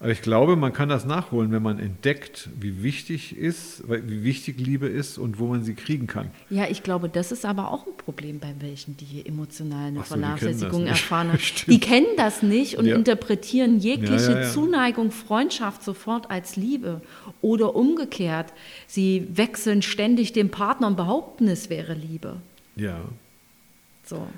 Aber 0.00 0.10
ich 0.10 0.22
glaube, 0.22 0.54
man 0.54 0.72
kann 0.72 0.88
das 0.88 1.04
nachholen, 1.04 1.50
wenn 1.50 1.62
man 1.62 1.80
entdeckt, 1.80 2.48
wie 2.60 2.84
wichtig 2.84 3.36
ist, 3.36 3.82
wie 3.88 4.22
wichtig 4.22 4.60
Liebe 4.60 4.86
ist 4.86 5.18
und 5.18 5.40
wo 5.40 5.48
man 5.48 5.64
sie 5.64 5.74
kriegen 5.74 6.06
kann. 6.06 6.30
Ja, 6.50 6.68
ich 6.68 6.84
glaube, 6.84 7.08
das 7.08 7.32
ist 7.32 7.44
aber 7.44 7.72
auch 7.72 7.84
ein 7.84 7.96
Problem 7.96 8.38
bei 8.38 8.54
welchen, 8.60 8.96
die 8.96 9.26
emotional 9.26 9.88
eine 9.88 9.98
so, 9.98 10.04
Vernachlässigung 10.04 10.86
erfahren 10.86 11.32
haben. 11.32 11.38
Die 11.66 11.80
kennen 11.80 12.06
das 12.16 12.44
nicht 12.44 12.76
und 12.76 12.86
Ja. 12.86 12.94
interpretieren 12.94 13.80
jegliche 13.80 14.32
ja, 14.32 14.40
ja. 14.42 14.50
Zuneigung, 14.50 15.10
Freundschaft 15.10 15.82
sofort 15.82 16.30
als 16.30 16.54
Liebe. 16.54 17.00
Oder 17.40 17.74
umgekehrt, 17.74 18.52
sie 18.86 19.26
wechseln 19.32 19.82
ständig 19.82 20.32
den 20.32 20.50
Partner 20.50 20.86
und 20.86 20.96
behaupten, 20.96 21.48
es 21.48 21.70
wäre 21.70 21.94
Liebe. 21.94 22.36
Ja. 22.76 23.00
So. 24.04 24.28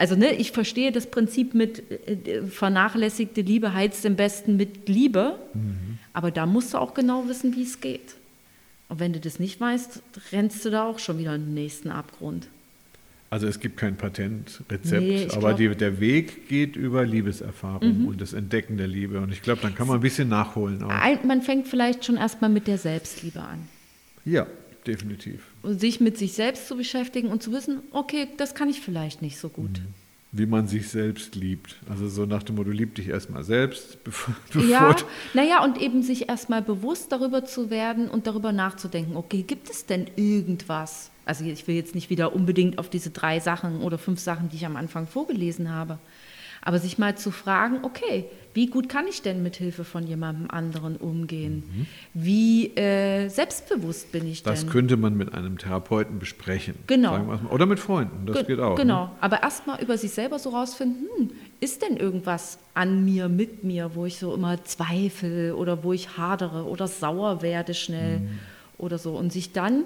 Also 0.00 0.16
ne, 0.16 0.32
ich 0.34 0.50
verstehe 0.52 0.92
das 0.92 1.06
Prinzip 1.10 1.52
mit 1.54 1.82
äh, 2.08 2.42
vernachlässigte 2.46 3.42
Liebe 3.42 3.74
heizt 3.74 4.06
am 4.06 4.16
besten 4.16 4.56
mit 4.56 4.88
Liebe, 4.88 5.38
Mhm. 5.52 5.98
aber 6.14 6.30
da 6.30 6.46
musst 6.46 6.72
du 6.72 6.78
auch 6.78 6.94
genau 6.94 7.28
wissen, 7.28 7.54
wie 7.54 7.62
es 7.64 7.82
geht. 7.82 8.14
Und 8.88 8.98
wenn 8.98 9.12
du 9.12 9.20
das 9.20 9.38
nicht 9.38 9.60
weißt, 9.60 10.00
rennst 10.32 10.64
du 10.64 10.70
da 10.70 10.84
auch 10.84 10.98
schon 10.98 11.18
wieder 11.18 11.34
in 11.34 11.44
den 11.44 11.54
nächsten 11.54 11.90
Abgrund. 11.90 12.46
Also 13.28 13.46
es 13.46 13.60
gibt 13.60 13.76
kein 13.76 13.96
Patentrezept, 13.96 14.84
Nee, 15.02 15.28
aber 15.32 15.52
Mhm. 15.52 15.56
die, 15.58 15.68
der 15.76 16.00
Weg 16.00 16.48
geht 16.48 16.76
über 16.76 17.04
Liebeserfahrung 17.04 18.06
und 18.06 18.22
das 18.22 18.32
Entdecken 18.32 18.78
der 18.78 18.88
Liebe. 18.88 19.20
Und 19.20 19.30
ich 19.32 19.42
glaube, 19.42 19.60
dann 19.60 19.74
kann 19.74 19.86
man 19.86 19.98
ein 19.98 20.02
bisschen 20.02 20.30
nachholen. 20.30 20.82
Auch. 20.82 20.90
Man 21.24 21.42
fängt 21.42 21.68
vielleicht 21.68 22.06
schon 22.06 22.16
erstmal 22.16 22.48
mit 22.50 22.66
der 22.66 22.78
Selbstliebe 22.78 23.40
an. 23.40 23.58
Ja, 24.24 24.46
definitiv. 24.86 25.46
Sich 25.62 26.00
mit 26.00 26.18
sich 26.18 26.32
selbst 26.32 26.68
zu 26.68 26.76
beschäftigen 26.76 27.28
und 27.28 27.42
zu 27.42 27.52
wissen, 27.52 27.82
okay, 27.90 28.28
das 28.36 28.54
kann 28.54 28.68
ich 28.68 28.80
vielleicht 28.80 29.22
nicht 29.22 29.38
so 29.38 29.48
gut. 29.48 29.80
Mhm. 29.80 29.94
Wie 30.32 30.46
man 30.46 30.68
sich 30.68 30.88
selbst 30.88 31.34
liebt. 31.34 31.74
Also 31.88 32.08
so 32.08 32.24
nach 32.24 32.44
dem 32.44 32.54
Motto, 32.54 32.70
lieb 32.70 32.94
dich 32.94 33.08
erstmal 33.08 33.42
selbst, 33.42 34.02
bevor, 34.04 34.34
bevor 34.52 34.68
Ja, 34.68 34.96
naja, 35.34 35.64
und 35.64 35.80
eben 35.80 36.02
sich 36.02 36.28
erstmal 36.28 36.62
bewusst 36.62 37.10
darüber 37.10 37.44
zu 37.44 37.70
werden 37.70 38.08
und 38.08 38.26
darüber 38.26 38.52
nachzudenken, 38.52 39.16
okay, 39.16 39.42
gibt 39.42 39.68
es 39.70 39.86
denn 39.86 40.06
irgendwas? 40.16 41.10
Also 41.24 41.44
ich 41.44 41.66
will 41.66 41.74
jetzt 41.74 41.94
nicht 41.94 42.10
wieder 42.10 42.34
unbedingt 42.34 42.78
auf 42.78 42.88
diese 42.88 43.10
drei 43.10 43.40
Sachen 43.40 43.82
oder 43.82 43.98
fünf 43.98 44.20
Sachen, 44.20 44.48
die 44.48 44.56
ich 44.56 44.66
am 44.66 44.76
Anfang 44.76 45.06
vorgelesen 45.06 45.70
habe, 45.70 45.98
aber 46.62 46.78
sich 46.78 46.98
mal 46.98 47.16
zu 47.16 47.30
fragen, 47.30 47.78
okay, 47.82 48.26
wie 48.52 48.66
gut 48.66 48.88
kann 48.88 49.06
ich 49.06 49.22
denn 49.22 49.42
mit 49.44 49.54
Hilfe 49.56 49.84
von 49.84 50.04
jemandem 50.06 50.50
anderen 50.50 50.96
umgehen? 50.96 51.86
Wie 52.14 52.76
äh, 52.76 53.28
selbstbewusst 53.28 54.10
bin 54.12 54.26
ich 54.26 54.40
Mhm. 54.44 54.48
Das 54.48 54.60
denn? 54.62 54.70
könnte 54.70 54.96
man 54.96 55.16
mit 55.16 55.32
einem 55.34 55.56
Therapeuten 55.56 56.18
besprechen. 56.18 56.74
Genau. 56.88 57.38
Oder 57.50 57.66
mit 57.66 57.78
Freunden, 57.78 58.26
das 58.26 58.38
Ge- 58.38 58.46
geht 58.46 58.58
auch. 58.60 58.74
Genau, 58.76 59.04
Ne? 59.06 59.10
aber 59.20 59.42
erstmal 59.42 59.80
über 59.80 59.96
sich 59.96 60.10
selber 60.10 60.38
so 60.40 60.50
rausfinden, 60.50 61.06
hm, 61.16 61.30
ist 61.60 61.82
denn 61.82 61.96
irgendwas 61.96 62.58
an 62.74 63.04
mir, 63.04 63.28
mit 63.28 63.62
mir, 63.62 63.94
wo 63.94 64.04
ich 64.06 64.18
so 64.18 64.34
immer 64.34 64.62
zweifle 64.64 65.54
oder 65.54 65.84
wo 65.84 65.92
ich 65.92 66.16
hadere 66.16 66.64
oder 66.64 66.88
sauer 66.88 67.42
werde 67.42 67.74
schnell 67.74 68.20
Mhm. 68.20 68.28
oder 68.78 68.98
so. 68.98 69.16
Und 69.16 69.32
sich 69.32 69.52
dann 69.52 69.84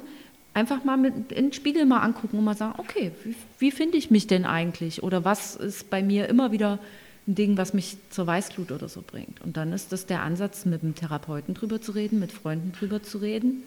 einfach 0.54 0.84
mal 0.84 0.96
mit, 0.96 1.32
in 1.32 1.46
den 1.46 1.52
Spiegel 1.52 1.84
mal 1.84 2.00
angucken 2.00 2.38
und 2.38 2.44
mal 2.44 2.56
sagen, 2.56 2.74
okay, 2.78 3.10
wie, 3.24 3.34
wie 3.58 3.70
finde 3.70 3.98
ich 3.98 4.10
mich 4.10 4.26
denn 4.26 4.44
eigentlich? 4.46 5.02
Oder 5.02 5.24
was 5.24 5.56
ist 5.56 5.90
bei 5.90 6.02
mir 6.02 6.28
immer 6.28 6.52
wieder 6.52 6.78
ein 7.26 7.34
Ding, 7.34 7.56
was 7.56 7.74
mich 7.74 7.96
zur 8.10 8.26
Weißglut 8.26 8.70
oder 8.70 8.88
so 8.88 9.02
bringt? 9.06 9.40
Und 9.42 9.56
dann 9.56 9.72
ist 9.72 9.92
das 9.92 10.06
der 10.06 10.22
Ansatz, 10.22 10.64
mit 10.64 10.82
dem 10.82 10.94
Therapeuten 10.94 11.54
drüber 11.54 11.80
zu 11.80 11.92
reden, 11.92 12.20
mit 12.20 12.32
Freunden 12.32 12.72
drüber 12.72 13.02
zu 13.02 13.18
reden. 13.18 13.64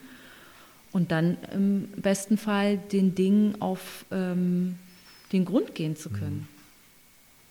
Und 0.94 1.12
dann 1.12 1.38
im 1.54 1.90
besten 1.98 2.38
Fall 2.38 2.78
den 2.78 3.14
Dingen 3.14 3.62
auf 3.62 4.06
ähm, 4.10 4.80
den 5.34 5.44
Grund 5.44 5.76
gehen 5.76 5.98
zu 5.98 6.10
können. 6.10 6.48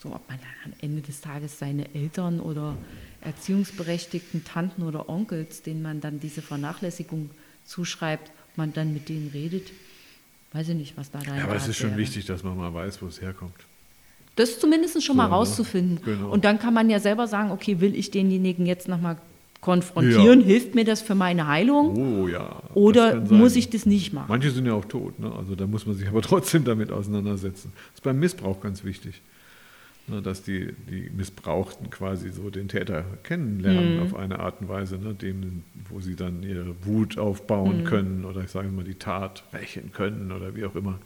So, 0.03 0.09
ob 0.09 0.29
man 0.29 0.38
dann 0.38 0.72
am 0.72 0.79
Ende 0.81 1.03
des 1.03 1.20
Tages 1.20 1.59
seine 1.59 1.94
Eltern 1.94 2.40
oder 2.40 2.77
erziehungsberechtigten 3.20 4.44
Tanten 4.44 4.83
oder 4.83 5.09
Onkels, 5.09 5.62
denen 5.62 5.83
man 5.83 6.01
dann 6.01 6.20
diese 6.20 6.42
Vernachlässigung 6.42 7.31
zuschreibt, 7.64 8.31
man 8.57 8.73
dann 8.73 8.92
mit 8.92 9.09
denen 9.09 9.31
redet, 9.33 9.71
weiß 10.53 10.69
ich 10.71 10.75
nicht, 10.77 10.97
was 10.97 11.11
da 11.11 11.19
dein 11.19 11.37
Ja, 11.38 11.45
aber 11.45 11.57
es 11.57 11.69
ist 11.69 11.77
schon 11.77 11.90
wäre. 11.90 12.01
wichtig, 12.01 12.27
dass 12.27 12.42
man 12.42 12.57
mal 12.57 12.73
weiß, 12.73 13.01
wo 13.03 13.07
es 13.07 13.21
herkommt. 13.21 13.55
Das 14.37 14.59
zumindest 14.61 15.03
schon 15.03 15.16
mal 15.16 15.25
So, 15.25 15.31
ne? 15.31 15.35
rauszufinden. 15.37 15.99
Genau. 16.05 16.31
Und 16.31 16.45
dann 16.45 16.59
kann 16.59 16.75
man 16.75 16.90
ja 16.90 17.01
selber 17.01 17.27
sagen, 17.27 17.51
okay, 17.51 17.81
will 17.81 17.95
ich 17.95 18.11
denjenigen 18.11 18.66
jetzt 18.66 18.87
nochmal 18.87 19.16
konfrontieren? 19.62 20.40
Ja. 20.40 20.47
Hilft 20.47 20.75
mir 20.75 20.85
das 20.85 21.01
für 21.01 21.14
meine 21.14 21.47
Heilung? 21.47 21.97
Oh 22.23 22.29
ja. 22.29 22.62
Oder 22.75 23.21
muss 23.21 23.57
ich 23.57 23.71
das 23.71 23.87
nicht 23.87 24.12
machen? 24.12 24.27
Manche 24.29 24.51
sind 24.51 24.66
ja 24.66 24.75
auch 24.75 24.85
tot, 24.85 25.19
ne? 25.19 25.33
also 25.35 25.55
da 25.55 25.66
muss 25.66 25.87
man 25.87 25.97
sich 25.97 26.07
aber 26.07 26.21
trotzdem 26.31 26.64
damit 26.64 26.92
auseinandersetzen. 26.92 27.73
Das 27.75 27.95
ist 27.97 28.03
beim 28.03 28.19
Missbrauch 28.21 28.61
ganz 28.61 28.85
wichtig, 28.85 29.23
ne? 30.09 30.23
dass 30.23 30.42
die, 30.42 30.73
die 30.90 31.11
Missbrauchten 31.11 31.90
quasi 31.90 32.31
so 32.31 32.51
den 32.51 32.69
Täter 32.69 33.05
kennenlernen 33.23 33.99
auf 33.99 34.14
eine 34.14 34.38
Art 34.40 34.61
und 34.61 34.69
Weise, 34.69 34.99
ne? 34.99 35.14
dem, 35.14 35.62
wo 35.88 36.01
sie 36.01 36.16
dann 36.16 36.42
ihre 36.42 36.75
Wut 36.85 37.19
aufbauen 37.19 37.85
können 37.85 38.25
oder 38.25 38.42
ich 38.42 38.51
sage 38.51 38.69
mal 38.69 38.85
die 38.85 38.95
Tat 38.97 39.45
rächen 39.53 39.92
können 39.92 40.33
oder 40.33 40.55
wie 40.55 40.64
auch 40.64 40.75
immer. 40.75 40.99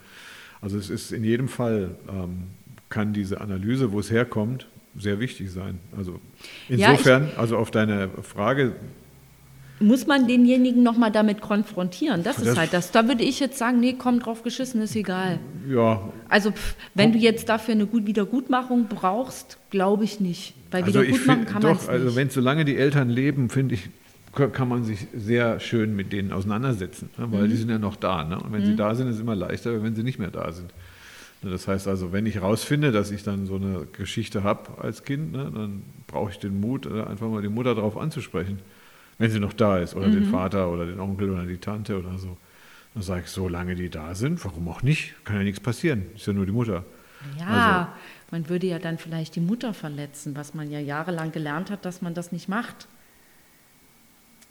Also 0.60 0.78
es 0.78 0.90
ist 0.90 1.12
in 1.12 1.24
jedem 1.24 1.48
Fall, 1.48 1.96
ähm, 2.08 2.44
kann 2.88 3.12
diese 3.12 3.40
Analyse, 3.40 3.92
wo 3.92 4.00
es 4.00 4.10
herkommt, 4.10 4.66
sehr 4.96 5.20
wichtig 5.20 5.50
sein. 5.50 5.78
Also 5.96 6.20
Ja, 6.68 6.76
ich- 6.92 6.98
insofern, 6.98 7.28
also 7.36 7.56
auf 7.56 7.70
deine 7.70 8.08
Frage, 8.22 8.72
Muss 9.82 10.06
man 10.06 10.26
denjenigen 10.28 10.82
nochmal 10.82 11.10
damit 11.10 11.40
konfrontieren? 11.40 12.22
Das, 12.22 12.36
Das- 12.36 12.48
ist 12.48 12.58
halt 12.58 12.72
das. 12.74 12.90
Da 12.90 13.08
würde 13.08 13.22
ich 13.24 13.40
jetzt 13.40 13.56
sagen, 13.56 13.80
nee, 13.80 13.94
komm 13.98 14.20
drauf 14.20 14.42
geschissen, 14.42 14.82
ist 14.82 14.94
egal. 14.94 15.38
ja, 15.70 16.00
Also 16.28 16.50
pff, 16.50 16.74
wenn 16.94 17.12
du 17.12 17.18
jetzt 17.18 17.48
dafür 17.48 17.72
eine 17.74 17.86
Gut 17.86 18.06
Wiedergutmachung 18.06 18.88
brauchst, 18.88 19.56
glaube 19.70 20.04
ich 20.04 20.20
nicht. 20.20 20.52
Weil 20.70 20.84
Also 20.84 21.00
Wiedergutmachen 21.00 21.46
kann 21.46 21.62
man 21.62 21.72
doch, 21.74 21.88
also 21.88 22.14
wenn 22.14 22.28
solange 22.28 22.66
die 22.66 22.76
Eltern 22.76 23.08
leben, 23.08 23.48
finde 23.48 23.74
ich, 23.76 23.88
ka- 24.34 24.48
kann 24.48 24.68
man 24.68 24.84
sich 24.84 25.06
sehr 25.16 25.58
schön 25.60 25.96
mit 25.96 26.12
denen 26.12 26.32
auseinandersetzen, 26.32 27.08
ne? 27.16 27.26
weil 27.32 27.46
Mhm. 27.46 27.50
die 27.50 27.56
sind 27.56 27.70
ja 27.70 27.78
noch 27.78 27.96
da. 27.96 28.24
Ne? 28.24 28.38
Und 28.38 28.52
wenn 28.52 28.66
sie 28.66 28.76
da 28.76 28.94
sind, 28.94 29.08
ist 29.08 29.14
es 29.16 29.20
immer 29.22 29.34
leichter, 29.34 29.82
wenn 29.82 29.94
sie 29.96 30.02
nicht 30.02 30.18
mehr 30.18 30.30
da 30.30 30.52
sind. 30.52 30.70
Ne, 31.42 31.50
Das 31.50 31.66
heißt 31.66 31.88
also, 31.88 32.12
wenn 32.12 32.26
ich 32.26 32.42
rausfinde, 32.42 32.92
dass 32.92 33.10
ich 33.10 33.22
dann 33.22 33.46
so 33.46 33.54
eine 33.56 33.86
Geschichte 33.96 34.44
habe 34.44 34.82
als 34.82 35.04
Kind, 35.04 35.32
ne, 35.32 35.50
dann 35.54 35.82
brauche 36.06 36.30
ich 36.32 36.38
den 36.38 36.60
Mut, 36.60 36.84
äh, 36.84 37.02
einfach 37.02 37.28
mal 37.30 37.40
die 37.40 37.48
Mutter 37.48 37.74
darauf 37.74 37.96
anzusprechen, 37.96 38.58
wenn 39.20 39.30
sie 39.30 39.38
noch 39.38 39.52
da 39.52 39.78
ist, 39.78 39.94
oder 39.94 40.08
Mhm. 40.08 40.12
den 40.12 40.24
Vater 40.24 40.68
oder 40.70 40.84
den 40.86 40.98
Onkel 40.98 41.30
oder 41.30 41.44
die 41.46 41.58
Tante 41.58 41.96
oder 41.96 42.18
so. 42.18 42.36
Dann 42.94 43.02
sage 43.04 43.22
ich, 43.24 43.30
solange 43.30 43.76
die 43.76 43.88
da 43.88 44.14
sind, 44.16 44.44
warum 44.44 44.66
auch 44.68 44.82
nicht? 44.82 45.14
Kann 45.24 45.36
ja 45.36 45.42
nichts 45.44 45.60
passieren. 45.60 46.06
Ist 46.16 46.26
ja 46.26 46.32
nur 46.32 46.46
die 46.46 46.52
Mutter. 46.52 46.84
ja, 47.38 47.46
also- 47.46 47.90
man 48.32 48.48
würde 48.48 48.66
ja 48.66 48.78
dann 48.78 48.96
vielleicht 48.98 49.36
die 49.36 49.40
Mutter 49.40 49.74
verletzen, 49.74 50.34
was 50.36 50.54
man 50.54 50.70
ja 50.70 50.80
jahrelang 50.80 51.30
gelernt 51.32 51.70
hat, 51.70 51.84
dass 51.84 52.00
man 52.02 52.14
das 52.14 52.32
nicht 52.32 52.48
macht. 52.48 52.88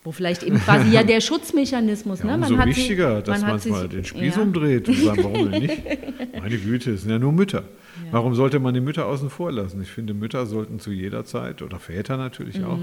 Wo 0.03 0.11
vielleicht 0.13 0.43
eben 0.43 0.57
quasi 0.59 0.89
ja 0.91 1.03
der 1.03 1.19
Schutzmechanismus, 1.27 2.19
Ja, 2.19 2.25
ne? 2.27 2.35
umso 2.35 2.57
hat 2.57 2.67
wichtiger, 2.67 3.21
dass 3.21 3.41
man 3.41 3.49
man 3.51 3.59
sich, 3.59 3.71
mal 3.71 3.89
den 3.89 4.05
Spieß 4.05 4.35
ja. 4.37 4.41
umdreht 4.41 4.87
und 4.87 4.95
sagt, 4.97 5.23
warum 5.23 5.51
denn 5.51 5.61
nicht? 5.63 5.83
Meine 6.41 6.57
Güte, 6.57 6.91
es 6.91 7.01
sind 7.01 7.11
ja 7.11 7.19
nur 7.19 7.33
Mütter. 7.33 7.63
Warum 8.11 8.33
sollte 8.33 8.59
man 8.59 8.73
die 8.73 8.79
Mütter 8.79 9.05
außen 9.07 9.29
vor 9.29 9.51
lassen? 9.51 9.81
Ich 9.81 9.89
finde, 9.91 10.13
Mütter 10.13 10.45
sollten 10.45 10.79
zu 10.79 10.91
jeder 10.91 11.25
Zeit, 11.25 11.61
oder 11.61 11.79
Väter 11.79 12.15
natürlich 12.15 12.63
auch, 12.63 12.79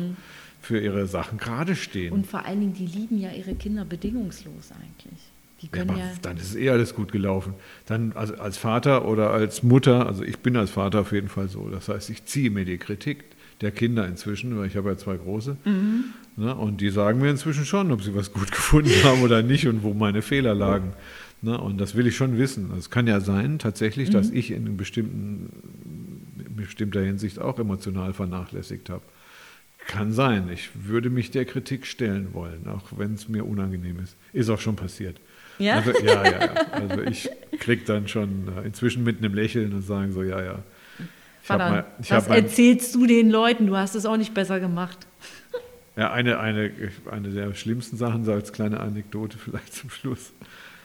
für 0.61 0.81
ihre 0.81 1.07
Sachen 1.07 1.39
gerade 1.39 1.77
stehen. 1.77 2.13
Und 2.13 2.27
vor 2.27 2.45
allen 2.45 2.61
Dingen, 2.61 2.73
die 2.75 2.87
lieben 2.87 3.19
ja 3.19 3.31
ihre 3.31 3.55
Kinder 3.55 3.85
bedingungslos 3.85 4.73
eigentlich. 4.73 5.19
Die 5.63 5.67
Ja, 5.67 5.73
können 5.73 5.91
aber 5.91 5.99
ja, 6.01 6.11
dann 6.23 6.37
ist 6.37 6.55
eh 6.57 6.69
alles 6.71 6.95
gut 6.95 7.13
gelaufen. 7.13 7.55
Dann 7.87 8.13
also 8.15 8.35
als 8.35 8.59
Vater 8.59 9.07
oder 9.07 9.31
als 9.31 9.63
Mutter, 9.63 10.07
also 10.07 10.23
ich 10.23 10.39
bin 10.41 10.57
als 10.57 10.71
Vater 10.71 11.01
auf 11.01 11.13
jeden 11.13 11.29
Fall 11.29 11.49
so. 11.49 11.69
Das 11.71 11.89
heißt, 11.89 12.11
ich 12.11 12.25
ziehe 12.27 12.51
mir 12.51 12.65
die 12.65 12.77
Kritik 12.79 13.25
der 13.63 13.71
Kinder 13.71 14.07
inzwischen, 14.07 14.59
weil 14.59 14.67
ich 14.67 14.77
habe 14.77 14.91
ja 14.91 14.99
zwei 14.99 15.17
große. 15.17 15.57
Mhm. 15.65 16.05
Ne, 16.37 16.55
und 16.55 16.83
die 16.83 16.91
sagen 16.91 17.21
mir 17.21 17.31
inzwischen 17.31 17.65
schon, 17.65 17.91
ob 17.91 18.03
sie 18.03 18.15
was 18.15 18.33
gut 18.35 18.51
gefunden 18.53 18.91
haben 19.03 19.23
oder 19.23 19.43
nicht 19.43 19.67
und 19.67 19.83
wo 19.83 19.95
meine 19.95 20.21
Fehler 20.21 20.55
lagen. 20.55 20.93
Ne, 21.41 21.57
und 21.59 21.79
das 21.79 21.95
will 21.95 22.07
ich 22.07 22.17
schon 22.17 22.37
wissen. 22.37 22.67
Also 22.67 22.81
Es 22.81 22.91
kann 22.91 23.07
ja 23.07 23.21
sein, 23.21 23.59
tatsächlich, 23.59 24.11
dass 24.11 24.31
Mhm. 24.31 24.37
ich 24.37 24.51
in, 24.51 24.67
in 24.67 24.77
bestimmter 26.57 27.01
Hinsicht 27.03 27.39
auch 27.41 27.59
emotional 27.59 28.13
vernachlässigt 28.13 28.91
habe. 28.91 29.03
Kann 29.87 30.13
sein. 30.13 30.49
Ich 30.53 30.71
würde 30.75 31.11
mich 31.11 31.31
der 31.31 31.45
Kritik 31.45 31.87
stellen 31.87 32.35
wollen, 32.35 32.67
auch 32.69 32.99
wenn 32.99 33.15
es 33.15 33.29
mir 33.29 33.47
unangenehm 33.47 34.01
ist. 34.01 34.17
Ist 34.33 34.51
auch 34.51 34.61
schon 34.61 34.77
passiert. 34.77 35.21
Ja? 35.59 35.77
Also, 35.77 35.93
ja, 36.05 36.25
ja, 36.25 36.41
ja. 36.41 36.55
Also 36.73 37.03
ich 37.03 37.31
krieg 37.61 37.87
dann 37.87 38.09
schon 38.09 38.49
äh, 38.57 38.67
inzwischen 38.67 39.05
mit 39.05 39.19
einem 39.19 39.35
Lächeln 39.35 39.73
und 39.73 39.83
sagen 39.83 40.13
so, 40.13 40.23
ja, 40.23 40.43
ja. 40.43 40.59
Ich 40.99 41.47
Vater, 41.47 41.71
mal, 41.71 41.87
ich 42.01 42.09
das 42.09 42.29
mein, 42.29 42.45
erzählst 42.45 42.95
du 42.95 43.07
den 43.07 43.31
Leuten, 43.31 43.69
du 43.69 43.77
hast 43.77 43.95
es 43.95 44.05
auch 44.05 44.17
nicht 44.17 44.35
besser 44.35 44.59
gemacht. 44.59 45.07
ja, 45.97 46.13
eine, 46.13 46.41
eine, 46.41 46.73
eine 47.11 47.29
der 47.31 47.55
schlimmsten 47.55 47.97
Sachen, 47.97 48.25
so 48.25 48.33
als 48.33 48.53
kleine 48.53 48.81
Anekdote 48.81 49.39
vielleicht 49.39 49.73
zum 49.73 49.91
Schluss. 49.91 50.33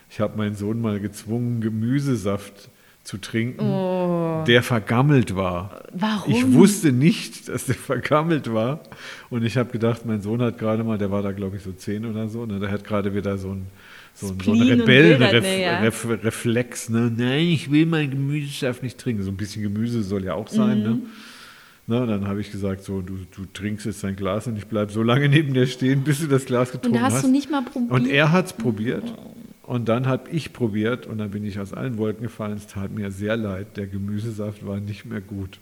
Ich 0.10 0.20
habe 0.20 0.38
meinen 0.38 0.56
Sohn 0.56 0.80
mal 0.80 1.00
gezwungen, 1.00 1.62
Gemüsesaft 1.62 2.70
zu 3.04 3.18
trinken, 3.18 4.46
der 4.46 4.62
vergammelt 4.64 5.36
war. 5.36 5.72
Oh. 5.84 5.88
Warum? 5.94 6.34
Ich 6.34 6.54
wusste 6.54 6.92
nicht, 6.92 7.50
dass 7.50 7.66
der 7.66 7.76
vergammelt 7.90 8.54
war. 8.54 8.82
Und 9.30 9.44
ich 9.44 9.58
habe 9.58 9.72
gedacht, 9.72 10.06
mein 10.06 10.22
Sohn 10.22 10.42
hat 10.42 10.58
gerade 10.58 10.84
mal, 10.84 10.98
der 10.98 11.12
war 11.12 11.22
da 11.24 11.32
glaube 11.32 11.58
ich 11.58 11.64
so 11.64 11.72
zehn 11.72 12.06
oder 12.06 12.28
so, 12.28 12.46
ne, 12.46 12.60
der 12.60 12.72
hat 12.72 12.84
gerade 12.84 13.14
wieder 13.16 13.38
so 13.38 13.50
ein 13.54 13.66
so 14.14 14.28
ein, 14.28 14.40
so 14.44 14.52
ein 14.52 14.58
Spleen 14.58 14.82
und 14.82 14.88
will 14.88 15.18
das 15.18 15.22
Rebellenreflex, 15.32 15.48
nicht, 15.48 15.60
ja. 15.62 15.80
Ref, 15.80 16.08
Reflex, 16.24 16.90
ne? 16.90 17.12
Nein, 17.16 17.48
ich 17.48 17.72
will 17.72 17.86
meinen 17.86 18.12
Gemüsesaft 18.12 18.84
nicht 18.84 18.98
trinken. 18.98 19.24
So 19.24 19.32
ein 19.32 19.38
bisschen 19.38 19.64
Gemüse 19.64 20.04
soll 20.04 20.26
ja 20.26 20.34
auch 20.34 20.50
sein, 20.50 20.80
Mhm. 20.80 20.84
ne? 20.84 21.00
Na, 21.88 22.06
dann 22.06 22.28
habe 22.28 22.40
ich 22.42 22.52
gesagt, 22.52 22.84
so, 22.84 23.02
du, 23.02 23.14
du 23.36 23.46
trinkst 23.54 23.86
jetzt 23.86 24.04
dein 24.04 24.16
Glas 24.18 24.48
und 24.48 24.58
ich 24.58 24.68
bleibe 24.68 24.92
so 24.92 25.02
lange 25.02 25.28
neben 25.30 25.54
dir 25.54 25.66
stehen, 25.66 26.04
bis 26.04 26.20
du 26.20 26.28
das 26.28 26.46
Glas 26.46 26.70
Und 26.72 26.82
getrunken 26.84 27.00
da 27.00 27.06
hast 27.06 27.14
hast. 27.16 27.24
du 27.24 27.30
nicht 27.32 27.50
mal 27.50 27.64
probiert. 27.64 27.92
Und 27.92 28.08
er 28.08 28.32
hat 28.34 28.46
es 28.48 28.54
probiert. 28.54 29.04
Und 29.64 29.90
dann 29.90 30.08
habe 30.08 30.30
ich 30.32 30.54
probiert 30.54 31.06
und 31.06 31.20
dann 31.20 31.32
bin 31.32 31.46
ich 31.46 31.60
aus 31.60 31.74
allen 31.74 31.98
Wolken 31.98 32.24
gefallen. 32.24 32.58
Es 32.58 32.68
tat 32.68 32.92
mir 32.92 33.12
sehr 33.12 33.38
leid. 33.38 33.78
Der 33.78 33.88
Gemüsesaft 33.88 34.66
war 34.66 34.80
nicht 34.80 35.06
mehr 35.06 35.22
gut. 35.22 35.60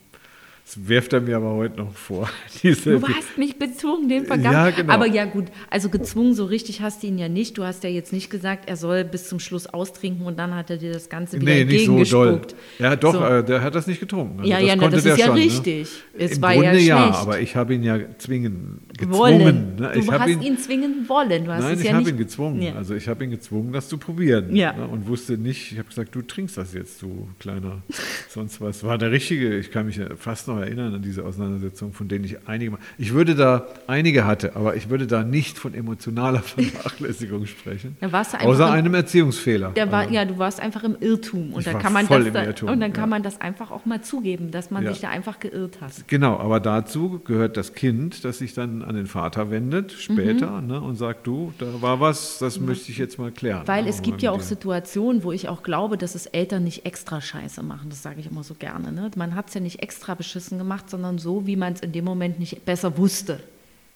Das 0.70 0.88
wirft 0.88 1.13
er 1.13 1.22
mir 1.22 1.36
aber 1.38 1.55
heute 1.55 1.78
noch 1.78 1.95
vor. 1.95 2.30
Diese, 2.61 2.99
Du 2.99 3.07
hast 3.07 3.39
mich 3.39 3.57
gezwungen, 3.57 4.07
den 4.07 4.26
vergangen. 4.26 4.53
Ja, 4.53 4.70
genau. 4.70 4.93
Aber 4.93 5.07
ja 5.07 5.26
gut, 5.26 5.45
also 5.72 5.89
gezwungen 5.89 6.36
so 6.36 6.45
richtig 6.45 6.82
hast 6.82 7.01
du 7.01 7.07
ihn 7.07 7.17
ja 7.17 7.28
nicht. 7.28 7.57
Du 7.57 7.63
hast 7.63 7.84
ja 7.84 7.89
jetzt 7.89 8.13
nicht 8.13 8.30
gesagt, 8.30 8.70
er 8.70 8.76
soll 8.78 9.03
bis 9.03 9.28
zum 9.28 9.39
Schluss 9.39 9.65
austrinken 9.65 10.28
und 10.28 10.38
dann 10.38 10.53
hat 10.53 10.70
er 10.70 10.78
dir 10.78 10.93
das 10.93 11.09
Ganze 11.09 11.41
wieder 11.41 11.51
nee, 11.51 11.65
nicht 11.65 11.86
so 11.88 12.03
doll. 12.03 12.41
Ja, 12.78 12.95
doch, 12.95 13.13
So. 13.13 13.24
äh, 13.24 13.43
der 13.43 13.63
hat 13.63 13.74
das 13.74 13.88
nicht 13.88 13.99
getrunken. 13.99 14.41
Also 14.41 14.51
Ja, 14.51 14.59
das 14.59 14.67
ja, 14.67 14.76
na, 14.76 14.82
konnte 14.84 14.95
das 14.97 15.03
der 15.05 15.13
ist 15.13 15.20
ja 15.20 15.26
schon, 15.26 15.36
richtig. 15.38 15.88
Ne? 16.13 16.24
Es 16.24 16.32
Im 16.36 16.41
war 16.43 16.53
ja 16.53 16.61
Grunde 16.61 16.80
ja, 16.82 17.03
schlecht. 17.03 17.20
aber 17.20 17.39
ich 17.39 17.55
habe 17.55 17.74
ihn 17.74 17.82
ja 17.84 17.97
zwingen, 18.20 18.80
gezwungen. 18.95 19.17
wollen. 19.17 19.76
Ne? 19.76 19.91
Du 19.95 20.11
hast 20.11 20.30
ihn, 20.30 20.41
ihn, 20.43 20.57
zwingen 20.59 21.09
wollen. 21.09 21.45
Du 21.45 21.51
hast 21.51 21.63
Nein, 21.63 21.74
es 21.74 21.80
ich 21.80 21.88
ja 21.88 21.93
habe 21.93 22.09
ihn 22.11 22.17
gezwungen. 22.17 22.61
Ja. 22.61 22.76
Also 22.76 22.93
ich 22.93 23.07
habe 23.07 23.24
ihn 23.24 23.32
gezwungen, 23.32 23.74
das 23.74 23.89
zu 23.89 23.97
probieren. 23.97 24.55
Ja. 24.55 24.74
Ne? 24.74 24.88
Und 24.88 25.07
wusste 25.07 25.36
nicht, 25.36 25.72
ich 25.72 25.80
habe 25.80 25.89
gesagt, 25.89 26.13
du 26.13 26.22
trinkst 26.22 26.57
das 26.57 26.76
jetzt, 26.76 27.01
du 27.01 27.28
kleiner 27.39 27.82
sonst 28.30 28.61
was. 28.61 28.84
War 28.84 28.99
der 28.99 29.09
richtige, 29.11 29.57
ich 29.57 29.72
kann 29.72 29.88
mich 29.88 29.95
ja 29.95 30.15
fast 30.15 30.47
noch 30.47 30.59
erinnern 30.62 30.93
an 30.95 31.01
diese 31.01 31.24
Auseinandersetzung, 31.26 31.93
von 31.93 32.07
denen 32.07 32.26
ich 32.26 32.47
einige 32.47 32.78
ich 32.97 33.14
würde 33.14 33.36
da, 33.36 33.68
einige 33.88 34.26
hatte, 34.26 34.55
aber 34.55 34.76
ich 34.76 34.89
würde 34.89 35.07
da 35.07 35.24
nicht 35.24 35.57
von 35.57 35.74
emotionaler 35.74 36.39
Vernachlässigung 36.43 37.45
sprechen. 37.45 37.95
Außer 38.01 38.72
einem 38.72 38.93
Erziehungsfehler. 38.93 39.72
Der 39.72 39.91
war, 39.91 40.01
Also, 40.01 40.14
ja, 40.14 40.26
du 40.26 40.38
warst 40.38 40.60
einfach 40.60 40.84
im 40.84 40.95
Irrtum 40.99 41.53
und 41.53 41.60
Ich 41.60 41.66
da 41.66 41.74
war 41.74 41.82
kann 41.82 41.93
man 41.93 42.07
das 42.07 42.32
da, 42.34 42.43
Irrtum, 42.43 42.70
und 42.70 42.80
dann 42.80 42.93
kann 42.93 43.03
ja. 43.03 43.07
man 43.07 43.24
das 43.24 43.41
einfach 43.41 43.72
auch 43.72 43.86
mal 43.86 44.01
zugeben, 44.01 44.51
dass 44.51 44.72
man 44.72 44.84
Ja. 44.84 44.91
sich 44.91 45.01
da 45.01 45.10
einfach 45.10 45.39
geirrt 45.39 45.82
hat. 45.82 45.91
Genau, 46.07 46.38
aber 46.38 46.60
dazu 46.60 47.20
gehört 47.24 47.57
das 47.57 47.74
Kind, 47.74 48.24
das 48.26 48.39
sich 48.39 48.53
dann 48.53 48.82
an 48.84 48.95
den 48.95 49.07
Vater 49.07 49.51
wendet, 49.51 49.91
später, 49.91 50.62
Mhm. 50.62 50.68
ne, 50.68 50.82
und 50.82 50.95
sagt, 50.95 51.28
du, 51.28 51.53
da 51.57 51.66
war 51.82 51.99
was, 51.99 52.39
das 52.39 52.60
möchte 52.60 52.91
ich 52.91 52.97
jetzt 52.97 53.18
mal 53.20 53.32
klären. 53.32 53.64
Weil 53.68 53.88
es 53.88 54.01
gibt 54.01 54.22
ja 54.22 54.32
auch. 54.32 54.39
Situationen, 54.41 55.24
wo 55.24 55.32
ich 55.32 55.47
auch 55.49 55.64
glaube, 55.64 55.97
dass 55.97 56.16
es 56.16 56.26
Eltern 56.26 56.64
nicht 56.64 56.86
extra 56.86 57.22
Scheiße 57.22 57.62
machen. 57.62 57.89
Das 57.89 58.01
sage 58.01 58.20
ich 58.20 58.26
immer 58.32 58.41
so 58.43 58.53
gerne. 58.55 58.91
Ne? 58.91 59.12
Man 59.16 59.36
hat 59.36 59.49
es 59.49 59.53
ja 59.53 59.62
nicht 59.62 59.84
extra 59.84 60.16
beschissen 60.16 60.48
gemacht, 60.57 60.89
sondern 60.89 61.17
so, 61.19 61.45
wie 61.45 61.55
man 61.55 61.73
es 61.73 61.81
in 61.81 61.91
dem 61.91 62.05
Moment 62.05 62.39
nicht 62.39 62.65
besser 62.65 62.97
wusste. 62.97 63.39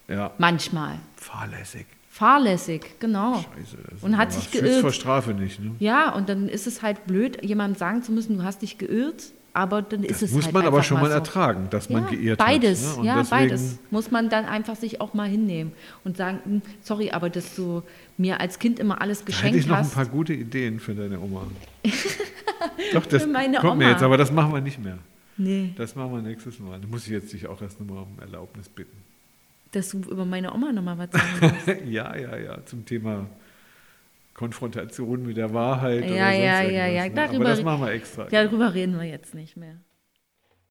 Ja, 0.08 0.32
Manchmal. 0.38 0.98
fahrlässig. 1.16 1.86
Fahrlässig, 2.10 2.82
genau. 3.00 3.34
Scheiße. 3.56 3.76
Und 4.02 4.12
ist 4.12 4.18
hat 4.18 4.32
sich 4.32 4.50
geirrt. 4.52 4.80
vor 4.82 4.92
Strafe 4.92 5.34
nicht. 5.34 5.58
Ne? 5.58 5.72
Ja, 5.80 6.12
und 6.14 6.28
dann 6.28 6.48
ist 6.48 6.66
es 6.68 6.80
halt 6.82 7.06
blöd, 7.06 7.42
jemandem 7.42 7.76
sagen 7.76 8.02
zu 8.04 8.12
müssen, 8.12 8.36
du 8.38 8.44
hast 8.44 8.62
dich 8.62 8.78
geirrt, 8.78 9.32
aber 9.52 9.82
dann 9.82 10.04
ist 10.04 10.22
Das 10.22 10.28
es 10.28 10.32
muss 10.32 10.44
halt 10.44 10.54
man 10.54 10.64
aber 10.66 10.82
schon 10.84 11.00
mal 11.00 11.08
so. 11.08 11.14
ertragen, 11.14 11.66
dass 11.70 11.90
man 11.90 12.04
ja, 12.04 12.10
geirrt 12.10 12.38
beides, 12.38 12.86
hat. 12.92 12.98
ne? 13.02 13.06
Ja, 13.06 13.16
deswegen- 13.18 13.30
beides. 13.48 13.78
Muss 13.90 14.10
man 14.12 14.28
dann 14.28 14.44
einfach 14.44 14.76
sich 14.76 15.00
auch 15.00 15.12
mal 15.14 15.28
hinnehmen 15.28 15.72
und 16.04 16.16
sagen, 16.16 16.38
"Hm, 16.44 16.62
sorry, 16.82 17.10
aber 17.10 17.30
dass 17.30 17.56
du 17.56 17.82
mir 18.16 18.40
als 18.40 18.60
Kind 18.60 18.78
immer 18.78 19.00
alles 19.00 19.18
Da 19.18 19.22
hätte 19.24 19.32
geschenkt 19.32 19.58
ich 19.58 19.66
noch 19.66 19.76
ein 19.78 19.84
hast. 19.84 19.94
paar 19.94 20.06
gute 20.06 20.34
Ideen 20.34 20.78
für 20.78 20.94
deine 20.94 21.18
Oma. 21.18 21.42
Doch, 22.92 23.06
das 23.06 23.22
kommt 23.24 23.32
mir 23.42 23.60
Oma. 23.62 23.88
jetzt, 23.90 24.02
aber 24.02 24.16
das 24.16 24.30
machen 24.30 24.52
wir 24.52 24.60
nicht 24.60 24.78
mehr. 24.82 24.98
Nee, 25.36 25.72
Das 25.76 25.96
machen 25.96 26.12
wir 26.12 26.22
nächstes 26.22 26.58
Mal. 26.60 26.80
Da 26.80 26.86
muss 26.86 27.06
ich 27.06 27.12
jetzt 27.12 27.32
dich 27.32 27.46
auch 27.46 27.60
erst 27.60 27.80
nochmal 27.80 28.04
um 28.04 28.18
Erlaubnis 28.20 28.68
bitten. 28.68 28.96
dass 29.72 29.88
du 29.90 29.98
über 29.98 30.24
meine 30.24 30.52
Oma 30.54 30.70
nochmal 30.72 30.96
was 30.98 31.10
sagen 31.10 31.54
musst. 31.56 31.66
ja, 31.86 32.16
ja, 32.16 32.36
ja, 32.36 32.64
zum 32.64 32.84
Thema 32.86 33.26
Konfrontation 34.34 35.24
mit 35.26 35.36
der 35.36 35.52
Wahrheit. 35.52 36.02
Ja, 36.04 36.06
oder 36.06 36.16
sonst 36.32 36.42
ja, 36.44 36.62
ja, 36.62 36.86
ja, 36.86 37.04
ne? 37.08 37.14
darüber- 37.14 37.34
Aber 37.36 37.44
das 37.44 37.62
machen 37.62 37.82
wir 37.82 37.92
extra. 37.92 38.24
Darüber 38.24 38.74
reden 38.74 38.96
wir 38.96 39.04
jetzt 39.04 39.34
nicht 39.34 39.56
mehr. 39.56 39.76